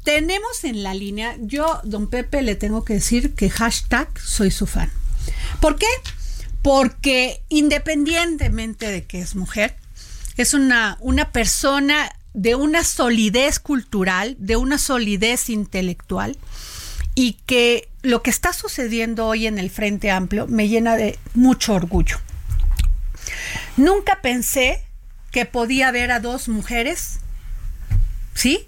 tenemos 0.05 0.65
en 0.65 0.83
la 0.83 0.95
línea, 0.95 1.37
yo, 1.41 1.81
don 1.85 2.09
Pepe, 2.09 2.43
le 2.43 2.55
tengo 2.55 2.85
que 2.85 2.95
decir 2.95 3.35
que 3.35 3.51
hashtag 3.51 4.09
soy 4.19 4.51
su 4.51 4.67
fan. 4.67 4.91
¿Por 5.61 5.77
qué? 5.77 5.87
Porque 6.63 7.43
independientemente 7.49 8.91
de 8.91 9.05
que 9.05 9.21
es 9.21 9.35
mujer, 9.35 9.77
es 10.37 10.55
una, 10.55 10.97
una 11.01 11.33
persona 11.33 12.13
de 12.35 12.55
una 12.55 12.85
solidez 12.85 13.59
cultural, 13.59 14.37
de 14.39 14.57
una 14.57 14.79
solidez 14.79 15.51
intelectual, 15.51 16.37
y 17.15 17.35
que 17.47 17.89
lo 18.03 18.23
que 18.23 18.31
está 18.31 18.53
sucediendo 18.53 19.27
hoy 19.27 19.47
en 19.47 19.59
el 19.59 19.71
Frente 19.71 20.11
Amplio 20.11 20.47
me 20.47 20.69
llena 20.69 20.97
de 20.97 21.19
mucho 21.35 21.75
orgullo. 21.75 22.19
Nunca 23.77 24.21
pensé 24.23 24.83
que 25.31 25.45
podía 25.45 25.91
ver 25.91 26.13
a 26.13 26.21
dos 26.21 26.49
mujeres, 26.49 27.21
¿sí? 28.41 28.67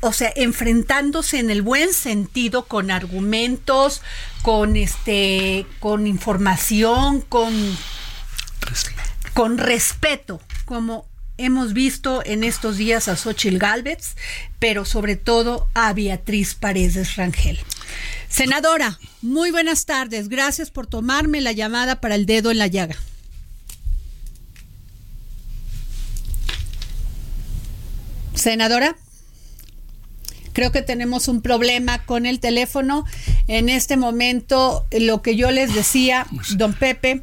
o 0.00 0.12
sea, 0.12 0.32
enfrentándose 0.34 1.38
en 1.38 1.48
el 1.48 1.62
buen 1.62 1.94
sentido 1.94 2.66
con 2.66 2.90
argumentos, 2.90 4.02
con 4.42 4.74
este, 4.74 5.64
con 5.78 6.08
información, 6.08 7.20
con, 7.20 7.54
con 9.32 9.58
respeto, 9.58 10.40
como 10.64 11.06
hemos 11.38 11.72
visto 11.72 12.22
en 12.24 12.42
estos 12.42 12.78
días 12.78 13.06
a 13.06 13.16
Xochil 13.16 13.60
Gálvez, 13.60 14.16
pero 14.58 14.84
sobre 14.84 15.14
todo 15.14 15.68
a 15.74 15.92
Beatriz 15.92 16.56
Paredes 16.56 17.14
Rangel. 17.14 17.60
Senadora, 18.28 18.98
muy 19.20 19.52
buenas 19.52 19.86
tardes. 19.86 20.28
Gracias 20.28 20.72
por 20.72 20.88
tomarme 20.88 21.40
la 21.40 21.52
llamada 21.52 22.00
para 22.00 22.16
el 22.16 22.26
dedo 22.26 22.50
en 22.50 22.58
la 22.58 22.66
llaga. 22.66 22.96
Senadora, 28.34 28.96
creo 30.52 30.72
que 30.72 30.82
tenemos 30.82 31.28
un 31.28 31.42
problema 31.42 32.04
con 32.04 32.26
el 32.26 32.40
teléfono. 32.40 33.04
En 33.48 33.68
este 33.68 33.96
momento, 33.96 34.86
lo 34.90 35.22
que 35.22 35.36
yo 35.36 35.50
les 35.50 35.74
decía, 35.74 36.26
don 36.56 36.74
Pepe, 36.74 37.22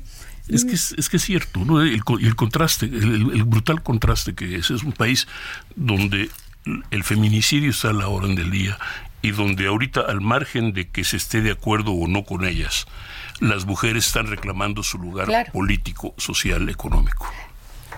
es 0.49 0.65
que 0.65 0.73
es, 0.73 1.09
que 1.09 1.17
es 1.17 1.23
cierto, 1.23 1.63
¿no? 1.63 1.81
el, 1.81 2.01
el 2.21 2.35
contraste, 2.35 2.87
el, 2.87 3.43
brutal 3.43 3.83
contraste 3.83 4.33
que 4.33 4.55
es. 4.55 4.71
Es 4.71 4.83
un 4.83 4.93
país 4.93 5.27
donde 5.75 6.29
el 6.89 7.03
feminicidio 7.03 7.69
está 7.69 7.89
a 7.89 7.93
la 7.93 8.07
orden 8.07 8.35
del 8.35 8.49
día 8.49 8.77
y 9.21 9.31
donde 9.31 9.67
ahorita, 9.67 10.01
al 10.01 10.21
margen 10.21 10.73
de 10.73 10.89
que 10.89 11.03
se 11.03 11.17
esté 11.17 11.41
de 11.41 11.51
acuerdo 11.51 11.91
o 11.91 12.07
no 12.07 12.23
con 12.23 12.45
ellas, 12.45 12.87
las 13.39 13.65
mujeres 13.65 14.07
están 14.07 14.27
reclamando 14.27 14.81
su 14.81 14.97
lugar 14.97 15.51
político, 15.51 16.15
social, 16.17 16.67
económico. 16.69 17.31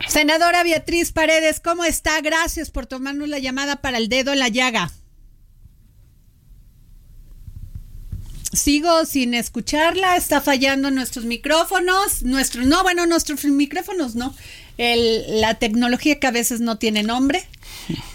Senadora 0.07 0.63
Beatriz 0.63 1.11
Paredes, 1.11 1.59
¿cómo 1.59 1.86
está? 1.86 2.19
Gracias 2.21 2.71
por 2.71 2.86
tomarnos 2.86 3.29
la 3.29 3.39
llamada 3.39 3.77
para 3.77 3.97
el 3.97 4.09
dedo 4.09 4.34
en 4.34 4.39
la 4.39 4.49
llaga. 4.49 4.91
Sigo 8.54 9.06
sin 9.06 9.34
escucharla, 9.34 10.18
está 10.18 10.41
fallando 10.41 10.91
nuestros 10.91 11.26
micrófonos, 11.26 12.24
nuestros, 12.24 12.66
no, 12.66 12.84
bueno, 12.84 13.06
nuestros 13.06 13.43
micrófonos 13.45 14.16
no, 14.16 14.36
el, 14.78 15.41
la 15.41 15.56
tecnología 15.56 16.20
que 16.20 16.28
a 16.28 16.32
veces 16.32 16.60
no 16.60 16.78
tiene 16.78 17.04
nombre, 17.04 17.47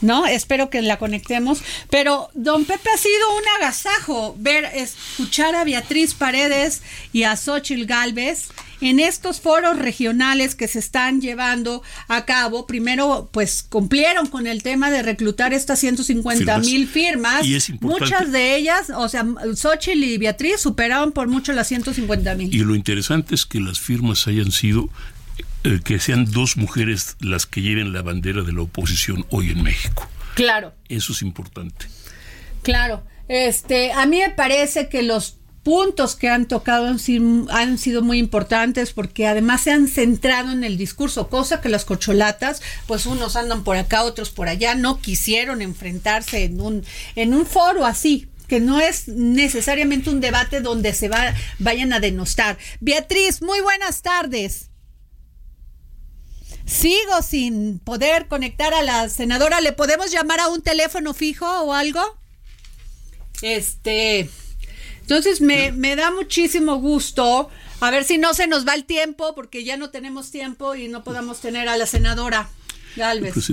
¿no? 0.00 0.26
Espero 0.26 0.70
que 0.70 0.82
la 0.82 0.98
conectemos, 0.98 1.62
pero 1.90 2.28
don 2.34 2.64
Pepe 2.64 2.90
ha 2.94 2.98
sido 2.98 3.36
un 3.36 3.42
agasajo 3.58 4.36
ver, 4.38 4.64
escuchar 4.74 5.54
a 5.54 5.64
Beatriz 5.64 6.14
Paredes 6.14 6.82
y 7.12 7.24
a 7.24 7.36
Xochil 7.36 7.86
Galvez 7.86 8.48
en 8.80 9.00
estos 9.00 9.40
foros 9.40 9.78
regionales 9.78 10.54
que 10.54 10.68
se 10.68 10.78
están 10.78 11.20
llevando 11.20 11.82
a 12.08 12.24
cabo, 12.24 12.66
primero 12.66 13.28
pues 13.32 13.64
cumplieron 13.68 14.26
con 14.26 14.46
el 14.46 14.62
tema 14.62 14.90
de 14.90 15.02
reclutar 15.02 15.54
estas 15.54 15.78
150 15.80 16.58
mil 16.58 16.86
firmas. 16.86 17.44
Muchas 17.80 18.32
de 18.32 18.56
ellas, 18.56 18.90
o 18.94 19.08
sea, 19.08 19.26
Xochitl 19.54 20.04
y 20.04 20.18
Beatriz 20.18 20.60
superaron 20.60 21.12
por 21.12 21.28
mucho 21.28 21.52
las 21.52 21.68
150 21.68 22.34
mil. 22.34 22.54
Y 22.54 22.58
lo 22.58 22.74
interesante 22.74 23.34
es 23.34 23.46
que 23.46 23.60
las 23.60 23.80
firmas 23.80 24.26
hayan 24.26 24.52
sido 24.52 24.90
eh, 25.66 25.80
que 25.82 25.98
sean 25.98 26.30
dos 26.30 26.56
mujeres 26.56 27.16
las 27.18 27.44
que 27.44 27.60
lleven 27.60 27.92
la 27.92 28.02
bandera 28.02 28.42
de 28.42 28.52
la 28.52 28.62
oposición 28.62 29.26
hoy 29.30 29.50
en 29.50 29.64
México. 29.64 30.08
Claro. 30.36 30.72
Eso 30.88 31.12
es 31.12 31.22
importante. 31.22 31.86
Claro. 32.62 33.02
Este, 33.26 33.90
a 33.90 34.06
mí 34.06 34.20
me 34.20 34.30
parece 34.30 34.88
que 34.88 35.02
los 35.02 35.38
puntos 35.64 36.14
que 36.14 36.28
han 36.28 36.46
tocado 36.46 36.86
han 36.86 36.98
sido, 37.00 38.02
muy 38.02 38.18
importantes 38.18 38.92
porque 38.92 39.26
además 39.26 39.62
se 39.62 39.72
han 39.72 39.88
centrado 39.88 40.52
en 40.52 40.62
el 40.62 40.76
discurso, 40.76 41.28
cosa 41.28 41.60
que 41.60 41.68
las 41.68 41.84
cocholatas, 41.84 42.62
pues 42.86 43.04
unos 43.04 43.34
andan 43.34 43.64
por 43.64 43.76
acá, 43.76 44.04
otros 44.04 44.30
por 44.30 44.46
allá, 44.46 44.76
no 44.76 45.00
quisieron 45.00 45.62
enfrentarse 45.62 46.44
en 46.44 46.60
un, 46.60 46.84
en 47.16 47.34
un 47.34 47.44
foro 47.44 47.84
así, 47.84 48.28
que 48.46 48.60
no 48.60 48.78
es 48.78 49.08
necesariamente 49.08 50.10
un 50.10 50.20
debate 50.20 50.60
donde 50.60 50.94
se 50.94 51.08
va, 51.08 51.34
vayan 51.58 51.92
a 51.92 51.98
denostar. 51.98 52.56
Beatriz, 52.78 53.42
muy 53.42 53.60
buenas 53.60 54.02
tardes. 54.02 54.70
Sigo 56.66 57.22
sin 57.22 57.78
poder 57.78 58.26
conectar 58.26 58.74
a 58.74 58.82
la 58.82 59.08
senadora. 59.08 59.60
¿Le 59.60 59.72
podemos 59.72 60.10
llamar 60.10 60.40
a 60.40 60.48
un 60.48 60.62
teléfono 60.62 61.14
fijo 61.14 61.46
o 61.46 61.72
algo? 61.72 62.00
Este. 63.40 64.28
Entonces 65.00 65.40
me, 65.40 65.70
me 65.72 65.94
da 65.94 66.10
muchísimo 66.10 66.76
gusto. 66.76 67.48
A 67.80 67.90
ver 67.90 68.04
si 68.04 68.18
no 68.18 68.34
se 68.34 68.46
nos 68.46 68.66
va 68.66 68.74
el 68.74 68.84
tiempo, 68.84 69.34
porque 69.34 69.62
ya 69.62 69.76
no 69.76 69.90
tenemos 69.90 70.30
tiempo 70.30 70.74
y 70.74 70.88
no 70.88 71.04
podamos 71.04 71.40
tener 71.40 71.68
a 71.68 71.76
la 71.76 71.86
senadora 71.86 72.48
Galvez. 72.96 73.34
Pues, 73.34 73.52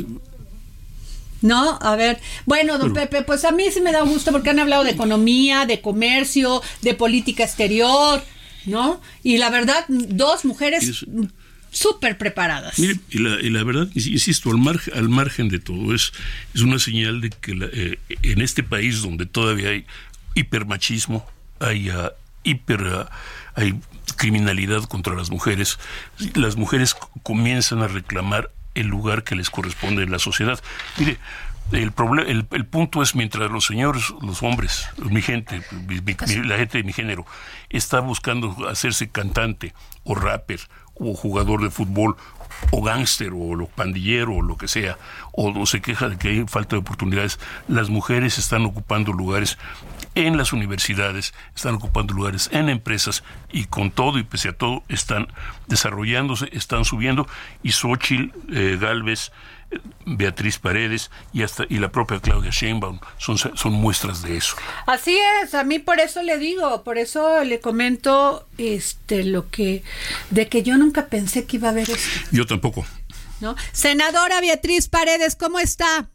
No, 1.42 1.78
a 1.82 1.96
ver. 1.96 2.20
Bueno, 2.46 2.78
don 2.78 2.94
Pepe, 2.94 3.22
pues 3.22 3.44
a 3.46 3.52
mí 3.52 3.66
sí 3.72 3.82
me 3.82 3.92
da 3.92 4.02
gusto 4.02 4.32
porque 4.32 4.50
han 4.50 4.60
hablado 4.60 4.84
de 4.86 4.92
economía, 4.92 5.66
de 5.66 5.82
comercio, 5.82 6.62
de 6.82 6.94
política 6.94 7.44
exterior, 7.44 8.24
¿no? 8.66 9.02
Y 9.24 9.38
la 9.38 9.50
verdad, 9.50 9.86
dos 9.88 10.46
mujeres 10.46 11.06
súper 11.74 12.18
preparadas. 12.18 12.80
Mire, 12.80 13.00
y 13.10 13.20
la, 13.20 13.42
y 13.42 13.50
la, 13.50 13.64
verdad, 13.64 13.90
insisto, 13.94 14.50
al 14.50 14.58
margen, 14.58 14.94
al 14.98 15.10
margen 15.10 15.50
de 15.50 15.60
todo, 15.60 15.94
es, 15.94 16.14
es 16.54 16.62
una 16.62 16.80
señal 16.80 17.20
de 17.20 17.30
que 17.30 17.58
eh, 17.74 18.00
en 18.22 18.42
este 18.42 18.64
país 18.64 19.02
donde 19.02 19.26
todavía 19.26 19.70
hay 19.70 19.86
hipermachismo, 20.36 21.26
hay 21.60 21.90
uh, 21.90 22.10
hiper... 22.44 22.82
Uh, 22.82 23.06
hay 23.56 23.80
criminalidad 24.16 24.84
contra 24.84 25.16
las 25.16 25.30
mujeres, 25.30 25.80
las 26.36 26.56
mujeres 26.56 26.96
comienzan 27.24 27.82
a 27.82 27.88
reclamar 27.88 28.52
el 28.76 28.88
lugar 28.88 29.24
que 29.24 29.36
les 29.36 29.50
corresponde 29.50 30.04
en 30.04 30.12
la 30.12 30.20
sociedad. 30.20 30.60
Mire, 30.98 31.18
el, 31.72 31.92
problema, 31.92 32.30
el, 32.30 32.66
punto 32.66 33.02
es 33.02 33.16
mientras 33.16 33.50
los 33.50 33.66
señores, 33.66 34.04
los 34.22 34.44
hombres, 34.44 34.88
mi 34.98 35.22
gente, 35.22 35.62
la 36.44 36.58
gente 36.58 36.80
de 36.80 36.84
mi 36.84 36.94
género, 36.94 37.26
está 37.70 38.00
buscando 38.00 38.68
hacerse 38.68 39.10
cantante 39.10 39.74
o 40.04 40.16
rapper 40.16 40.60
o 40.96 41.14
jugador 41.14 41.62
de 41.62 41.70
fútbol 41.70 42.16
o 42.72 42.82
gángster 42.82 43.32
o 43.34 43.56
lo 43.56 43.68
pandillero 43.68 44.36
o 44.36 44.42
lo 44.42 44.58
que 44.58 44.68
sea, 44.68 44.98
o, 45.32 45.66
se 45.66 45.82
queja 45.82 46.10
de 46.10 46.18
que 46.18 46.30
hay 46.30 46.46
falta 46.48 46.76
de 46.76 46.82
oportunidades, 46.82 47.40
las 47.68 47.90
mujeres 47.90 48.38
están 48.38 48.66
ocupando 48.66 49.12
lugares 49.12 49.58
en 50.16 50.38
las 50.38 50.54
universidades, 50.54 51.34
están 51.56 51.76
ocupando 51.76 52.14
lugares 52.14 52.50
en 52.52 52.70
empresas 52.70 53.24
y 53.52 53.66
con 53.66 53.92
todo 53.92 54.20
y 54.20 54.24
pese 54.24 54.50
a 54.50 54.54
todo 54.54 54.84
están 54.88 55.28
desarrollándose, 55.68 56.50
están 56.52 56.86
subiendo 56.86 57.28
y 57.64 57.72
Xochitl 57.72 58.32
eh, 58.54 58.78
Galvez 58.80 59.32
Beatriz 60.06 60.60
Paredes 60.60 61.12
y 61.34 61.44
hasta 61.44 61.66
y 61.70 61.78
la 61.78 61.92
propia 61.92 62.20
Claudia 62.20 62.52
Sheinbaum 62.52 63.00
son, 63.18 63.38
son 63.38 63.74
muestras 63.74 64.22
de 64.22 64.38
eso. 64.38 64.56
Así 64.86 65.18
es, 65.42 65.54
a 65.54 65.64
mí 65.64 65.80
por 65.80 66.00
eso 66.00 66.22
le 66.22 66.38
digo, 66.38 66.84
por 66.84 66.98
eso 66.98 67.44
le 67.44 67.60
comento 67.60 68.48
este 68.58 69.24
lo 69.24 69.50
que 69.50 69.84
de 70.30 70.48
que 70.48 70.64
yo 70.64 70.78
nunca 70.78 71.08
pensé 71.08 71.46
que 71.46 71.58
iba 71.58 71.70
a 71.70 71.72
haber 71.72 71.90
esto. 71.90 72.28
Yo 72.32 72.46
tampoco. 72.46 72.86
¿No? 73.40 73.56
Senadora 73.72 74.40
Beatriz 74.40 74.88
Paredes, 74.88 75.36
¿cómo 75.36 75.60
está? 75.60 76.08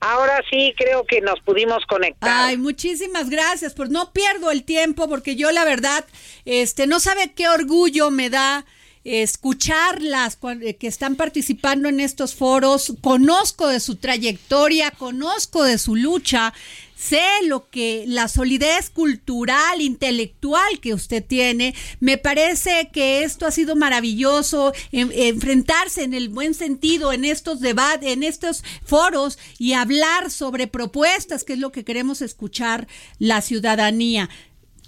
Ahora 0.00 0.42
sí 0.50 0.74
creo 0.76 1.06
que 1.06 1.20
nos 1.20 1.40
pudimos 1.40 1.84
conectar. 1.86 2.30
Ay, 2.30 2.58
muchísimas 2.58 3.30
gracias. 3.30 3.72
Pues 3.74 3.90
no 3.90 4.12
pierdo 4.12 4.50
el 4.50 4.64
tiempo 4.64 5.08
porque 5.08 5.34
yo 5.34 5.50
la 5.50 5.64
verdad, 5.64 6.04
este, 6.44 6.86
no 6.86 7.00
sabe 7.00 7.32
qué 7.32 7.48
orgullo 7.48 8.10
me 8.10 8.28
da 8.28 8.66
escucharlas 9.04 10.38
eh, 10.62 10.76
que 10.76 10.86
están 10.86 11.16
participando 11.16 11.88
en 11.88 12.00
estos 12.00 12.34
foros, 12.34 12.94
conozco 13.02 13.68
de 13.68 13.80
su 13.80 13.96
trayectoria, 13.96 14.90
conozco 14.90 15.62
de 15.62 15.76
su 15.76 15.94
lucha, 15.94 16.54
sé 16.96 17.22
lo 17.46 17.68
que 17.68 18.04
la 18.08 18.28
solidez 18.28 18.88
cultural, 18.88 19.82
intelectual 19.82 20.80
que 20.80 20.94
usted 20.94 21.22
tiene. 21.22 21.74
Me 22.00 22.16
parece 22.16 22.88
que 22.92 23.24
esto 23.24 23.46
ha 23.46 23.50
sido 23.50 23.76
maravilloso, 23.76 24.72
enfrentarse 24.90 26.02
en 26.02 26.14
el 26.14 26.30
buen 26.30 26.54
sentido 26.54 27.12
en 27.12 27.26
estos 27.26 27.60
debates, 27.60 28.10
en 28.10 28.22
estos 28.22 28.64
foros 28.84 29.38
y 29.58 29.74
hablar 29.74 30.30
sobre 30.30 30.66
propuestas, 30.66 31.44
que 31.44 31.54
es 31.54 31.58
lo 31.58 31.72
que 31.72 31.84
queremos 31.84 32.22
escuchar 32.22 32.88
la 33.18 33.42
ciudadanía. 33.42 34.30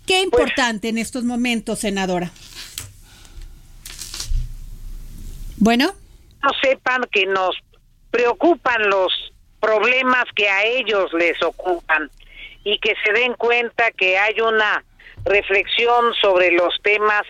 Qué 0.07 0.23
importante 0.23 0.89
en 0.89 0.99
estos 0.99 1.25
momentos, 1.25 1.81
senadora. 1.81 2.33
Bueno. 5.59 5.93
No 6.43 6.51
sepan 6.63 7.03
que 7.11 7.27
nos 7.27 7.57
preocupan 8.11 8.89
los 8.89 9.13
problemas 9.61 10.25
que 10.35 10.49
a 10.49 10.65
ellos 10.65 11.13
les 11.13 11.43
ocupan 11.43 12.11
y 12.65 12.79
que 12.79 12.95
se 13.05 13.13
den 13.13 13.35
cuenta 13.35 13.91
que 13.93 14.19
hay 14.19 14.41
una 14.41 14.85
reflexión 15.25 16.15
sobre 16.21 16.53
los 16.53 16.75
temas 16.83 17.23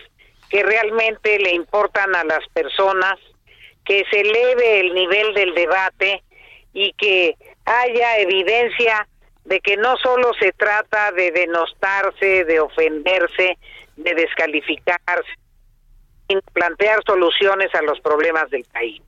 que 0.49 0.63
realmente 0.63 1.39
le 1.39 1.53
importan 1.53 2.15
a 2.15 2.23
las 2.23 2.47
personas, 2.49 3.17
que 3.85 4.03
se 4.09 4.21
eleve 4.21 4.79
el 4.81 4.93
nivel 4.93 5.33
del 5.33 5.53
debate 5.53 6.23
y 6.73 6.93
que 6.93 7.35
haya 7.65 8.17
evidencia 8.19 9.07
de 9.45 9.59
que 9.61 9.77
no 9.77 9.97
solo 9.97 10.31
se 10.39 10.51
trata 10.53 11.11
de 11.13 11.31
denostarse, 11.31 12.43
de 12.45 12.59
ofenderse, 12.59 13.57
de 13.95 14.13
descalificarse, 14.13 15.31
plantear 16.53 17.01
soluciones 17.05 17.73
a 17.75 17.81
los 17.81 17.99
problemas 18.01 18.49
del 18.49 18.63
país. 18.65 19.01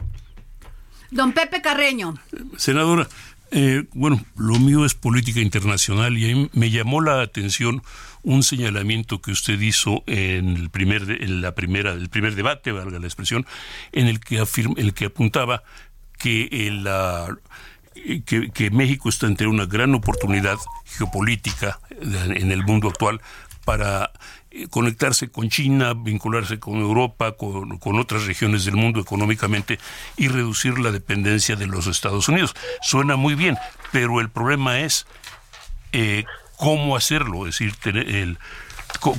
Don 1.12 1.34
Pepe 1.34 1.62
Carreño. 1.62 2.14
Senadora, 2.58 3.08
eh, 3.52 3.86
bueno, 3.94 4.24
lo 4.38 4.60
mío 4.60 4.86
es 4.86 4.94
política 4.94 5.40
internacional 5.40 6.18
y 6.18 6.50
me 6.54 6.70
llamó 6.70 7.02
la 7.02 7.22
atención 7.22 7.82
un 8.22 8.44
señalamiento 8.44 9.22
que 9.22 9.32
usted 9.32 9.60
hizo 9.60 10.04
en 10.06 10.56
el 10.56 10.70
primer 10.70 11.10
en 11.10 11.42
la 11.42 11.56
primera 11.56 11.94
el 11.94 12.10
primer 12.10 12.36
debate, 12.36 12.72
valga 12.72 13.00
la 13.00 13.08
expresión, 13.08 13.46
en 13.92 14.08
el 14.08 14.20
que 14.20 14.40
afirma, 14.40 14.76
el 14.78 14.94
que 14.94 15.06
apuntaba 15.06 15.64
que 16.18 16.70
la 16.72 17.36
que, 18.26 18.52
que, 18.52 18.70
México 18.70 19.10
está 19.10 19.26
ante 19.26 19.48
una 19.48 19.66
gran 19.66 19.96
oportunidad 19.96 20.58
geopolítica 20.86 21.80
en 22.02 22.52
el 22.52 22.64
mundo 22.64 22.88
actual 22.90 23.20
para 23.70 24.10
eh, 24.50 24.66
conectarse 24.68 25.30
con 25.30 25.48
China, 25.48 25.94
vincularse 25.96 26.60
con 26.60 26.78
Europa, 26.78 27.34
con, 27.34 28.00
otras 28.00 28.26
regiones 28.26 28.66
del 28.66 28.74
mundo 28.78 29.00
económicamente 29.00 29.78
y 30.18 30.28
reducir 30.28 30.80
la 30.80 30.90
dependencia 30.90 31.56
de 31.56 31.68
los 31.68 31.86
Estados 31.86 32.28
Unidos. 32.30 32.56
Suena 32.82 33.16
muy 33.16 33.36
bien, 33.36 33.60
pero 33.92 34.22
el 34.22 34.32
problema 34.32 34.80
es 34.80 35.06
eh, 35.92 36.26
cómo 36.58 36.96
hacerlo, 36.96 37.46
es 37.46 37.60
decir, 37.60 37.76
el, 37.96 38.40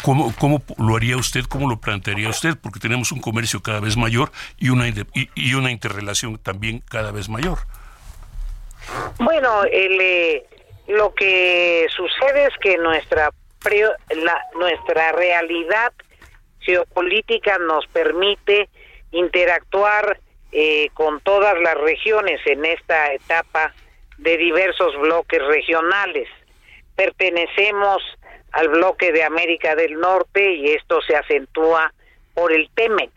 ¿Cómo, 0.02 0.34
¿Cómo, 0.36 0.64
lo 0.78 0.96
haría 0.96 1.16
usted? 1.16 1.44
¿Cómo 1.44 1.70
lo 1.70 1.80
plantearía 1.80 2.28
usted? 2.28 2.56
Porque 2.60 2.80
tenemos 2.80 3.12
un 3.12 3.20
comercio 3.20 3.62
cada 3.62 3.78
vez 3.78 3.96
mayor 3.96 4.32
y 4.58 4.70
una, 4.70 4.88
y, 4.88 5.54
una 5.54 5.70
interrelación 5.70 6.38
también 6.38 6.82
cada 6.90 7.12
vez 7.12 7.28
mayor. 7.28 7.60
Bueno, 9.20 9.62
el, 9.62 10.00
eh, 10.00 10.44
lo 10.88 11.14
que 11.14 11.86
sucede 11.94 12.46
es 12.46 12.54
que 12.60 12.76
nuestra 12.78 13.30
la, 13.64 14.46
nuestra 14.54 15.12
realidad 15.12 15.92
geopolítica 16.60 17.58
nos 17.58 17.86
permite 17.88 18.68
interactuar 19.12 20.18
eh, 20.52 20.90
con 20.94 21.20
todas 21.20 21.58
las 21.60 21.74
regiones 21.74 22.40
en 22.46 22.64
esta 22.64 23.12
etapa 23.12 23.74
de 24.18 24.36
diversos 24.36 24.98
bloques 25.00 25.42
regionales. 25.46 26.28
Pertenecemos 26.96 28.02
al 28.52 28.68
bloque 28.68 29.12
de 29.12 29.24
América 29.24 29.74
del 29.74 29.98
Norte 29.98 30.54
y 30.54 30.70
esto 30.70 31.00
se 31.02 31.16
acentúa 31.16 31.92
por 32.34 32.52
el 32.52 32.68
TEMEC. 32.74 33.12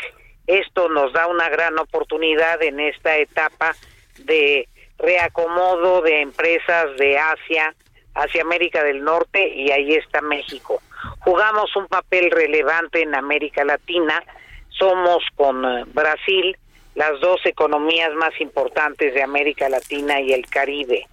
Esto 0.48 0.89
nos 0.89 1.14
da 1.14 1.28
una 1.28 1.50
gran 1.50 1.78
oportunidad 1.80 2.62
en 2.62 2.80
esta 2.80 3.18
etapa 3.18 3.76
de 4.20 4.68
reacomodo 4.98 6.02
de 6.02 6.22
empresas 6.22 6.96
de 6.98 7.18
Asia 7.18 7.74
hacia 8.16 8.41
América 8.41 8.84
del 8.84 9.03
Norte 9.03 9.47
y 9.47 9.72
ahí 9.72 9.95
está 9.95 10.22
México. 10.22 10.82
Jugamos 11.20 11.76
un 11.76 11.88
papel 11.88 12.32
relevante 12.32 13.01
en 13.01 13.16
América 13.16 13.64
Latina, 13.64 14.24
somos 14.70 15.24
con 15.36 15.66
eh, 15.66 15.84
Brasil 15.88 16.57
las 16.95 17.20
dos 17.20 17.43
economías 17.45 18.14
más 18.14 18.39
importantes 18.39 19.14
de 19.14 19.24
América 19.24 19.68
Latina 19.68 20.22
y 20.22 20.32
el 20.32 20.45
Caribe. 20.47 21.07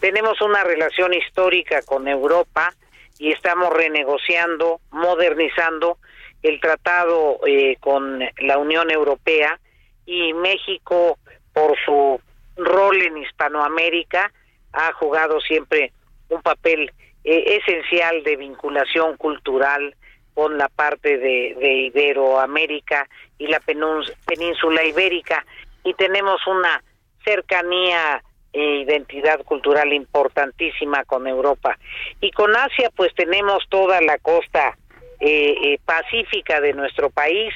Tenemos 0.00 0.40
una 0.40 0.64
relación 0.64 1.12
histórica 1.12 1.82
con 1.82 2.08
Europa 2.08 2.72
y 3.18 3.32
estamos 3.32 3.70
renegociando, 3.72 4.80
modernizando 4.90 5.98
el 6.42 6.60
tratado 6.60 7.40
eh, 7.46 7.76
con 7.80 8.20
la 8.38 8.58
Unión 8.58 8.90
Europea 8.90 9.58
y 10.04 10.32
México 10.34 11.18
por 11.52 11.76
su 11.84 12.20
rol 12.56 13.02
en 13.02 13.18
Hispanoamérica 13.18 14.32
ha 14.72 14.92
jugado 14.92 15.40
siempre 15.40 15.92
un 16.28 16.42
papel 16.42 16.92
eh, 17.24 17.60
esencial 17.60 18.22
de 18.22 18.36
vinculación 18.36 19.16
cultural 19.16 19.94
con 20.34 20.58
la 20.58 20.68
parte 20.68 21.18
de, 21.18 21.72
Iberoamérica 21.86 23.08
y 23.38 23.46
la 23.46 23.60
península 23.60 24.84
ibérica. 24.84 25.44
Y 25.82 25.94
tenemos 25.94 26.46
una 26.46 26.82
cercanía 27.24 28.22
e 28.52 28.82
identidad 28.82 29.42
cultural 29.44 29.92
importantísima 29.92 31.04
con 31.04 31.26
Europa. 31.26 31.78
Y 32.20 32.30
con 32.32 32.54
Asia 32.54 32.90
pues 32.94 33.14
tenemos 33.14 33.64
toda 33.68 34.00
la 34.02 34.18
costa 34.18 34.76
eh, 35.20 35.54
eh, 35.62 35.78
pacífica 35.84 36.60
de 36.60 36.74
nuestro 36.74 37.10
país. 37.10 37.52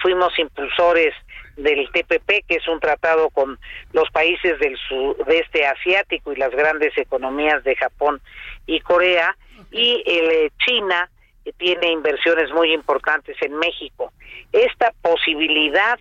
Fuimos 0.00 0.38
impulsores 0.38 1.14
del 1.56 1.88
TPP, 1.92 2.46
que 2.46 2.56
es 2.56 2.68
un 2.68 2.80
tratado 2.80 3.30
con 3.30 3.58
los 3.92 4.10
países 4.10 4.58
del 4.58 4.76
sudeste 4.88 5.66
asiático 5.66 6.32
y 6.32 6.36
las 6.36 6.50
grandes 6.50 6.96
economías 6.98 7.62
de 7.64 7.76
Japón 7.76 8.20
y 8.66 8.80
Corea, 8.80 9.36
y 9.70 10.02
el, 10.06 10.30
eh, 10.30 10.50
China 10.64 11.08
tiene 11.52 11.92
inversiones 11.92 12.50
muy 12.52 12.72
importantes 12.72 13.36
en 13.42 13.56
México. 13.56 14.12
Esta 14.52 14.92
posibilidad 15.02 15.98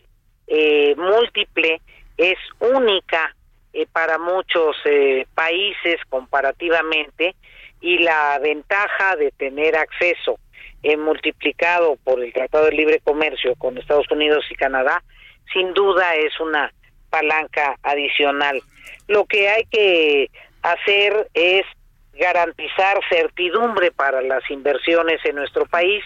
eh, 0.48 0.96
múltiple 0.96 1.82
es 2.18 2.38
única 2.60 3.36
eh, 3.74 3.88
para 3.92 4.18
muchos 4.18 4.76
eh, 4.86 5.26
países 5.34 6.00
comparativamente 6.10 7.36
y 7.82 7.98
la 8.00 8.40
ventaja 8.40 9.16
de 9.16 9.32
tener 9.32 9.76
acceso 9.76 10.40
multiplicado 10.98 11.96
por 12.04 12.22
el 12.22 12.34
Tratado 12.34 12.66
de 12.66 12.74
Libre 12.74 13.00
Comercio 13.00 13.56
con 13.56 13.78
Estados 13.78 14.12
Unidos 14.12 14.44
y 14.52 14.56
Canadá, 14.56 15.02
sin 15.52 15.74
duda 15.74 16.16
es 16.16 16.40
una 16.40 16.72
palanca 17.10 17.76
adicional. 17.84 18.62
Lo 19.08 19.26
que 19.26 19.50
hay 19.50 19.66
que 19.66 20.30
hacer 20.62 21.30
es 21.34 21.66
garantizar 22.14 23.00
certidumbre 23.10 23.92
para 23.92 24.22
las 24.22 24.50
inversiones 24.50 25.24
en 25.26 25.36
nuestro 25.36 25.66
país, 25.66 26.04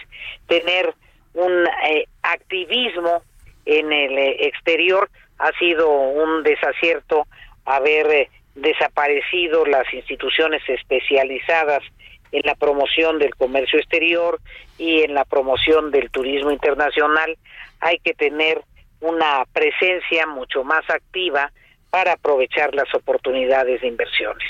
tener 0.47 0.93
un 1.33 1.67
eh, 1.85 2.05
activismo 2.23 3.21
en 3.65 3.91
el 3.91 4.17
eh, 4.17 4.47
exterior. 4.47 5.09
Ha 5.37 5.51
sido 5.59 5.89
un 5.89 6.43
desacierto 6.43 7.27
haber 7.65 8.07
eh, 8.11 8.29
desaparecido 8.55 9.65
las 9.65 9.93
instituciones 9.93 10.61
especializadas 10.67 11.83
en 12.31 12.41
la 12.43 12.55
promoción 12.55 13.19
del 13.19 13.35
comercio 13.35 13.79
exterior 13.79 14.39
y 14.77 15.03
en 15.03 15.13
la 15.13 15.25
promoción 15.25 15.91
del 15.91 16.09
turismo 16.09 16.51
internacional. 16.51 17.37
Hay 17.79 17.99
que 17.99 18.13
tener 18.13 18.61
una 19.01 19.45
presencia 19.53 20.25
mucho 20.27 20.63
más 20.63 20.89
activa 20.89 21.51
para 21.89 22.13
aprovechar 22.13 22.73
las 22.75 22.93
oportunidades 22.93 23.81
de 23.81 23.87
inversiones. 23.87 24.47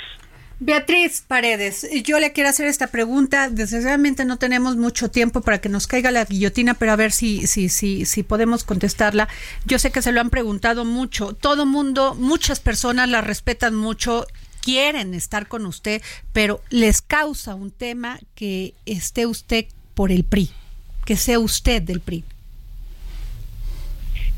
Beatriz 0.59 1.23
Paredes, 1.27 1.87
yo 2.03 2.19
le 2.19 2.33
quiero 2.33 2.49
hacer 2.49 2.67
esta 2.67 2.87
pregunta. 2.87 3.47
Desgraciadamente 3.49 4.25
no 4.25 4.37
tenemos 4.37 4.75
mucho 4.75 5.11
tiempo 5.11 5.41
para 5.41 5.61
que 5.61 5.69
nos 5.69 5.85
caiga 5.85 6.09
la 6.09 6.25
guillotina, 6.25 6.73
pero 6.73 6.93
a 6.93 6.95
ver 6.95 7.11
si, 7.11 7.45
si, 7.45 7.69
si, 7.69 8.05
si 8.05 8.23
podemos 8.23 8.63
contestarla. 8.63 9.27
Yo 9.65 9.77
sé 9.77 9.91
que 9.91 10.01
se 10.01 10.11
lo 10.11 10.19
han 10.19 10.31
preguntado 10.31 10.83
mucho. 10.83 11.33
Todo 11.33 11.67
mundo, 11.67 12.15
muchas 12.15 12.59
personas 12.59 13.07
la 13.07 13.21
respetan 13.21 13.75
mucho, 13.75 14.25
quieren 14.59 15.13
estar 15.13 15.47
con 15.47 15.67
usted, 15.67 16.01
pero 16.33 16.59
les 16.71 17.03
causa 17.03 17.53
un 17.53 17.69
tema 17.69 18.19
que 18.33 18.73
esté 18.87 19.27
usted 19.27 19.65
por 19.93 20.11
el 20.11 20.23
PRI, 20.23 20.49
que 21.05 21.17
sea 21.17 21.37
usted 21.37 21.83
del 21.83 22.01
PRI. 22.01 22.23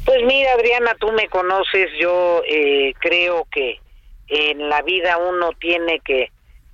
Pues 0.10 0.24
mira, 0.24 0.54
Adriana, 0.54 0.96
tú 1.00 1.12
me 1.12 1.28
conoces, 1.28 1.92
yo 2.00 2.42
eh, 2.48 2.96
creo 2.98 3.46
que 3.52 3.80
en 4.28 4.68
la 4.68 4.82
vida 4.82 5.20
uno 5.20 5.52
tiene 5.60 6.00
que 6.00 6.32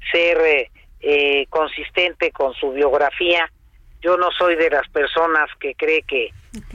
ser 0.10 0.38
eh, 0.40 0.72
eh, 1.02 1.46
consistente 1.50 2.32
con 2.32 2.54
su 2.54 2.72
biografía. 2.72 3.52
Yo 4.02 4.16
no 4.16 4.32
soy 4.32 4.56
de 4.56 4.70
las 4.70 4.88
personas 4.88 5.50
que 5.60 5.76
cree 5.76 6.04
que 6.04 6.30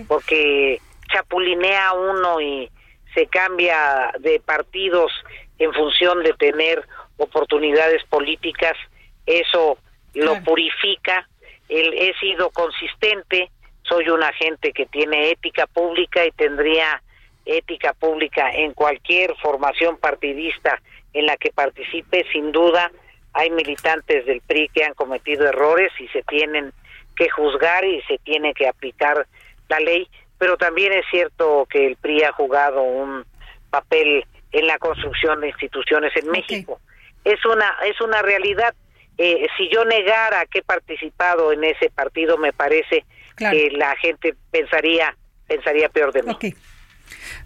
porque 0.07 0.83
chapulinea 1.11 1.95
uno 1.95 2.43
y 2.43 2.71
se 3.15 3.27
cambia 3.29 4.13
de 4.19 4.39
partidos 4.41 5.11
en 5.59 5.73
función 5.73 6.23
de 6.23 6.35
tener 6.35 6.87
oportunidades 7.17 8.05
políticas, 8.05 8.77
eso 9.25 9.79
lo 10.13 10.43
purifica. 10.43 11.27
he 11.71 12.13
sido 12.21 12.51
consistente, 12.51 13.51
soy 13.91 14.09
una 14.09 14.33
gente 14.33 14.73
que 14.73 14.87
tiene 14.87 15.33
ética 15.33 15.67
pública 15.67 16.25
y 16.25 16.31
tendría 16.31 17.03
ética 17.45 17.93
pública 17.93 18.51
en 18.53 18.73
cualquier 18.73 19.35
formación 19.43 19.99
partidista 19.99 20.81
en 21.13 21.27
la 21.27 21.37
que 21.37 21.51
participe, 21.51 22.25
sin 22.33 22.53
duda 22.53 22.91
hay 23.33 23.51
militantes 23.51 24.27
del 24.27 24.41
PRI 24.41 24.69
que 24.69 24.85
han 24.85 24.95
cometido 24.95 25.47
errores 25.47 25.93
y 25.99 26.09
se 26.09 26.23
tienen 26.23 26.73
que 27.17 27.29
juzgar 27.29 27.85
y 27.85 28.01
se 28.03 28.19
tiene 28.19 28.55
que 28.55 28.67
aplicar 28.67 29.27
la 29.69 29.81
ley, 29.81 30.09
pero 30.39 30.57
también 30.57 30.93
es 30.93 31.05
cierto 31.11 31.67
que 31.71 31.87
el 31.87 31.97
PRI 31.97 32.23
ha 32.25 32.33
jugado 32.33 32.83
un 32.83 33.25
papel 33.71 34.25
en 34.53 34.67
la 34.67 34.79
construcción 34.79 35.41
de 35.41 35.49
instituciones 35.49 36.13
en 36.17 36.31
México. 36.31 36.81
Es 37.25 37.45
una 37.45 37.77
es 37.85 38.01
una 38.01 38.23
realidad. 38.23 38.75
Eh, 39.19 39.47
si 39.57 39.69
yo 39.69 39.85
negara 39.85 40.47
que 40.47 40.61
he 40.61 40.63
participado 40.63 41.53
en 41.53 41.63
ese 41.65 41.91
partido, 41.91 42.39
me 42.39 42.53
parece 42.53 43.05
que 43.41 43.71
la 43.73 43.97
gente 43.97 44.37
pensaría 44.51 45.17
pensaría 45.51 45.89
peor 45.89 46.13
de 46.13 46.23
mí. 46.23 46.55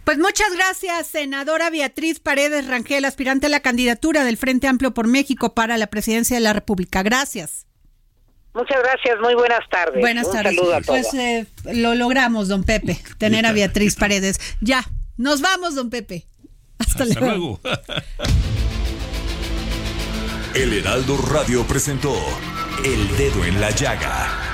Pues 0.04 0.18
muchas 0.18 0.54
gracias, 0.54 1.06
senadora 1.06 1.70
Beatriz 1.70 2.20
Paredes 2.20 2.68
Rangel, 2.68 3.06
aspirante 3.06 3.46
a 3.46 3.48
la 3.48 3.60
candidatura 3.60 4.24
del 4.24 4.36
Frente 4.36 4.68
Amplio 4.68 4.92
por 4.92 5.06
México 5.06 5.54
para 5.54 5.78
la 5.78 5.86
presidencia 5.86 6.36
de 6.36 6.42
la 6.42 6.52
República. 6.52 7.02
Gracias. 7.02 7.66
Muchas 8.52 8.82
gracias, 8.82 9.18
muy 9.20 9.34
buenas 9.34 9.66
tardes. 9.70 10.00
Buenas 10.00 10.30
tardes. 10.30 10.54
Saludo 10.54 10.76
a 10.76 10.80
pues 10.82 11.12
eh, 11.14 11.46
lo 11.72 11.94
logramos, 11.94 12.48
don 12.48 12.62
Pepe, 12.62 12.98
tener 13.18 13.46
a 13.46 13.52
Beatriz 13.52 13.96
Paredes. 13.96 14.38
Ya, 14.60 14.84
nos 15.16 15.40
vamos, 15.40 15.74
don 15.74 15.88
Pepe. 15.90 16.26
Hasta, 16.78 17.06
luego. 17.06 17.60
El 20.54 20.72
Heraldo 20.72 21.16
Radio 21.16 21.66
presentó 21.66 22.14
El 22.84 23.16
Dedo 23.16 23.44
en 23.44 23.60
la 23.60 23.70
Llaga 23.70 24.53